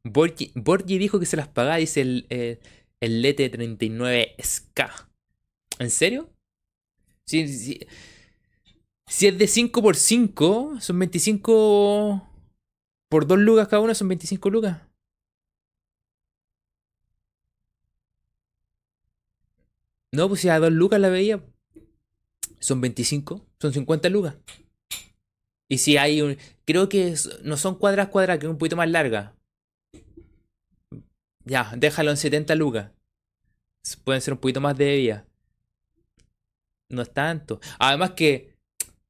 [0.04, 2.60] Borgi, dijo que se las pagaba, dice el, eh,
[3.00, 5.10] el Lete 39 SK.
[5.80, 6.30] ¿En serio?
[7.26, 7.48] Si,
[9.08, 12.30] si es de 5 por 5, son 25
[13.10, 14.82] por 2 lucas cada una, son 25 lucas.
[20.12, 21.44] No, pues si a 2 lucas la veía,
[22.60, 24.36] son 25, son 50 lucas.
[25.70, 26.38] Y si hay un.
[26.66, 29.36] Creo que no son cuadras cuadras, que es un poquito más larga.
[31.46, 32.92] Ya, déjalo en 70 lucas.
[34.04, 35.26] Pueden ser un poquito más de bebida.
[36.90, 37.60] No es tanto.
[37.80, 38.54] Además que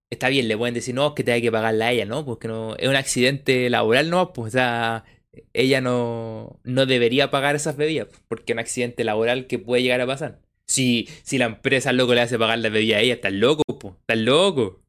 [0.09, 2.25] está bien, le pueden decir, no, que te hay que pagarla a ella, ¿no?
[2.25, 4.33] Porque no, es un accidente laboral, ¿no?
[4.33, 5.05] Pues, o sea,
[5.53, 10.01] ella no, no debería pagar esas bebidas, porque es un accidente laboral que puede llegar
[10.01, 10.39] a pasar.
[10.67, 13.95] Si, si la empresa loco le hace pagar la bebida a ella, estás loco, pues,
[14.01, 14.82] estás loco.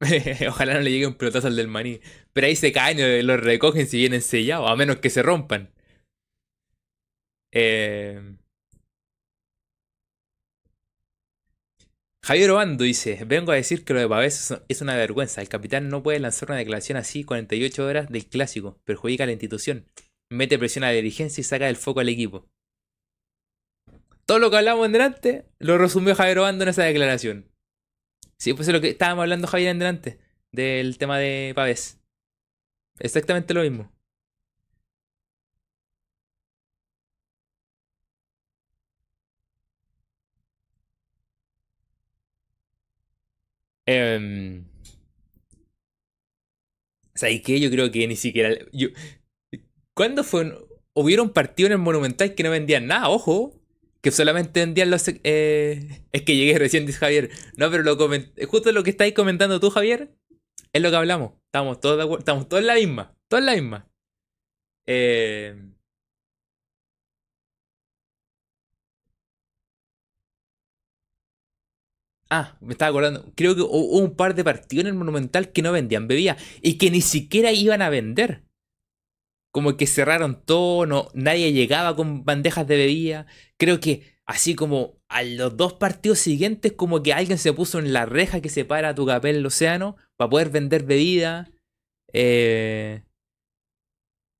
[0.48, 2.00] Ojalá no le llegue un pelotazo al del maní.
[2.32, 5.72] Pero ahí se caen y los recogen si vienen sellados, a menos que se rompan.
[7.52, 8.36] Eh...
[12.22, 15.40] Javier Obando dice, vengo a decir que lo de Pavés es una vergüenza.
[15.40, 18.80] El capitán no puede lanzar una declaración así 48 horas del clásico.
[18.84, 19.86] Perjudica a la institución.
[20.28, 22.48] Mete presión a la dirigencia y saca del foco al equipo.
[24.26, 27.48] Todo lo que hablamos en delante lo resumió Javier Obando en esa declaración.
[28.38, 30.18] Sí, pues es lo que estábamos hablando Javier en delante.
[30.52, 32.00] Del tema de Pavés.
[32.98, 33.90] Exactamente lo mismo.
[43.86, 44.62] Eh,
[47.14, 47.58] ¿Sabes qué?
[47.60, 48.50] Yo creo que ni siquiera.
[49.94, 50.52] ¿Cuándo fue?
[50.94, 53.54] Hubieron partidos en el Monumental que no vendían nada, ojo.
[54.06, 55.08] Que solamente vendían los.
[55.08, 57.28] Eh, es que llegué recién, dice Javier.
[57.56, 57.96] No, pero
[58.46, 60.14] justo lo que estáis comentando tú, Javier,
[60.72, 61.32] es lo que hablamos.
[61.46, 62.20] Estamos todos de acuerdo.
[62.20, 63.16] Estamos todos en la misma.
[63.26, 63.88] Todos en la misma.
[64.86, 65.56] Eh.
[72.30, 73.32] Ah, me estaba acordando.
[73.34, 76.78] Creo que hubo un par de partidos en el Monumental que no vendían bebida y
[76.78, 78.45] que ni siquiera iban a vender.
[79.56, 83.26] Como que cerraron todo, no, nadie llegaba con bandejas de bebida.
[83.56, 87.94] Creo que así como a los dos partidos siguientes, como que alguien se puso en
[87.94, 91.48] la reja que separa a tu capel el océano para poder vender bebida.
[92.12, 93.00] Eh,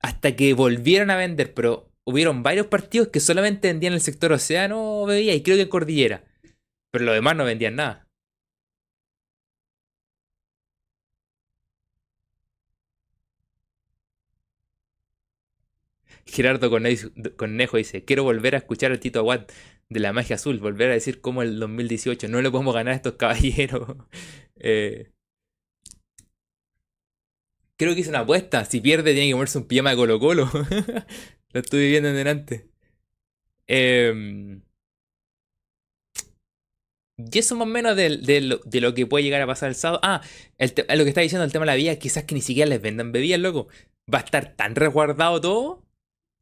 [0.02, 5.06] hasta que volvieron a vender, pero hubieron varios partidos que solamente vendían el sector océano
[5.06, 6.24] bebida y creo que Cordillera.
[6.90, 8.05] Pero los demás no vendían nada.
[16.26, 19.46] Gerardo Conejo dice, quiero volver a escuchar al Tito Aguad
[19.88, 22.96] de la magia azul, volver a decir como el 2018, no le podemos ganar a
[22.96, 23.96] estos caballeros.
[24.56, 25.12] eh,
[27.76, 30.50] creo que hice una apuesta, si pierde tiene que comerse un pijama de Colo Colo.
[31.52, 32.68] Lo estuve viendo en delante.
[33.68, 34.60] Eh,
[37.18, 40.00] y eso más o menos de, lo, que puede llegar a pasar el sábado.
[40.02, 40.20] Ah,
[40.58, 43.12] lo que está diciendo el tema de la vía, quizás que ni siquiera les vendan
[43.12, 43.68] bebidas, loco.
[44.12, 45.85] Va a estar tan resguardado todo,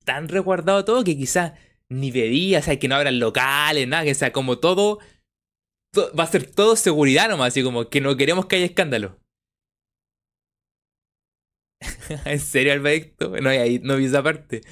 [0.05, 1.53] tan resguardado todo, que quizás
[1.89, 5.01] ni bebidas, o sea, que no abran locales, nada, que sea como todo,
[6.19, 9.19] va a ser todo seguridad nomás, así como que no queremos que haya escándalo.
[12.25, 13.31] ¿En serio, Alberto?
[13.41, 13.51] No,
[13.83, 14.63] no vi esa parte.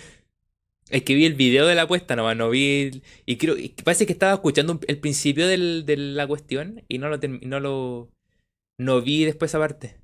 [0.90, 3.02] Es que vi el video de la apuesta nomás, no vi.
[3.24, 3.56] y creo.
[3.56, 7.60] Y parece que estaba escuchando el principio del, de la cuestión y no lo, no
[7.60, 8.10] lo.
[8.78, 9.96] No vi después esa parte.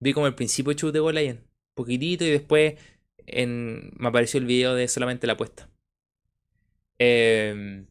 [0.00, 1.44] Vi como el principio de Chute de Golayen.
[1.74, 2.74] Poquitito y después
[3.32, 5.68] en, me apareció el video de solamente la apuesta.
[6.98, 7.86] Em,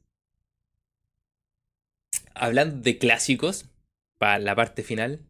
[2.36, 3.70] hablando de clásicos,
[4.18, 5.26] para la parte final.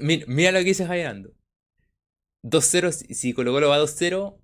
[0.00, 1.32] mira, lo que dice Javier
[2.42, 4.41] 2-0, si Colo Colo va 2-0.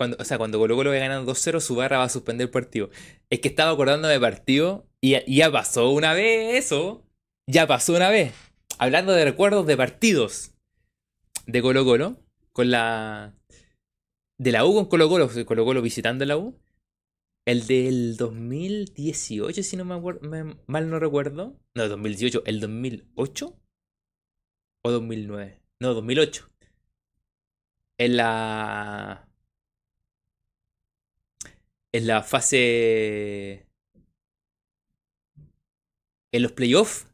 [0.00, 2.50] Cuando, o sea, cuando Colo Colo va ganando 2-0, su barra va a suspender el
[2.50, 2.88] partido.
[3.28, 7.04] Es que estaba acordando de partido y, ya pasó una vez eso.
[7.46, 8.32] Ya pasó una vez.
[8.78, 10.54] Hablando de recuerdos de partidos
[11.44, 12.16] de Colo Colo.
[12.54, 13.34] Con la...
[14.38, 15.28] De la U con Colo Colo.
[15.44, 16.58] Colo Colo visitando la U.
[17.44, 21.60] El del 2018, si no me, mal no recuerdo.
[21.74, 23.54] No, 2018, el 2008
[24.82, 25.60] o 2009.
[25.78, 26.48] No, 2008.
[27.98, 29.29] En la
[31.92, 33.66] en la fase
[36.32, 37.06] en los playoffs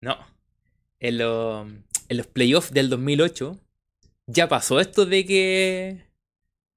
[0.00, 0.16] no
[1.00, 1.68] en los
[2.08, 3.58] en los playoffs del 2008
[4.26, 6.08] ya pasó esto de que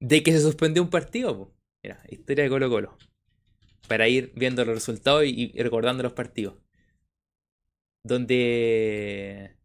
[0.01, 1.53] de que se suspendió un partido.
[1.83, 2.97] Mira, historia de Colo Colo.
[3.87, 6.55] Para ir viendo los resultados y, recordando los partidos.
[8.03, 9.55] Donde...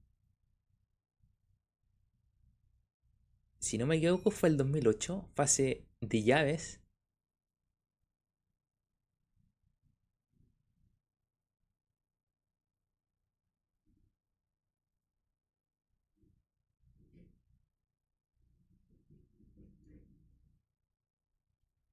[3.66, 6.80] Si no me equivoco fue el 2008, fase de llaves.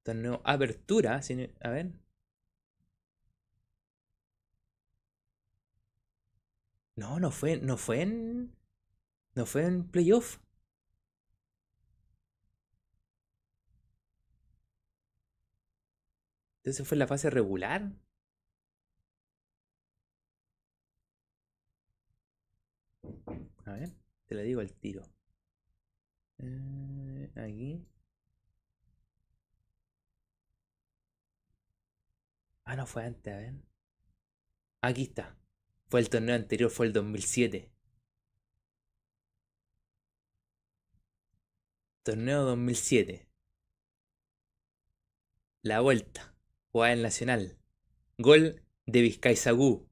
[0.04, 1.20] Torneo Apertura.
[1.62, 1.92] A ver.
[6.96, 8.56] No, no fue, no fue en.
[9.36, 10.43] No fue en playoff.
[16.64, 17.92] Entonces fue la fase regular.
[23.66, 23.90] A ver,
[24.28, 25.04] te lo digo al tiro.
[26.40, 27.86] Eh, aquí.
[32.66, 33.54] Ah, no fue antes, a ver.
[34.82, 35.38] Aquí está.
[35.90, 37.72] Fue el torneo anterior, fue el 2007.
[42.04, 43.28] Torneo 2007.
[45.64, 46.33] La vuelta.
[46.74, 47.56] Jugada en Nacional.
[48.18, 49.88] Gol de Vizcaizagú.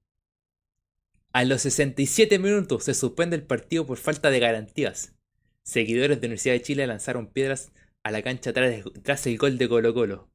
[1.31, 5.13] A los 67 minutos se suspende el partido por falta de garantías.
[5.61, 7.71] Seguidores de Universidad de Chile lanzaron piedras
[8.01, 10.31] a la cancha tras, el gol de Colo Colo.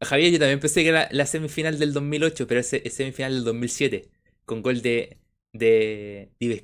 [0.00, 4.08] Javier, yo también pensé que era la semifinal del 2008, pero es, semifinal del 2007,
[4.44, 5.18] con gol de,
[5.52, 6.62] de Dives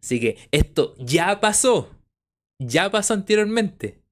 [0.00, 1.90] Así que esto ya pasó.
[2.60, 4.05] Ya pasó anteriormente.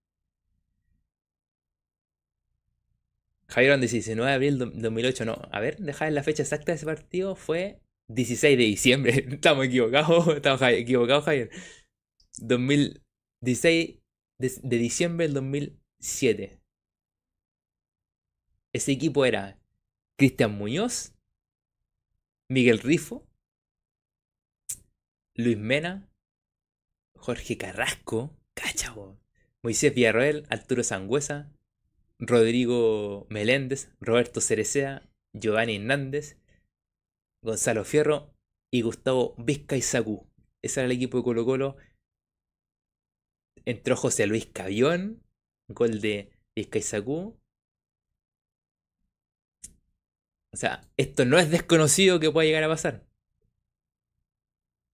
[3.54, 5.24] Javier dice 19 de abril 2008.
[5.24, 7.36] No, a ver, dejar la fecha exacta de ese partido.
[7.36, 9.26] Fue 16 de diciembre.
[9.30, 10.28] Estamos equivocados.
[10.36, 11.50] Estamos equivocados, Javier.
[12.38, 14.00] 2016
[14.40, 16.60] de, de diciembre del 2007.
[18.72, 19.60] Ese equipo era
[20.18, 21.14] Cristian Muñoz,
[22.50, 23.24] Miguel Rifo,
[25.36, 26.10] Luis Mena,
[27.14, 29.16] Jorge Carrasco, Cachabo,
[29.62, 31.52] Moisés Villarroel, Arturo Sangüesa,
[32.18, 36.38] Rodrigo Meléndez, Roberto Cerecea, Giovanni Hernández,
[37.42, 38.34] Gonzalo Fierro
[38.72, 40.00] y Gustavo Vizca Ese
[40.62, 41.76] era el equipo de Colo Colo.
[43.64, 45.22] Entró José Luis Cavión,
[45.68, 46.78] gol de Vizca
[50.52, 53.06] O sea, esto no es desconocido que pueda llegar a pasar.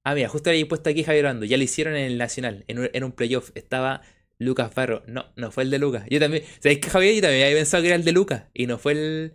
[0.05, 1.45] Ah, mira, justo había puesto aquí Javier Ando.
[1.45, 3.51] Ya lo hicieron en el Nacional, en un, playoff.
[3.55, 4.03] Estaba
[4.41, 5.05] Lucas Farro.
[5.07, 6.07] No, no fue el de Lucas.
[6.11, 6.43] Yo también.
[6.61, 7.15] ¿Sabéis que Javier?
[7.15, 8.45] Yo también había pensado que era el de Lucas.
[8.55, 9.35] Y no fue el.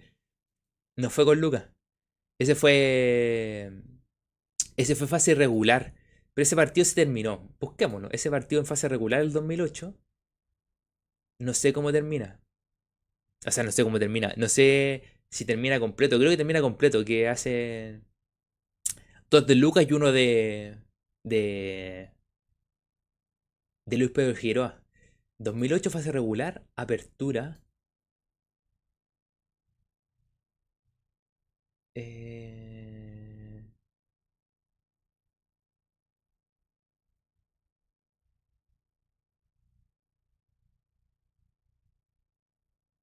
[0.98, 1.70] No fue con Lucas.
[2.40, 3.72] Ese fue.
[4.76, 5.94] Ese fue fase regular.
[6.34, 7.56] Pero ese partido se terminó.
[7.60, 8.10] Busquémoslo.
[8.12, 9.96] Ese partido en fase regular del 2008.
[11.40, 12.42] No sé cómo termina.
[13.46, 14.34] O sea, no sé cómo termina.
[14.38, 16.18] No sé si termina completo.
[16.18, 18.02] Creo que termina completo, que hace
[19.30, 20.78] dos de Lucas y uno de
[21.24, 22.10] de
[23.86, 24.85] de Luis Pedro Giroa.
[25.40, 27.62] 2008 fase regular, apertura.
[31.96, 33.66] Eh...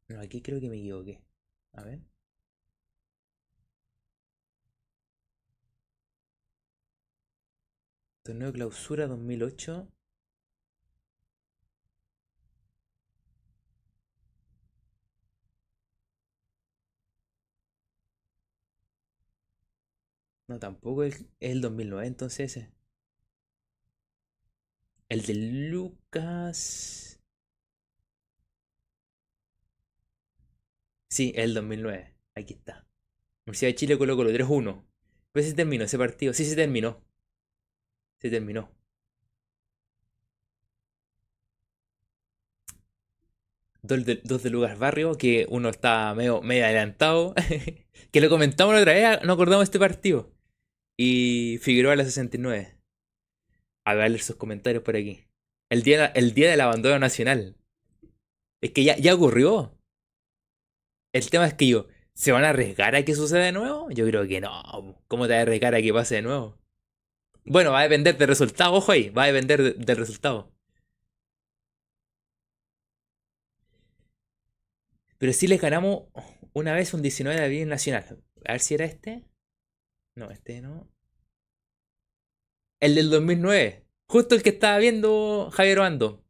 [0.08, 1.20] No, aquí creo que me equivoqué.
[1.72, 2.00] A ver.
[8.24, 9.86] Torneo de clausura 2008.
[20.52, 22.70] No, tampoco es el 2009 entonces ese.
[25.08, 27.18] El de Lucas.
[31.08, 32.14] Sí, el 2009.
[32.34, 32.86] Aquí está.
[33.46, 34.84] Universidad de Chile colocó Colo 3-1.
[35.32, 36.34] Pues se terminó ese partido.
[36.34, 37.02] Sí, se terminó.
[38.18, 38.70] Se terminó.
[43.80, 47.34] Dos de, dos de Lucas Barrio, que uno está medio, medio adelantado.
[48.12, 50.30] que lo comentamos la otra vez, no acordamos este partido.
[50.96, 52.76] Y Figueroa a la 69.
[53.84, 55.24] A ver sus comentarios por aquí.
[55.70, 57.56] El día, el día del abandono nacional.
[58.60, 59.76] Es que ya, ya ocurrió.
[61.12, 63.90] El tema es que yo, ¿se van a arriesgar a que suceda de nuevo?
[63.90, 64.96] Yo creo que no.
[65.08, 66.58] ¿Cómo te vas a arriesgar a que pase de nuevo?
[67.44, 70.52] Bueno, va a depender del resultado, ojo ahí, va a depender del resultado.
[75.18, 76.04] Pero sí les ganamos
[76.52, 78.22] una vez un 19 de abril nacional.
[78.44, 79.24] A ver si era este.
[80.14, 80.88] No, este no.
[82.80, 83.86] El del 2009.
[84.06, 86.24] Justo el que estaba viendo Javier Obando.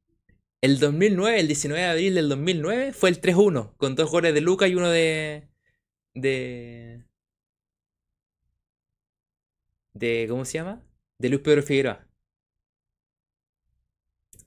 [0.60, 3.76] El 2009, el 19 de abril del 2009, fue el 3-1.
[3.76, 5.48] Con dos goles de Luca y uno de.
[6.14, 7.04] De.
[9.94, 10.26] De.
[10.28, 10.82] ¿Cómo se llama?
[11.22, 12.04] de Luis Pedro Figueroa.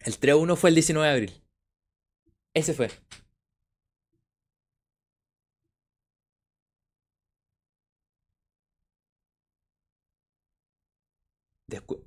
[0.01, 1.43] El 3-1 fue el 19 de abril.
[2.53, 2.89] Ese fue.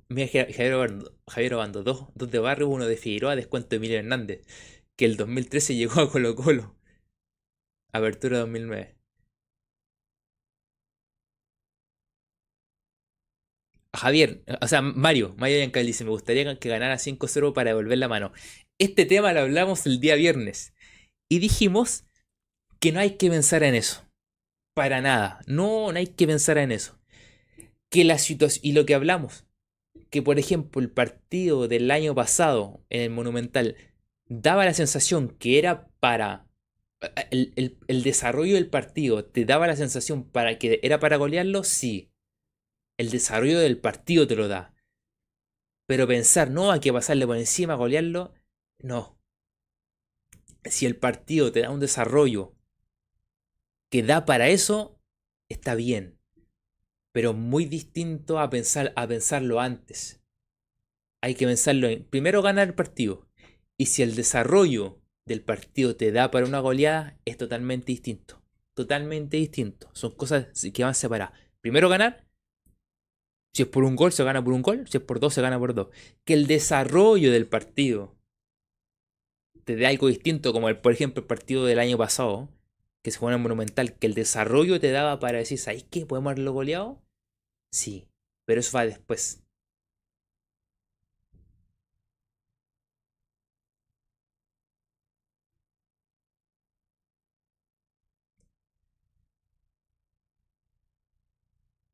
[0.09, 3.99] Mira, Javier Obando, Javier Obando dos, dos, de Barrio, uno de Figueroa, descuento de Emilio
[3.99, 4.45] Hernández,
[4.95, 6.75] que el 2013 llegó a Colo Colo.
[7.91, 8.95] Apertura 2009.
[13.95, 18.07] Javier, o sea, Mario, Mario Yancal dice, me gustaría que ganara 5-0 para devolver la
[18.07, 18.31] mano.
[18.77, 20.73] Este tema lo hablamos el día viernes
[21.27, 22.05] y dijimos
[22.79, 24.05] que no hay que pensar en eso.
[24.75, 25.41] Para nada.
[25.47, 26.99] No, no hay que pensar en eso.
[27.89, 29.45] Que la situación, y lo que hablamos,
[30.09, 33.75] que por ejemplo el partido del año pasado en el Monumental
[34.27, 36.49] daba la sensación que era para
[37.31, 42.11] el, el, desarrollo del partido te daba la sensación para que era para golearlo, sí.
[42.97, 44.75] El desarrollo del partido te lo da.
[45.87, 48.33] Pero pensar, no, hay que pasarle por encima, golearlo,
[48.79, 49.17] no.
[50.65, 52.55] Si el partido te da un desarrollo
[53.89, 54.99] que da para eso,
[55.47, 56.18] está bien.
[57.19, 60.21] Pero muy distinto a, pensar, a pensarlo antes.
[61.21, 63.27] Hay que pensarlo en primero ganar el partido.
[63.77, 68.41] Y si el desarrollo del partido te da para una goleada, es totalmente distinto.
[68.73, 69.89] Totalmente distinto.
[69.91, 71.37] Son cosas que van separadas.
[71.59, 72.25] Primero ganar.
[73.53, 74.87] Si es por un gol, se gana por un gol.
[74.87, 75.89] Si es por dos, se gana por dos.
[76.23, 78.15] Que el desarrollo del partido
[79.65, 82.47] te dé algo distinto, como el, por ejemplo el partido del año pasado,
[83.01, 86.05] que se fue en Monumental, que el desarrollo te daba para decir, ¿sabes qué?
[86.05, 87.08] ¿Podemos haberlo goleado?
[87.71, 88.07] Sí,
[88.45, 89.41] pero eso va después.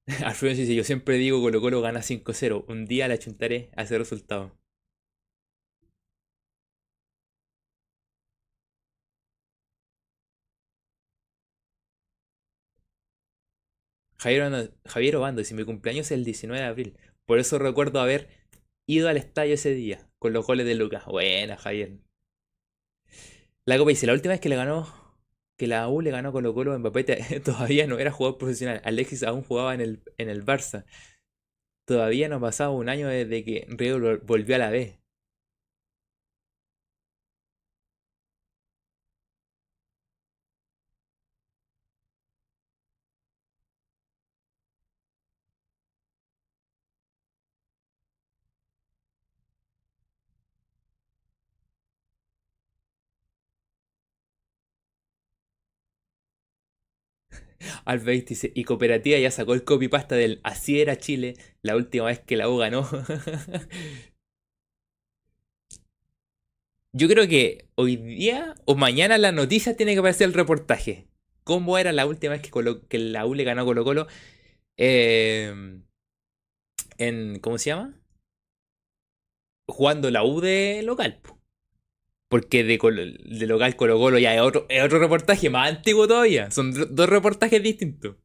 [0.25, 2.65] Alfredo dice, yo siempre digo Colo Colo gana 5-0.
[2.67, 4.51] Un día la chuntaré a ese resultado.
[14.25, 16.97] Javier, Obando dice, mi cumpleaños es el 19 de abril.
[17.27, 18.27] Por eso recuerdo haber
[18.87, 21.05] ido al estadio ese día, con los goles de Lucas.
[21.05, 21.99] Buena, Javier.
[23.65, 24.87] La Copa dice, la última vez que le ganó,
[25.57, 27.03] que la U le ganó Colo Colo, Mbappé
[27.45, 28.81] todavía no era jugador profesional.
[28.83, 30.85] Alexis aún jugaba en el, en el Barça.
[31.85, 34.99] Todavía no pasaba un año desde que Río volvió a la B.
[57.85, 62.19] Alveis dice, y Cooperativa ya sacó el copypasta del Así era Chile la última vez
[62.19, 62.87] que la U ganó.
[66.93, 71.07] Yo creo que hoy día o mañana la noticia tiene que aparecer el reportaje.
[71.43, 72.51] ¿Cómo era la última vez que,
[72.87, 74.07] que la U le ganó a Colo Colo?
[74.77, 75.83] Em,
[76.97, 77.93] en, ¿Cómo se llama?
[79.67, 81.19] Jugando la U de local.
[82.35, 86.51] Porque de, local Colo Colo ya es otro, otro reportaje más antiguo todavía.
[86.51, 88.17] Son dos reportajes distintos.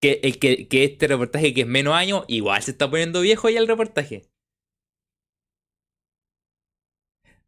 [0.00, 3.58] Que, el que, este reportaje que es menos años, igual se está poniendo viejo ya
[3.58, 4.30] el reportaje.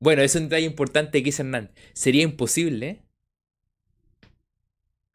[0.00, 1.72] Bueno, es un detalle importante que dice Hernán.
[1.92, 3.04] Sería imposible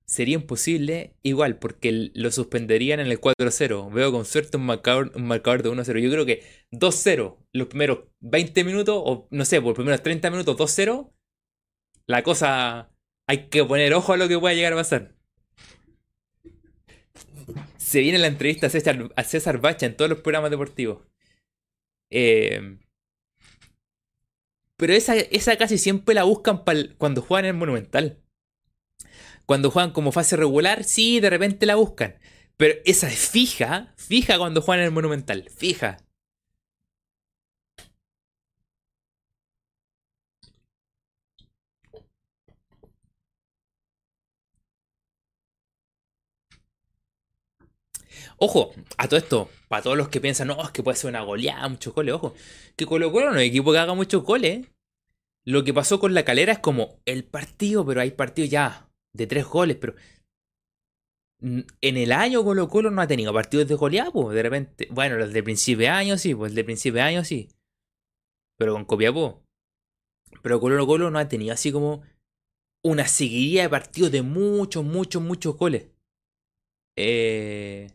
[0.09, 3.93] sería imposible igual, porque lo suspenderían en el 4-0.
[3.93, 5.99] Veo con suerte un marcador, un marcador de 1-0.
[5.99, 10.31] Yo creo que 2-0 los primeros 20 minutos, o no sé, por los primeros 30
[10.31, 11.13] minutos 2-0,
[12.07, 12.91] la cosa
[13.27, 15.15] hay que poner ojo a lo que pueda llegar a pasar.
[17.77, 21.03] Se viene la entrevista a César, a César Bacha en todos los programas deportivos.
[22.09, 22.79] Eh,
[24.75, 26.63] pero esa, esa casi siempre la buscan
[26.97, 28.23] cuando juegan en el Monumental.
[29.49, 32.19] Cuando juegan como fase regular, sí, de repente la buscan.
[32.55, 35.97] Pero esa es fija, fija cuando juegan en el Monumental, fija.
[48.37, 51.21] Ojo, a todo esto, para todos los que piensan, no, es que puede ser una
[51.21, 52.35] goleada, muchos goles, ojo,
[52.75, 54.67] que Colo Colo no es equipo que haga muchos goles.
[55.43, 59.27] Lo que pasó con la calera es como el partido, pero hay partidos ya de
[59.27, 59.95] tres goles, pero
[61.41, 64.87] en el año Colo Colo no ha tenido partidos de goleado, de repente.
[64.91, 67.49] Bueno, los de principio de año sí, pues de principio de año sí.
[68.57, 69.43] Pero con Copiapó.
[70.41, 72.03] Pero Colo Colo no ha tenido así como
[72.83, 75.87] una seguidilla de partidos de muchos, muchos, muchos goles.
[76.97, 77.89] Eh,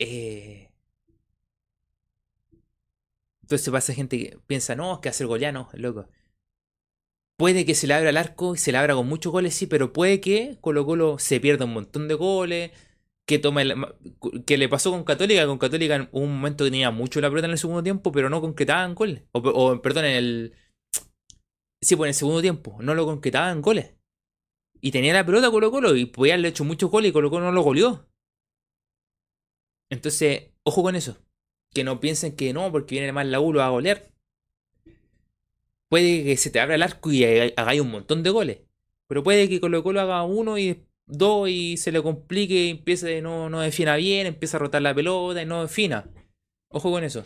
[0.00, 0.70] eh,
[3.42, 6.08] entonces pasa gente que piensa, no, es que hacer goleano, loco.
[7.38, 9.66] Puede que se le abra el arco y se le abra con muchos goles, sí,
[9.66, 12.72] pero puede que Colo Colo se pierda un montón de goles.
[13.26, 13.64] que tome
[14.46, 17.52] que le pasó con Católica, con Católica en un momento tenía mucho la pelota en
[17.52, 19.24] el segundo tiempo, pero no concretaban goles.
[19.32, 20.54] O, o perdón, en el.
[21.80, 23.94] Sí, pues en el segundo tiempo, no lo concretaban goles.
[24.80, 27.46] Y tenía la pelota Colo Colo y podía haberle hecho muchos goles y Colo Colo
[27.46, 28.08] no lo goleó.
[29.90, 31.16] Entonces, ojo con eso.
[31.74, 34.10] Que no piensen que no, porque viene mal la U a golear.
[35.88, 38.58] Puede que se te abra el arco y hagáis un montón de goles.
[39.06, 43.22] Pero puede que Colo Colo haga uno y dos y se le complique y empiece,
[43.22, 46.10] no, no defina bien, empieza a rotar la pelota y no defina.
[46.68, 47.24] Ojo con eso.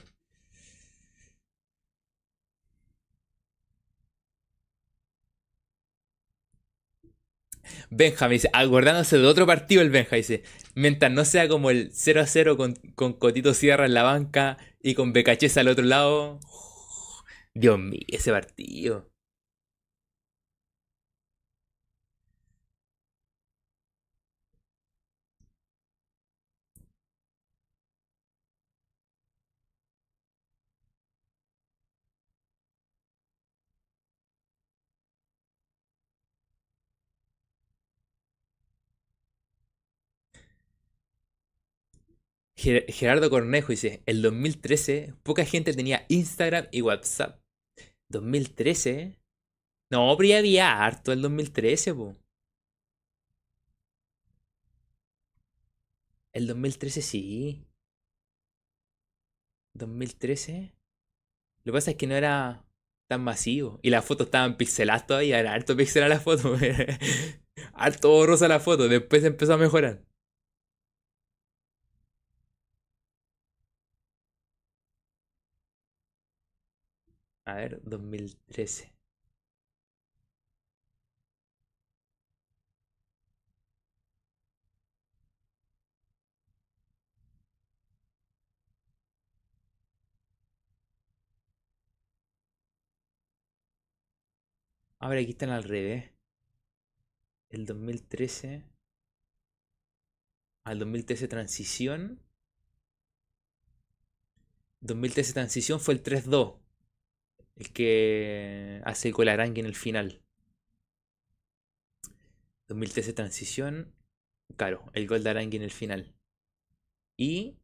[7.91, 10.43] Benja me dice, acordándose de otro partido el Benja, dice,
[10.75, 14.59] mientras no sea como el 0 a 0 con, con Cotito Sierra en la banca
[14.83, 16.41] y con Becachesa al otro lado.
[17.55, 19.11] Dios mío, ese partido.
[42.57, 47.42] Gerardo Cornejo dice, el 2013 poca gente tenía Instagram y WhatsApp.
[48.13, 49.19] 2013.
[49.91, 52.17] No, pero había harto el 2013, po.
[56.33, 57.67] El 2013 sí.
[59.75, 60.75] 2013.
[61.65, 62.67] Lo que pasa es que no era
[63.09, 63.81] tan masivo.
[63.83, 65.39] Y las fotos estaban pixeladas todavía.
[65.41, 66.57] Era harto pixelada la foto.
[67.75, 68.89] harto borrosa la foto.
[68.89, 70.05] Después empezó a mejorar.
[77.53, 78.91] A ver, 2013.
[94.99, 96.11] Ahora aquí están al revés.
[97.51, 98.65] El 2013.
[100.65, 102.23] Al 2013 transición.
[104.81, 106.62] 2013 transición fue el 3-2
[107.63, 110.21] el que hace el Colarangui en el final.
[112.69, 113.95] 2013 transición,
[114.57, 116.15] claro, el gol de Arangui en el final.
[117.17, 117.59] Y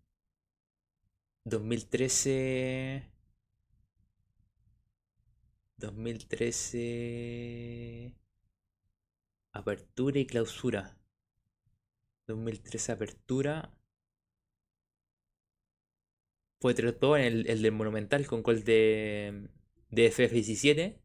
[1.44, 3.10] 2013
[5.78, 8.14] 2013
[9.52, 10.98] apertura y clausura.
[12.26, 13.72] 2013 apertura.
[16.60, 19.48] Fue trató en el, el del Monumental con gol de
[19.90, 21.00] de FF17,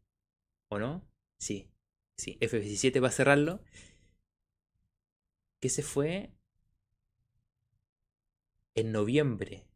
[0.68, 1.08] ¿o no?
[1.38, 1.70] Sí,
[2.16, 3.62] sí, FF17 va a cerrarlo.
[5.60, 6.34] Que se fue
[8.74, 9.66] en noviembre.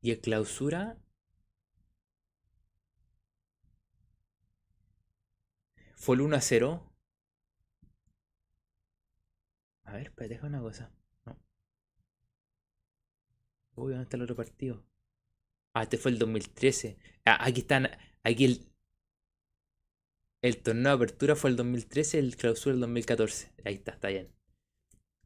[0.00, 0.98] Y el clausura
[5.94, 6.92] fue el 1 a 0.
[9.84, 10.90] A ver, espérate, una cosa.
[11.24, 11.38] No.
[13.74, 14.82] Uy, ¿dónde está el otro partido?
[15.74, 16.96] Ah, este fue el 2013.
[17.24, 17.88] Ah, aquí están.
[18.24, 18.66] Aquí el.
[20.42, 23.52] El torneo de apertura fue el 2013, el clausura el 2014.
[23.64, 24.28] Ahí está, está bien.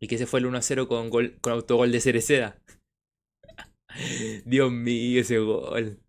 [0.01, 2.61] Y que ese fue el 1-0 con, gol, con autogol de Cereceda.
[4.45, 6.01] Dios mío, ese gol.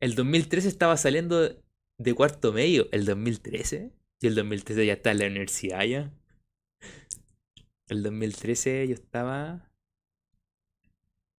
[0.00, 1.62] El 2013 estaba saliendo
[1.98, 2.88] de cuarto medio.
[2.92, 3.92] ¿El 2013?
[4.22, 6.14] Y el 2013 ya está en la universidad ya.
[7.88, 9.68] El 2013 yo estaba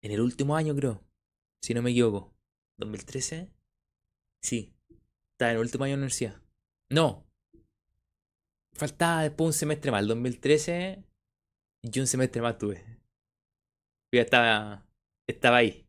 [0.01, 1.01] en el último año, creo.
[1.63, 2.35] Si no me equivoco.
[2.81, 3.49] ¿2013?
[4.41, 4.75] Sí.
[5.31, 6.41] Estaba en el último año de universidad.
[6.91, 7.25] No.
[8.73, 10.01] Faltaba después un semestre más.
[10.01, 11.05] El 2013
[11.83, 12.83] y un semestre más tuve.
[14.11, 14.85] Yo ya estaba,
[15.25, 15.87] estaba ahí.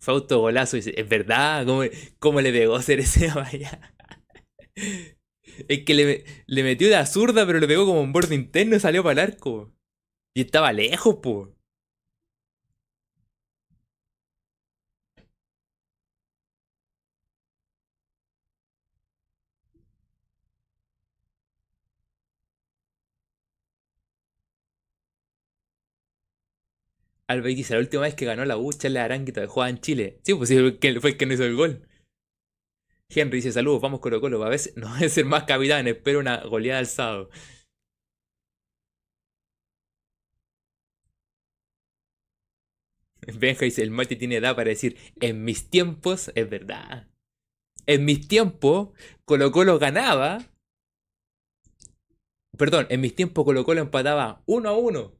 [0.00, 0.76] Fue autogolazo.
[0.76, 1.66] Es verdad.
[1.66, 1.82] ¿Cómo,
[2.20, 3.96] cómo le pegó hacer ese vaya?
[5.68, 8.80] Es que le, le metió de zurda, pero le pegó como un borde interno y
[8.80, 9.72] salió para el arco.
[10.34, 11.54] Y estaba lejos, po.
[27.26, 30.18] Alba dice, la última vez que ganó la U, Charles Aranguita jugaba en Chile.
[30.24, 30.56] Sí, pues sí,
[31.00, 31.86] fue el que no hizo el gol.
[33.10, 34.42] Henry dice, saludos, vamos Colo Colo.
[34.44, 37.30] A veces no es ser más capitán, espero una goleada alzado.
[43.38, 47.08] Benja dice, el Mati tiene edad para decir, en mis tiempos, es verdad.
[47.86, 48.90] En mis tiempos,
[49.24, 50.44] Colo Colo ganaba.
[52.56, 55.18] Perdón, en mis tiempos Colo Colo empataba 1 a 1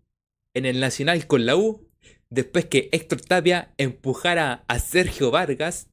[0.54, 1.88] en el Nacional con la U.
[2.30, 5.90] Después que Héctor Tapia empujara a Sergio Vargas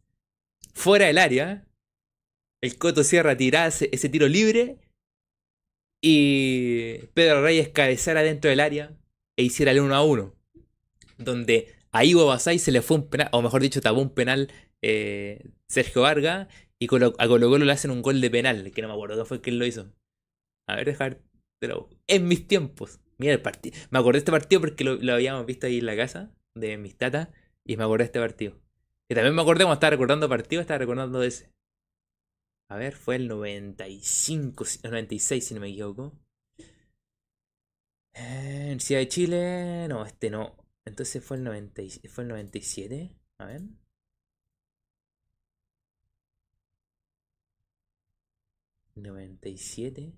[0.74, 1.65] fuera del área.
[2.61, 4.77] El Coto Sierra tirara ese, tiro libre.
[6.03, 8.95] Y Pedro Reyes cabezara dentro del área
[9.38, 10.36] e hiciera el 1 a 1.
[11.18, 14.52] Donde a Ivo Basay se le fue un penal, o mejor dicho, tapó un penal
[14.84, 16.48] eh, Sergio Vargas.
[16.80, 19.26] Y Colo- a Colo le hacen un gol de penal, que no me acuerdo qué
[19.27, 19.91] fue quien lo hizo.
[20.68, 21.22] A ver, dejar.
[21.60, 22.99] Pero en mis tiempos.
[23.18, 23.77] Mira el partido.
[23.91, 26.77] Me acordé de este partido porque lo, lo habíamos visto ahí en la casa de
[26.77, 27.30] mis tatas.
[27.65, 28.60] Y me acordé de este partido.
[29.10, 31.49] Y también me acordé cuando estaba recordando partido, estaba recordando de ese.
[32.70, 36.14] A ver, fue el 95, si- el 96 si no me equivoco.
[38.14, 39.88] Eh, Universidad de Chile.
[39.88, 40.56] No, este no.
[40.86, 43.16] Entonces fue el 90, y- fue el 97.
[43.38, 43.62] A ver.
[48.96, 50.14] ¿97?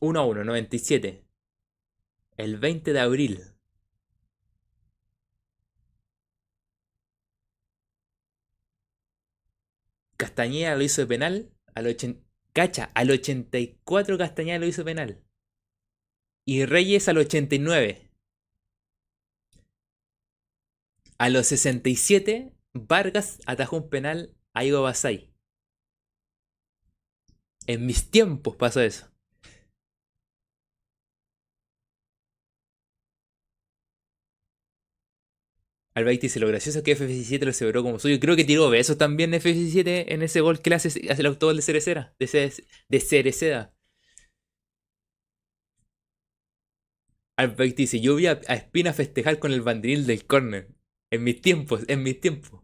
[0.00, 1.24] 1 a 1, 97.
[2.36, 3.42] El 20 de abril.
[10.16, 11.50] Castañeda lo hizo de penal.
[11.74, 12.20] Al 80,
[12.52, 15.22] cacha, al 84 Castañeda lo hizo penal.
[16.46, 18.10] Y Reyes al 89.
[21.18, 25.32] A los 67, Vargas atajó un penal a Igo Basay.
[27.66, 29.13] En mis tiempos pasó eso.
[35.94, 38.18] Albaiti dice lo gracioso que F17 lo celebró como suyo.
[38.20, 41.62] Creo que tiró besos también F17 en ese gol que le hace, el autogol de
[41.62, 42.14] Cerecera.
[42.18, 43.74] De, Ce- de Cereceda.
[47.36, 50.70] Albaiti dice, yo vi a, a Espina festejar con el banderil del córner.
[51.12, 52.63] En mis tiempos, en mis tiempos.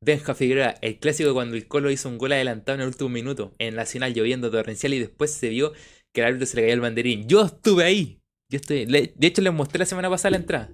[0.00, 3.54] Benja Figueroa, el clásico cuando el Colo hizo un gol adelantado en el último minuto,
[3.58, 5.72] en Nacional lloviendo torrencial y después se vio
[6.12, 7.28] que al árbitro se le cayó el banderín.
[7.28, 8.20] Yo estuve ahí.
[8.50, 10.72] Yo estoy, de hecho, les mostré la semana pasada la entrada.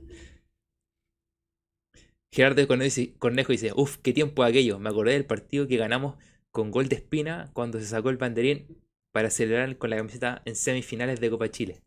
[2.31, 4.79] Gerardo Cornejo dice, uff, qué tiempo aquello.
[4.79, 6.17] Me acordé del partido que ganamos
[6.51, 8.67] con gol de Espina cuando se sacó el banderín
[9.13, 11.81] para celebrar con la camiseta en semifinales de Copa Chile.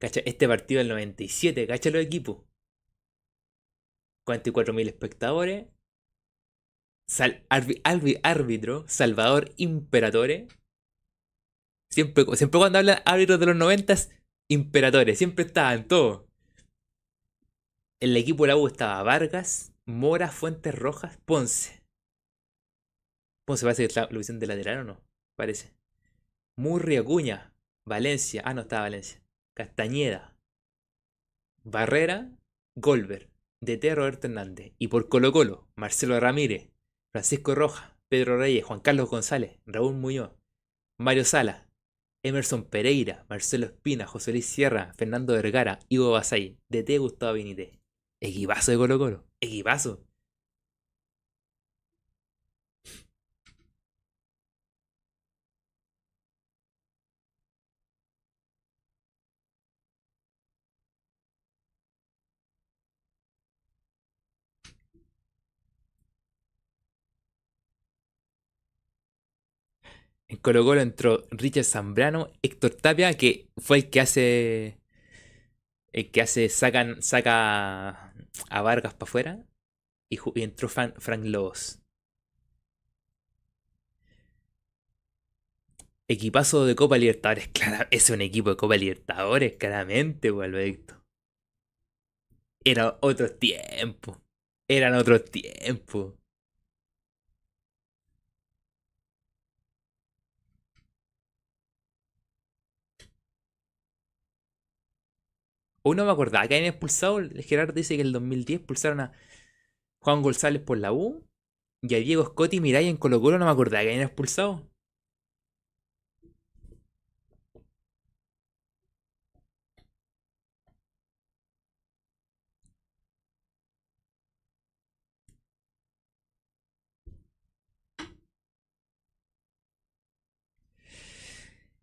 [0.00, 2.49] Este partido del 97, cacha los equipos.
[4.26, 5.66] 44.000 espectadores.
[7.08, 10.46] Sal- arbi- arbi- árbitro, Salvador Imperatore.
[11.90, 13.94] Siempre, cuando hablan árbitros de los 90,
[14.48, 16.24] Imperatore, siempre estaban todos.
[18.00, 21.82] En el equipo de la U estaba Vargas, Mora, Fuentes Rojas, Ponce.
[23.46, 25.00] Ponce parece que está- lo hicieron de lateral o no,
[25.36, 25.74] parece.
[26.56, 27.52] Murri, Acuña,
[27.86, 29.20] Valencia, ah no estaba Valencia.
[29.56, 30.36] Castañeda,
[31.64, 32.30] Barrera,
[32.76, 33.29] Golver.
[33.62, 34.72] DT Roberto Hernández.
[34.78, 36.70] Y por Colo Colo, Marcelo Ramírez,
[37.12, 40.32] Francisco Rojas, Pedro Reyes, Juan Carlos González, Raúl Muñoz,
[40.98, 41.68] Mario Sala,
[42.22, 47.78] Emerson Pereira, Marcelo Espina, José Luis Sierra, Fernando Vergara, Ivo Basay, DT Gustavo Benítez.
[48.22, 49.26] Equipazo de Colo Colo.
[49.40, 50.04] Equipazo.
[70.30, 74.78] En Colo Colo entró Richard Zambrano, Héctor Tapia, que fue el que hace.
[75.92, 76.48] El que hace.
[76.48, 78.12] Sacan, saca
[78.50, 79.46] a Vargas para afuera.
[80.10, 81.80] Y, entró Fran- Frank Lobos.
[86.08, 87.48] Equipazo de Copa Libertadores.
[87.54, 90.94] Claro, es un equipo de Copa Libertadores, claramente, Alberto.
[92.64, 94.18] Era otros tiempos.
[94.68, 96.14] Eran otros tiempos.
[105.82, 107.20] Uno me acordaba que habían expulsado.
[107.40, 109.12] Gerardo dice que en el 2010 expulsaron a
[110.00, 111.26] Juan González por la U.
[111.82, 114.69] Y a Diego Scotti y Mirai en Colo Colo no me acordaba que habían expulsado.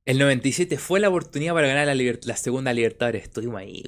[0.07, 3.23] El 97 fue la oportunidad para ganar la, la segunda Libertadores.
[3.23, 3.83] Estuvimos ahí.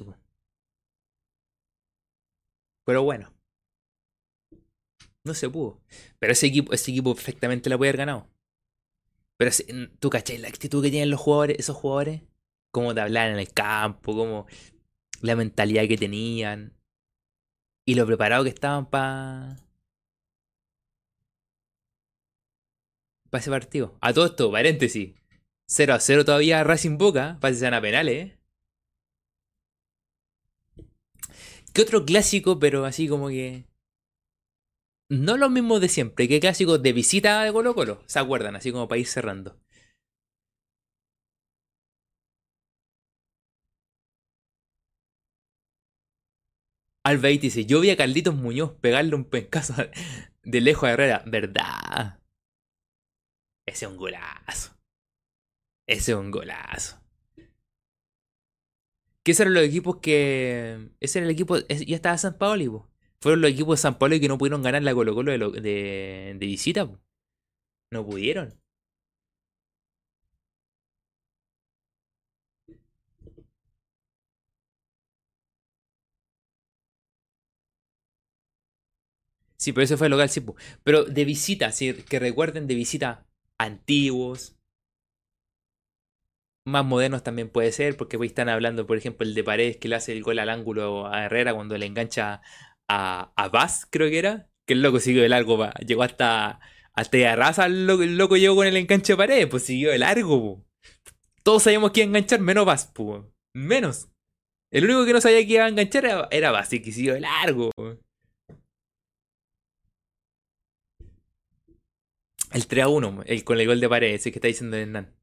[2.84, 3.32] Pero bueno.
[5.24, 5.80] No se pudo.
[6.18, 8.28] Pero ese equipo, ese equipo perfectamente la puede haber ganado.
[9.38, 9.50] Pero
[9.98, 12.20] tú cachai la actitud que tienen los jugadores, esos jugadores,
[12.70, 14.46] cómo te hablaban en el campo, cómo
[15.22, 16.76] la mentalidad que tenían
[17.86, 19.56] y lo preparado que estaban para
[23.30, 23.96] para ese partido.
[24.02, 25.19] A todo esto, paréntesis.
[25.72, 28.32] 0 a 0 todavía Racing Boca, sean a penales.
[31.72, 33.64] ¿Qué otro clásico, pero así como que
[35.08, 38.56] no lo mismo de siempre, que clásicos de visita de Colo Colo, ¿se acuerdan?
[38.56, 39.60] Así como para ir cerrando.
[47.04, 49.74] Albaiti dice, yo vi a Carlitos Muñoz pegarle un pencazo
[50.42, 51.22] de lejos a Herrera.
[51.26, 52.20] ¿Verdad?
[53.66, 54.79] Ese es un golazo.
[55.90, 56.96] Ese es un golazo.
[59.22, 60.90] ¿Qué eran los equipos que...
[61.00, 61.58] Ese era el equipo...
[61.58, 62.88] Ya estaba San Paolo,
[63.20, 66.88] fueron los equipos de San Pablo que no pudieron ganar la Colo Colo de, visita.
[67.92, 68.60] No pudieron.
[79.56, 80.42] Sí, pero ese fue el local, sí.
[80.82, 83.26] Pero de visita, sí, que recuerden de visita
[83.58, 84.56] antiguos,
[86.70, 89.88] más modernos también puede ser, porque hoy están hablando, por ejemplo, el de Paredes que
[89.88, 92.40] le hace el gol al ángulo a Herrera cuando le engancha
[92.88, 96.60] a, a Bass, creo que era, que el loco siguió de largo, llegó hasta,
[96.94, 100.64] hasta raza el loco, llegó con el enganche de pared, pues siguió de largo.
[101.42, 102.92] Todos sabíamos que iba a enganchar, menos Bass,
[103.54, 104.08] menos.
[104.72, 107.14] El único que no sabía que iba a enganchar era, era Bass, y que siguió
[107.14, 107.70] de largo.
[112.52, 115.19] El 3 a 1, el, con el gol de pared, ese que está diciendo Hernán.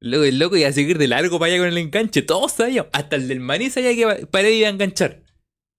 [0.00, 2.22] Luego el loco iba a seguir de largo para allá con el enganche.
[2.22, 2.90] Todos sabíamos.
[2.92, 5.22] Hasta el del maní sabía que Pared iba a enganchar.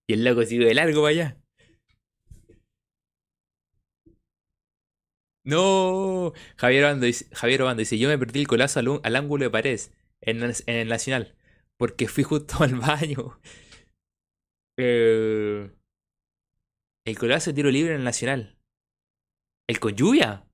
[0.08, 1.40] Y el loco sigue de largo para allá.
[5.50, 9.80] No, Javier Obando dice, Javier dice, yo me perdí el colazo al, ángulo de pared
[10.22, 11.36] en, el Nacional,
[11.78, 13.40] porque fui justo al baño.
[14.82, 15.70] Eh,
[17.06, 18.58] el colazo de tiro libre en el Nacional.
[19.68, 20.49] ¿El con lluvia?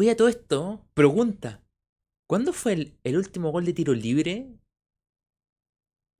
[0.00, 1.60] Oye, a todo esto, pregunta.
[2.28, 4.46] ¿Cuándo fue el, último gol de tiro libre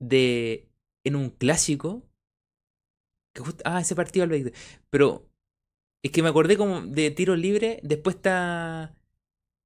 [0.01, 0.67] de
[1.05, 2.03] en un clásico?
[3.63, 4.53] ah, ese partido al
[4.89, 5.29] Pero
[6.03, 8.97] es que me acordé como de tiro libre, después está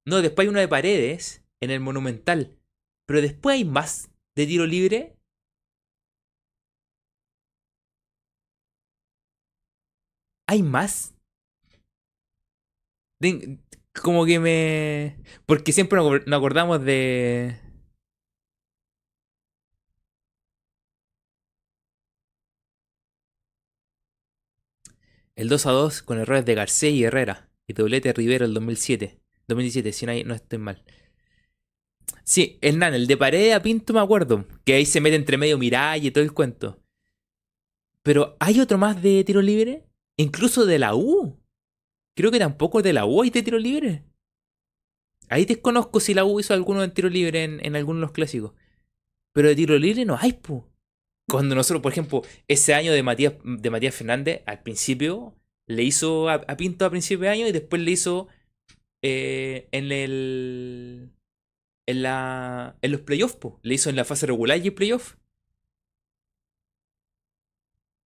[0.07, 2.55] No, después hay uno de Paredes en el Monumental,
[3.07, 5.17] pero después hay más de tiro libre.
[10.47, 11.15] ¿Hay más?
[14.01, 15.17] Como que me...
[15.45, 17.59] Porque siempre nos acordamos de...
[25.35, 27.49] El 2 a 2 con errores de García y Herrera.
[27.67, 29.19] Y doblete Rivero el 2007.
[29.47, 30.83] 2017, si no, no estoy mal.
[32.23, 34.45] Sí, Hernán, el de pared a Pinto me acuerdo.
[34.63, 36.79] Que ahí se mete entre medio Miray y todo el cuento.
[38.03, 39.85] Pero ¿hay otro más de tiro libre?
[40.17, 41.42] Incluso de la U.
[42.15, 44.03] Creo que tampoco de la U hay de tiro libre.
[45.29, 48.53] Ahí desconozco si la U hizo alguno de tiro libre en, algunos de los clásicos.
[49.33, 50.65] Pero de tiro libre no hay, pu.
[51.27, 55.35] Cuando nosotros, por ejemplo, ese año de Matías, de Matías Fernández, al principio
[55.65, 58.27] le hizo a, Pinto a principio de año y después le hizo
[59.01, 61.09] eh, en el.
[61.85, 63.59] En, la, en los playoffs, pu.
[63.63, 65.15] Le hizo en la fase regular y playoff.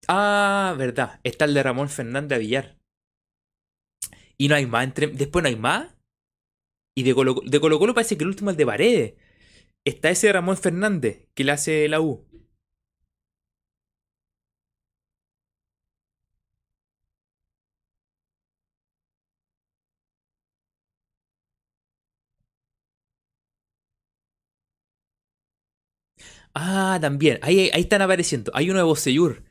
[0.08, 1.20] Ah, verdad.
[1.24, 2.75] Está el de Ramón Fernández a Villar.
[4.38, 4.84] Y no hay más.
[4.84, 5.08] Entre...
[5.08, 5.94] Después no hay más.
[6.96, 9.14] Y de Colo, de Colo parece que el último es de Paredes.
[9.84, 12.26] Está ese Ramón Fernández, que le hace la U.
[26.54, 27.38] Ah, también.
[27.42, 28.50] Ahí, ahí están apareciendo.
[28.54, 29.42] Hay uno de Bocellur.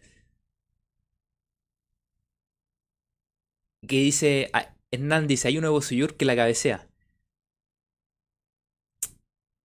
[3.88, 4.50] Que dice.
[4.54, 6.90] Ah, Hernán dice: hay uno de Bocellur que la cabecea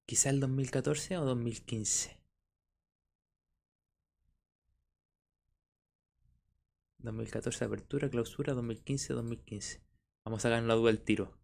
[0.07, 2.25] Quizá el 2014 o 2015.
[6.99, 9.83] 2014 apertura, clausura, 2015, 2015.
[10.25, 11.39] Vamos a sacar la duda del tiro.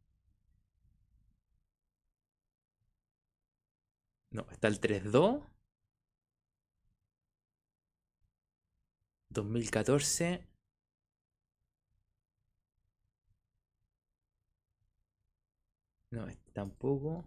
[4.30, 5.44] No, está el 3-2.
[9.30, 10.44] 2014.
[16.12, 17.24] No, este tampoco.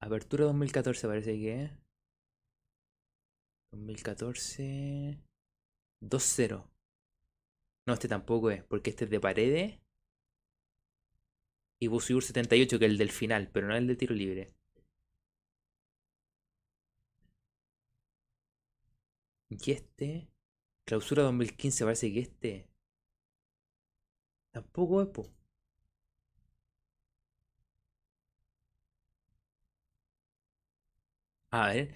[0.00, 1.70] Apertura 2014 parece que es.
[3.72, 5.18] 2014.
[6.00, 6.70] 2-0.
[7.86, 9.80] No, este tampoco es, porque este es de paredes.
[11.80, 14.54] Y Busur 78, que es el del final, pero no el de tiro libre.
[19.58, 20.28] Y este.
[20.86, 22.68] Clausura 2015, parece que este.
[24.52, 25.28] Tampoco es, po.
[31.50, 31.94] A ver.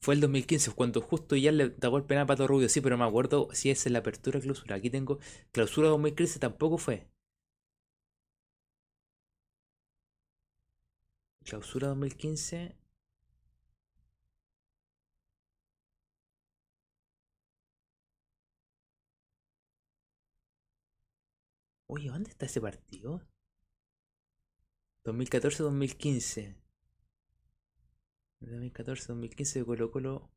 [0.00, 2.96] Fue el 2015, cuando justo ya le tapó el penal a Pato Rubio, sí, pero
[2.96, 4.76] me acuerdo si es en la apertura clausura.
[4.76, 5.18] Aquí tengo
[5.52, 7.08] clausura 2015, tampoco fue.
[11.44, 12.76] Clausura 2015.
[21.90, 23.26] Oye, ¿dónde está ese partido?
[25.04, 26.54] 2014-2015.
[28.40, 30.30] 2014-2015 de Colo Colo.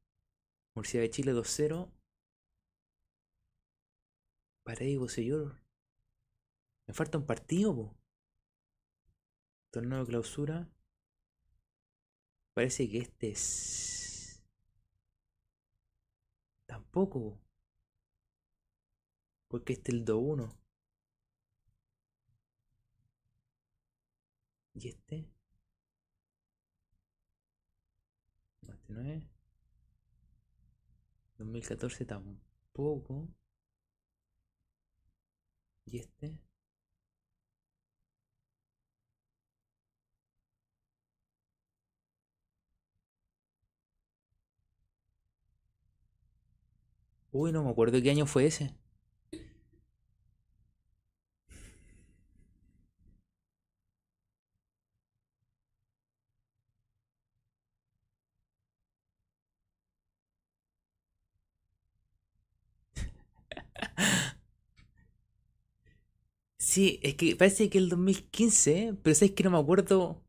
[0.75, 1.91] Universidad de Chile 2-0.
[4.63, 5.61] Paredes señor.
[6.87, 7.97] Me falta un partido, po.
[9.71, 10.69] Torneo de clausura.
[12.53, 14.41] Parece que este es.
[16.65, 17.41] Tampoco.
[19.49, 20.60] Porque este es el 2-1.
[24.73, 25.29] ¿Y este?
[31.37, 33.27] 2014 tampoco.
[35.85, 36.39] ¿Y este?
[47.31, 48.73] Uy, no me acuerdo qué año fue ese.
[66.57, 70.23] Sí, es que parece que el 2015, pero sabes que no me acuerdo.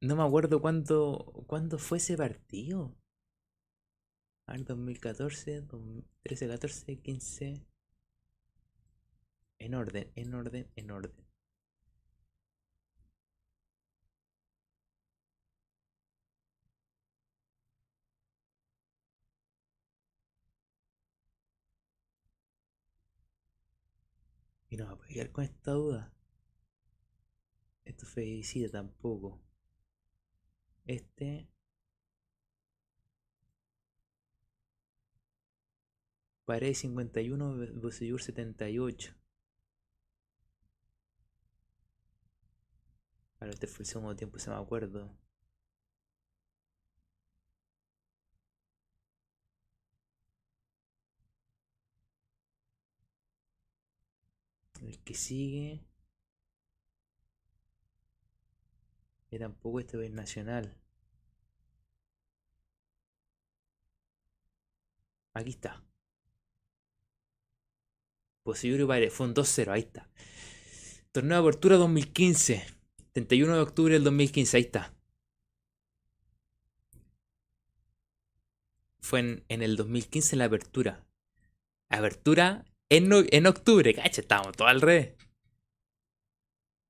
[0.00, 2.96] No me acuerdo cuándo, cuándo fue ese partido.
[4.46, 5.62] A ver, 2014,
[6.22, 7.64] 13, 14, 15.
[9.60, 11.27] En orden, en orden, en orden.
[24.68, 26.12] Y no va a poder con esta duda.
[27.84, 29.40] Esto felicita tampoco.
[30.84, 31.48] Este.
[36.44, 39.14] Pared 51, Bocellur 78.
[43.40, 45.14] Ahora este fue el segundo tiempo, se me acuerdo.
[54.88, 55.84] El que sigue.
[59.38, 60.80] Tampoco este es nacional.
[65.34, 65.84] Aquí está.
[68.42, 70.08] Posible padre, fue un 2-0, ahí está.
[71.12, 72.66] Torneo de apertura 2015.
[73.12, 74.94] 31 de octubre del 2015, ahí está.
[79.00, 81.06] Fue en, en el 2015 la apertura.
[81.90, 85.14] Apertura en, octubre, cacha, estábamos todos al revés.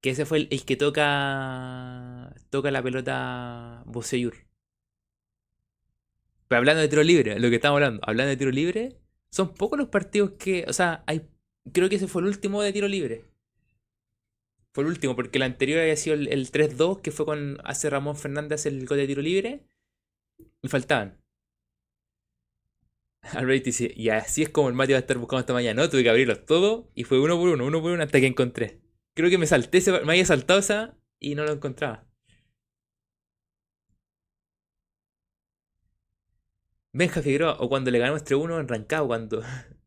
[0.00, 2.34] Que ese fue el, que toca.
[2.50, 4.34] Toca la pelota Boseyur.
[6.46, 8.96] Pero hablando de tiro libre, lo que estamos hablando, hablando de tiro libre,
[9.30, 10.64] son pocos los partidos que.
[10.68, 11.28] O sea, hay.
[11.72, 13.24] Creo que ese fue el último de tiro libre.
[14.72, 18.16] Fue el último, porque el anterior había sido el, 3-2, que fue con hace Ramón
[18.16, 19.66] Fernández el gol de tiro libre.
[20.62, 21.18] Y faltaban.
[23.34, 25.88] Albert dice, y así es como el Mati va a estar buscando esta mañana, ¿no?
[25.90, 28.80] Tuve que abrirlos todos y fue uno por uno, uno por uno hasta que encontré.
[29.14, 32.06] Creo que me salté, me había saltado esa y no lo encontraba.
[36.92, 39.42] Benja Figueroa, o cuando le ganamos 3-1 en Rancagua, cuando...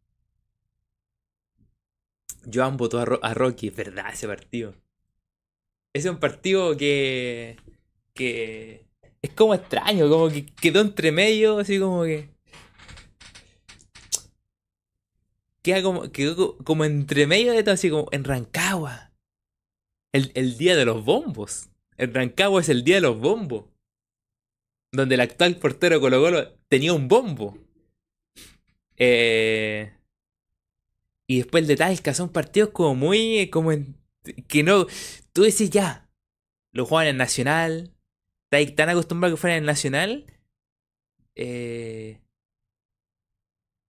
[2.52, 4.74] Joan votó a, a Rocky, es verdad ese partido.
[5.94, 7.58] Ese es un partido que.
[8.14, 8.88] que.
[9.22, 12.31] es como extraño, como que quedó entre medio, así como que.
[15.62, 19.12] Queda como, quedó como entre medio de todo, así como en Rancagua.
[20.12, 21.70] El, el día de los bombos.
[21.98, 23.66] En Rancagua es el día de los bombos.
[24.92, 27.58] Donde el actual portero Colo Colo tenía un bombo.
[28.98, 29.94] Eh,
[31.28, 33.50] y después el de Talca son partidos como muy.
[33.50, 33.96] como en,
[34.48, 34.86] que no.
[35.32, 36.10] Tú decís ya.
[36.74, 37.94] Lo juegan en Nacional.
[38.46, 40.26] Estáis tan acostumbrado que fueran en Nacional.
[41.36, 42.20] Eh,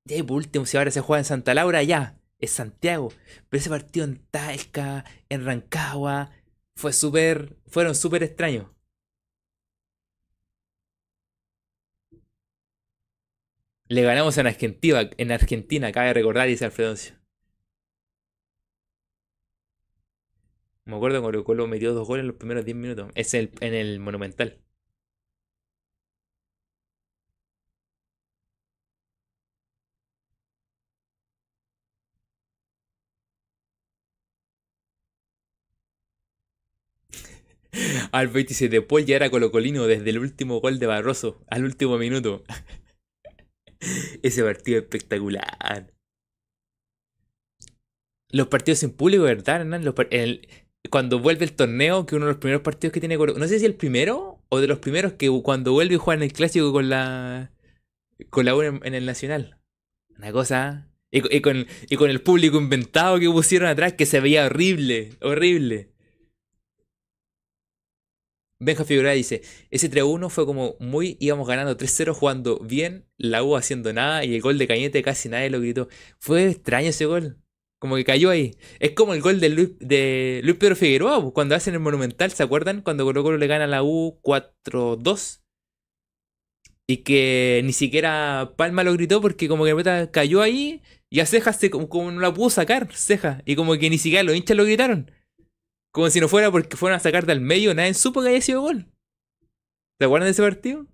[0.04, 2.18] ya, por último, si ahora se juega en Santa Laura, ya.
[2.38, 3.12] Es Santiago.
[3.48, 6.30] Pero ese partido en Talca, en Rancagua.
[6.76, 7.56] Fue súper.
[7.68, 8.66] Fueron súper extraños.
[13.88, 17.14] Le ganamos en Argentina, en Argentina, cabe recordar, dice Alfredoncio.
[20.84, 23.10] Me acuerdo cuando Colo metió dos goles en los primeros 10 minutos.
[23.16, 24.61] Es el, en el Monumental.
[38.12, 41.98] Albert dice, de Paul ya era colocolino desde el último gol de Barroso al último
[41.98, 42.44] minuto.
[44.22, 45.92] Ese partido espectacular.
[48.30, 49.84] Los partidos sin público, ¿verdad, Hernán?
[50.90, 53.66] cuando vuelve el torneo, que uno de los primeros partidos que tiene No sé si
[53.66, 56.88] el primero o de los primeros que cuando vuelve y juega en el clásico con
[56.88, 57.52] la.
[58.30, 59.58] con la U en, el Nacional.
[60.16, 60.88] Una cosa.
[61.10, 65.91] Y, con, y con el público inventado que pusieron atrás que se veía horrible, horrible.
[68.62, 73.56] Benja Figura dice, ese 3-1 fue como muy, íbamos ganando 3-0 jugando bien, la U
[73.56, 75.88] haciendo nada y el gol de Cañete casi nadie lo gritó.
[76.20, 77.38] Fue extraño ese gol,
[77.80, 78.54] como que cayó ahí.
[78.78, 82.30] Es como el gol de Luis, de Luis Pedro Figueroa, pues, cuando hacen el Monumental,
[82.30, 82.82] ¿se acuerdan?
[82.82, 85.40] Cuando Colo Colo le gana a la U 4-2.
[86.86, 91.52] Y que ni siquiera Palma lo gritó porque como que cayó ahí y a Ceja
[91.52, 93.42] se, como, como no la pudo sacar, Ceja.
[93.44, 95.10] Y como que ni siquiera los hinchas lo gritaron.
[95.92, 98.62] Como si no fuera porque fueron a sacar del medio, nadie supo que haya sido
[98.62, 98.86] gol.
[99.98, 100.86] ¿Te acuerdan de ese partido?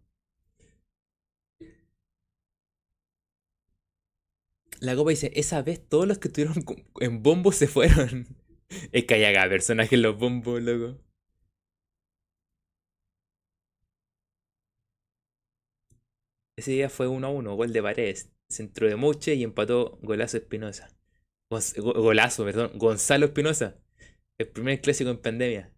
[4.80, 6.64] La copa dice, esa vez todos los que estuvieron
[7.00, 8.26] en bombos se fueron.
[8.92, 11.00] es que hay acá personajes los bombos, loco.
[16.56, 18.32] Ese día fue 1 a 1, gol de Paredes.
[18.50, 20.88] Centro de Muche y empató Golazo Espinosa.
[21.50, 22.72] Golazo, perdón.
[22.76, 23.80] Gonzalo Espinosa.
[24.38, 25.72] El primer clásico en pandemia.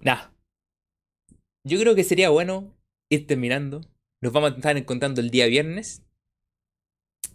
[0.00, 0.30] Nah.
[1.64, 2.76] Yo creo que sería bueno
[3.08, 3.80] ir terminando.
[4.20, 6.02] Nos vamos a estar encontrando el día viernes.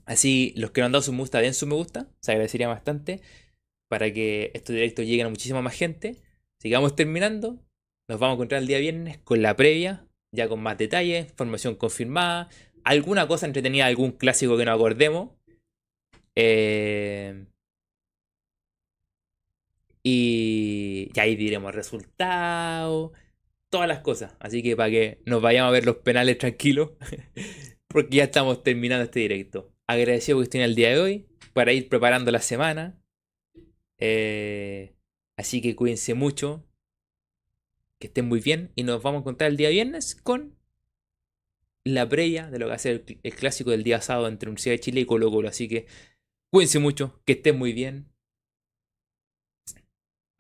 [0.06, 2.10] Así, los que no han dado su me gusta, den su me gusta.
[2.20, 3.22] Se agradecería bastante.
[3.90, 6.22] Para que estos directos lleguen a muchísima más gente.
[6.60, 7.60] Sigamos terminando.
[8.10, 10.06] Nos vamos a encontrar el día viernes con la previa.
[10.36, 12.50] Ya con más detalles, información confirmada.
[12.84, 15.30] Alguna cosa entretenida, algún clásico que nos acordemos.
[16.36, 17.46] Eh,
[20.04, 23.12] y, ahí diremos resultados,
[23.70, 24.36] todas las cosas.
[24.40, 26.92] Así que para que nos vayamos a ver los penales tranquilos,
[27.88, 29.74] porque ya estamos terminando este directo.
[29.88, 33.00] Agradecido que estén el día de hoy para ir preparando la semana.
[33.98, 34.96] Eh,
[35.38, 36.66] así que cuídense mucho,
[38.00, 40.58] que estén muy bien y nos vamos a encontrar el día viernes con
[41.86, 44.74] la previa de lo que va a ser el, clásico del día sábado entre Universidad
[44.74, 45.50] de Chile y Colo Colo.
[45.50, 45.86] Así que
[46.50, 48.13] cuídense mucho, que estén muy bien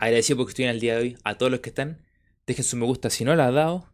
[0.03, 1.17] Agradecido porque estuvieron el día de hoy.
[1.23, 2.05] A todos los que están,
[2.45, 3.89] dejen su me gusta si no lo has dado.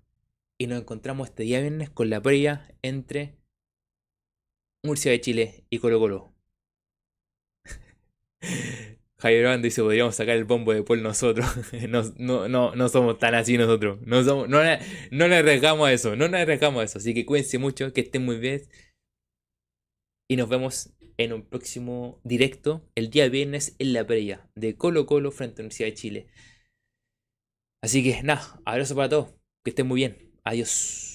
[0.57, 3.35] Y nos encontramos este día viernes con la previa entre
[4.83, 6.33] Murcia de Chile y Colo Colo.
[9.19, 11.45] Javier Bando dice, podríamos sacar el bombo de Paul nosotros.
[11.89, 12.01] no,
[12.47, 13.99] no, no, somos tan así nosotros.
[14.01, 14.57] No, somos, no,
[15.11, 16.15] no le arriesgamos a eso.
[16.15, 16.97] No nos arriesgamos a eso.
[16.97, 18.63] Así que cuídense mucho, que estén muy bien.
[20.27, 20.89] Y nos vemos
[21.19, 25.57] en un próximo directo el día viernes en la previa de Colo Colo frente a
[25.57, 26.27] la Universidad de Chile.
[27.83, 29.29] Así que nada, abrazo para todos,
[29.63, 31.08] que estén muy bien, adiós.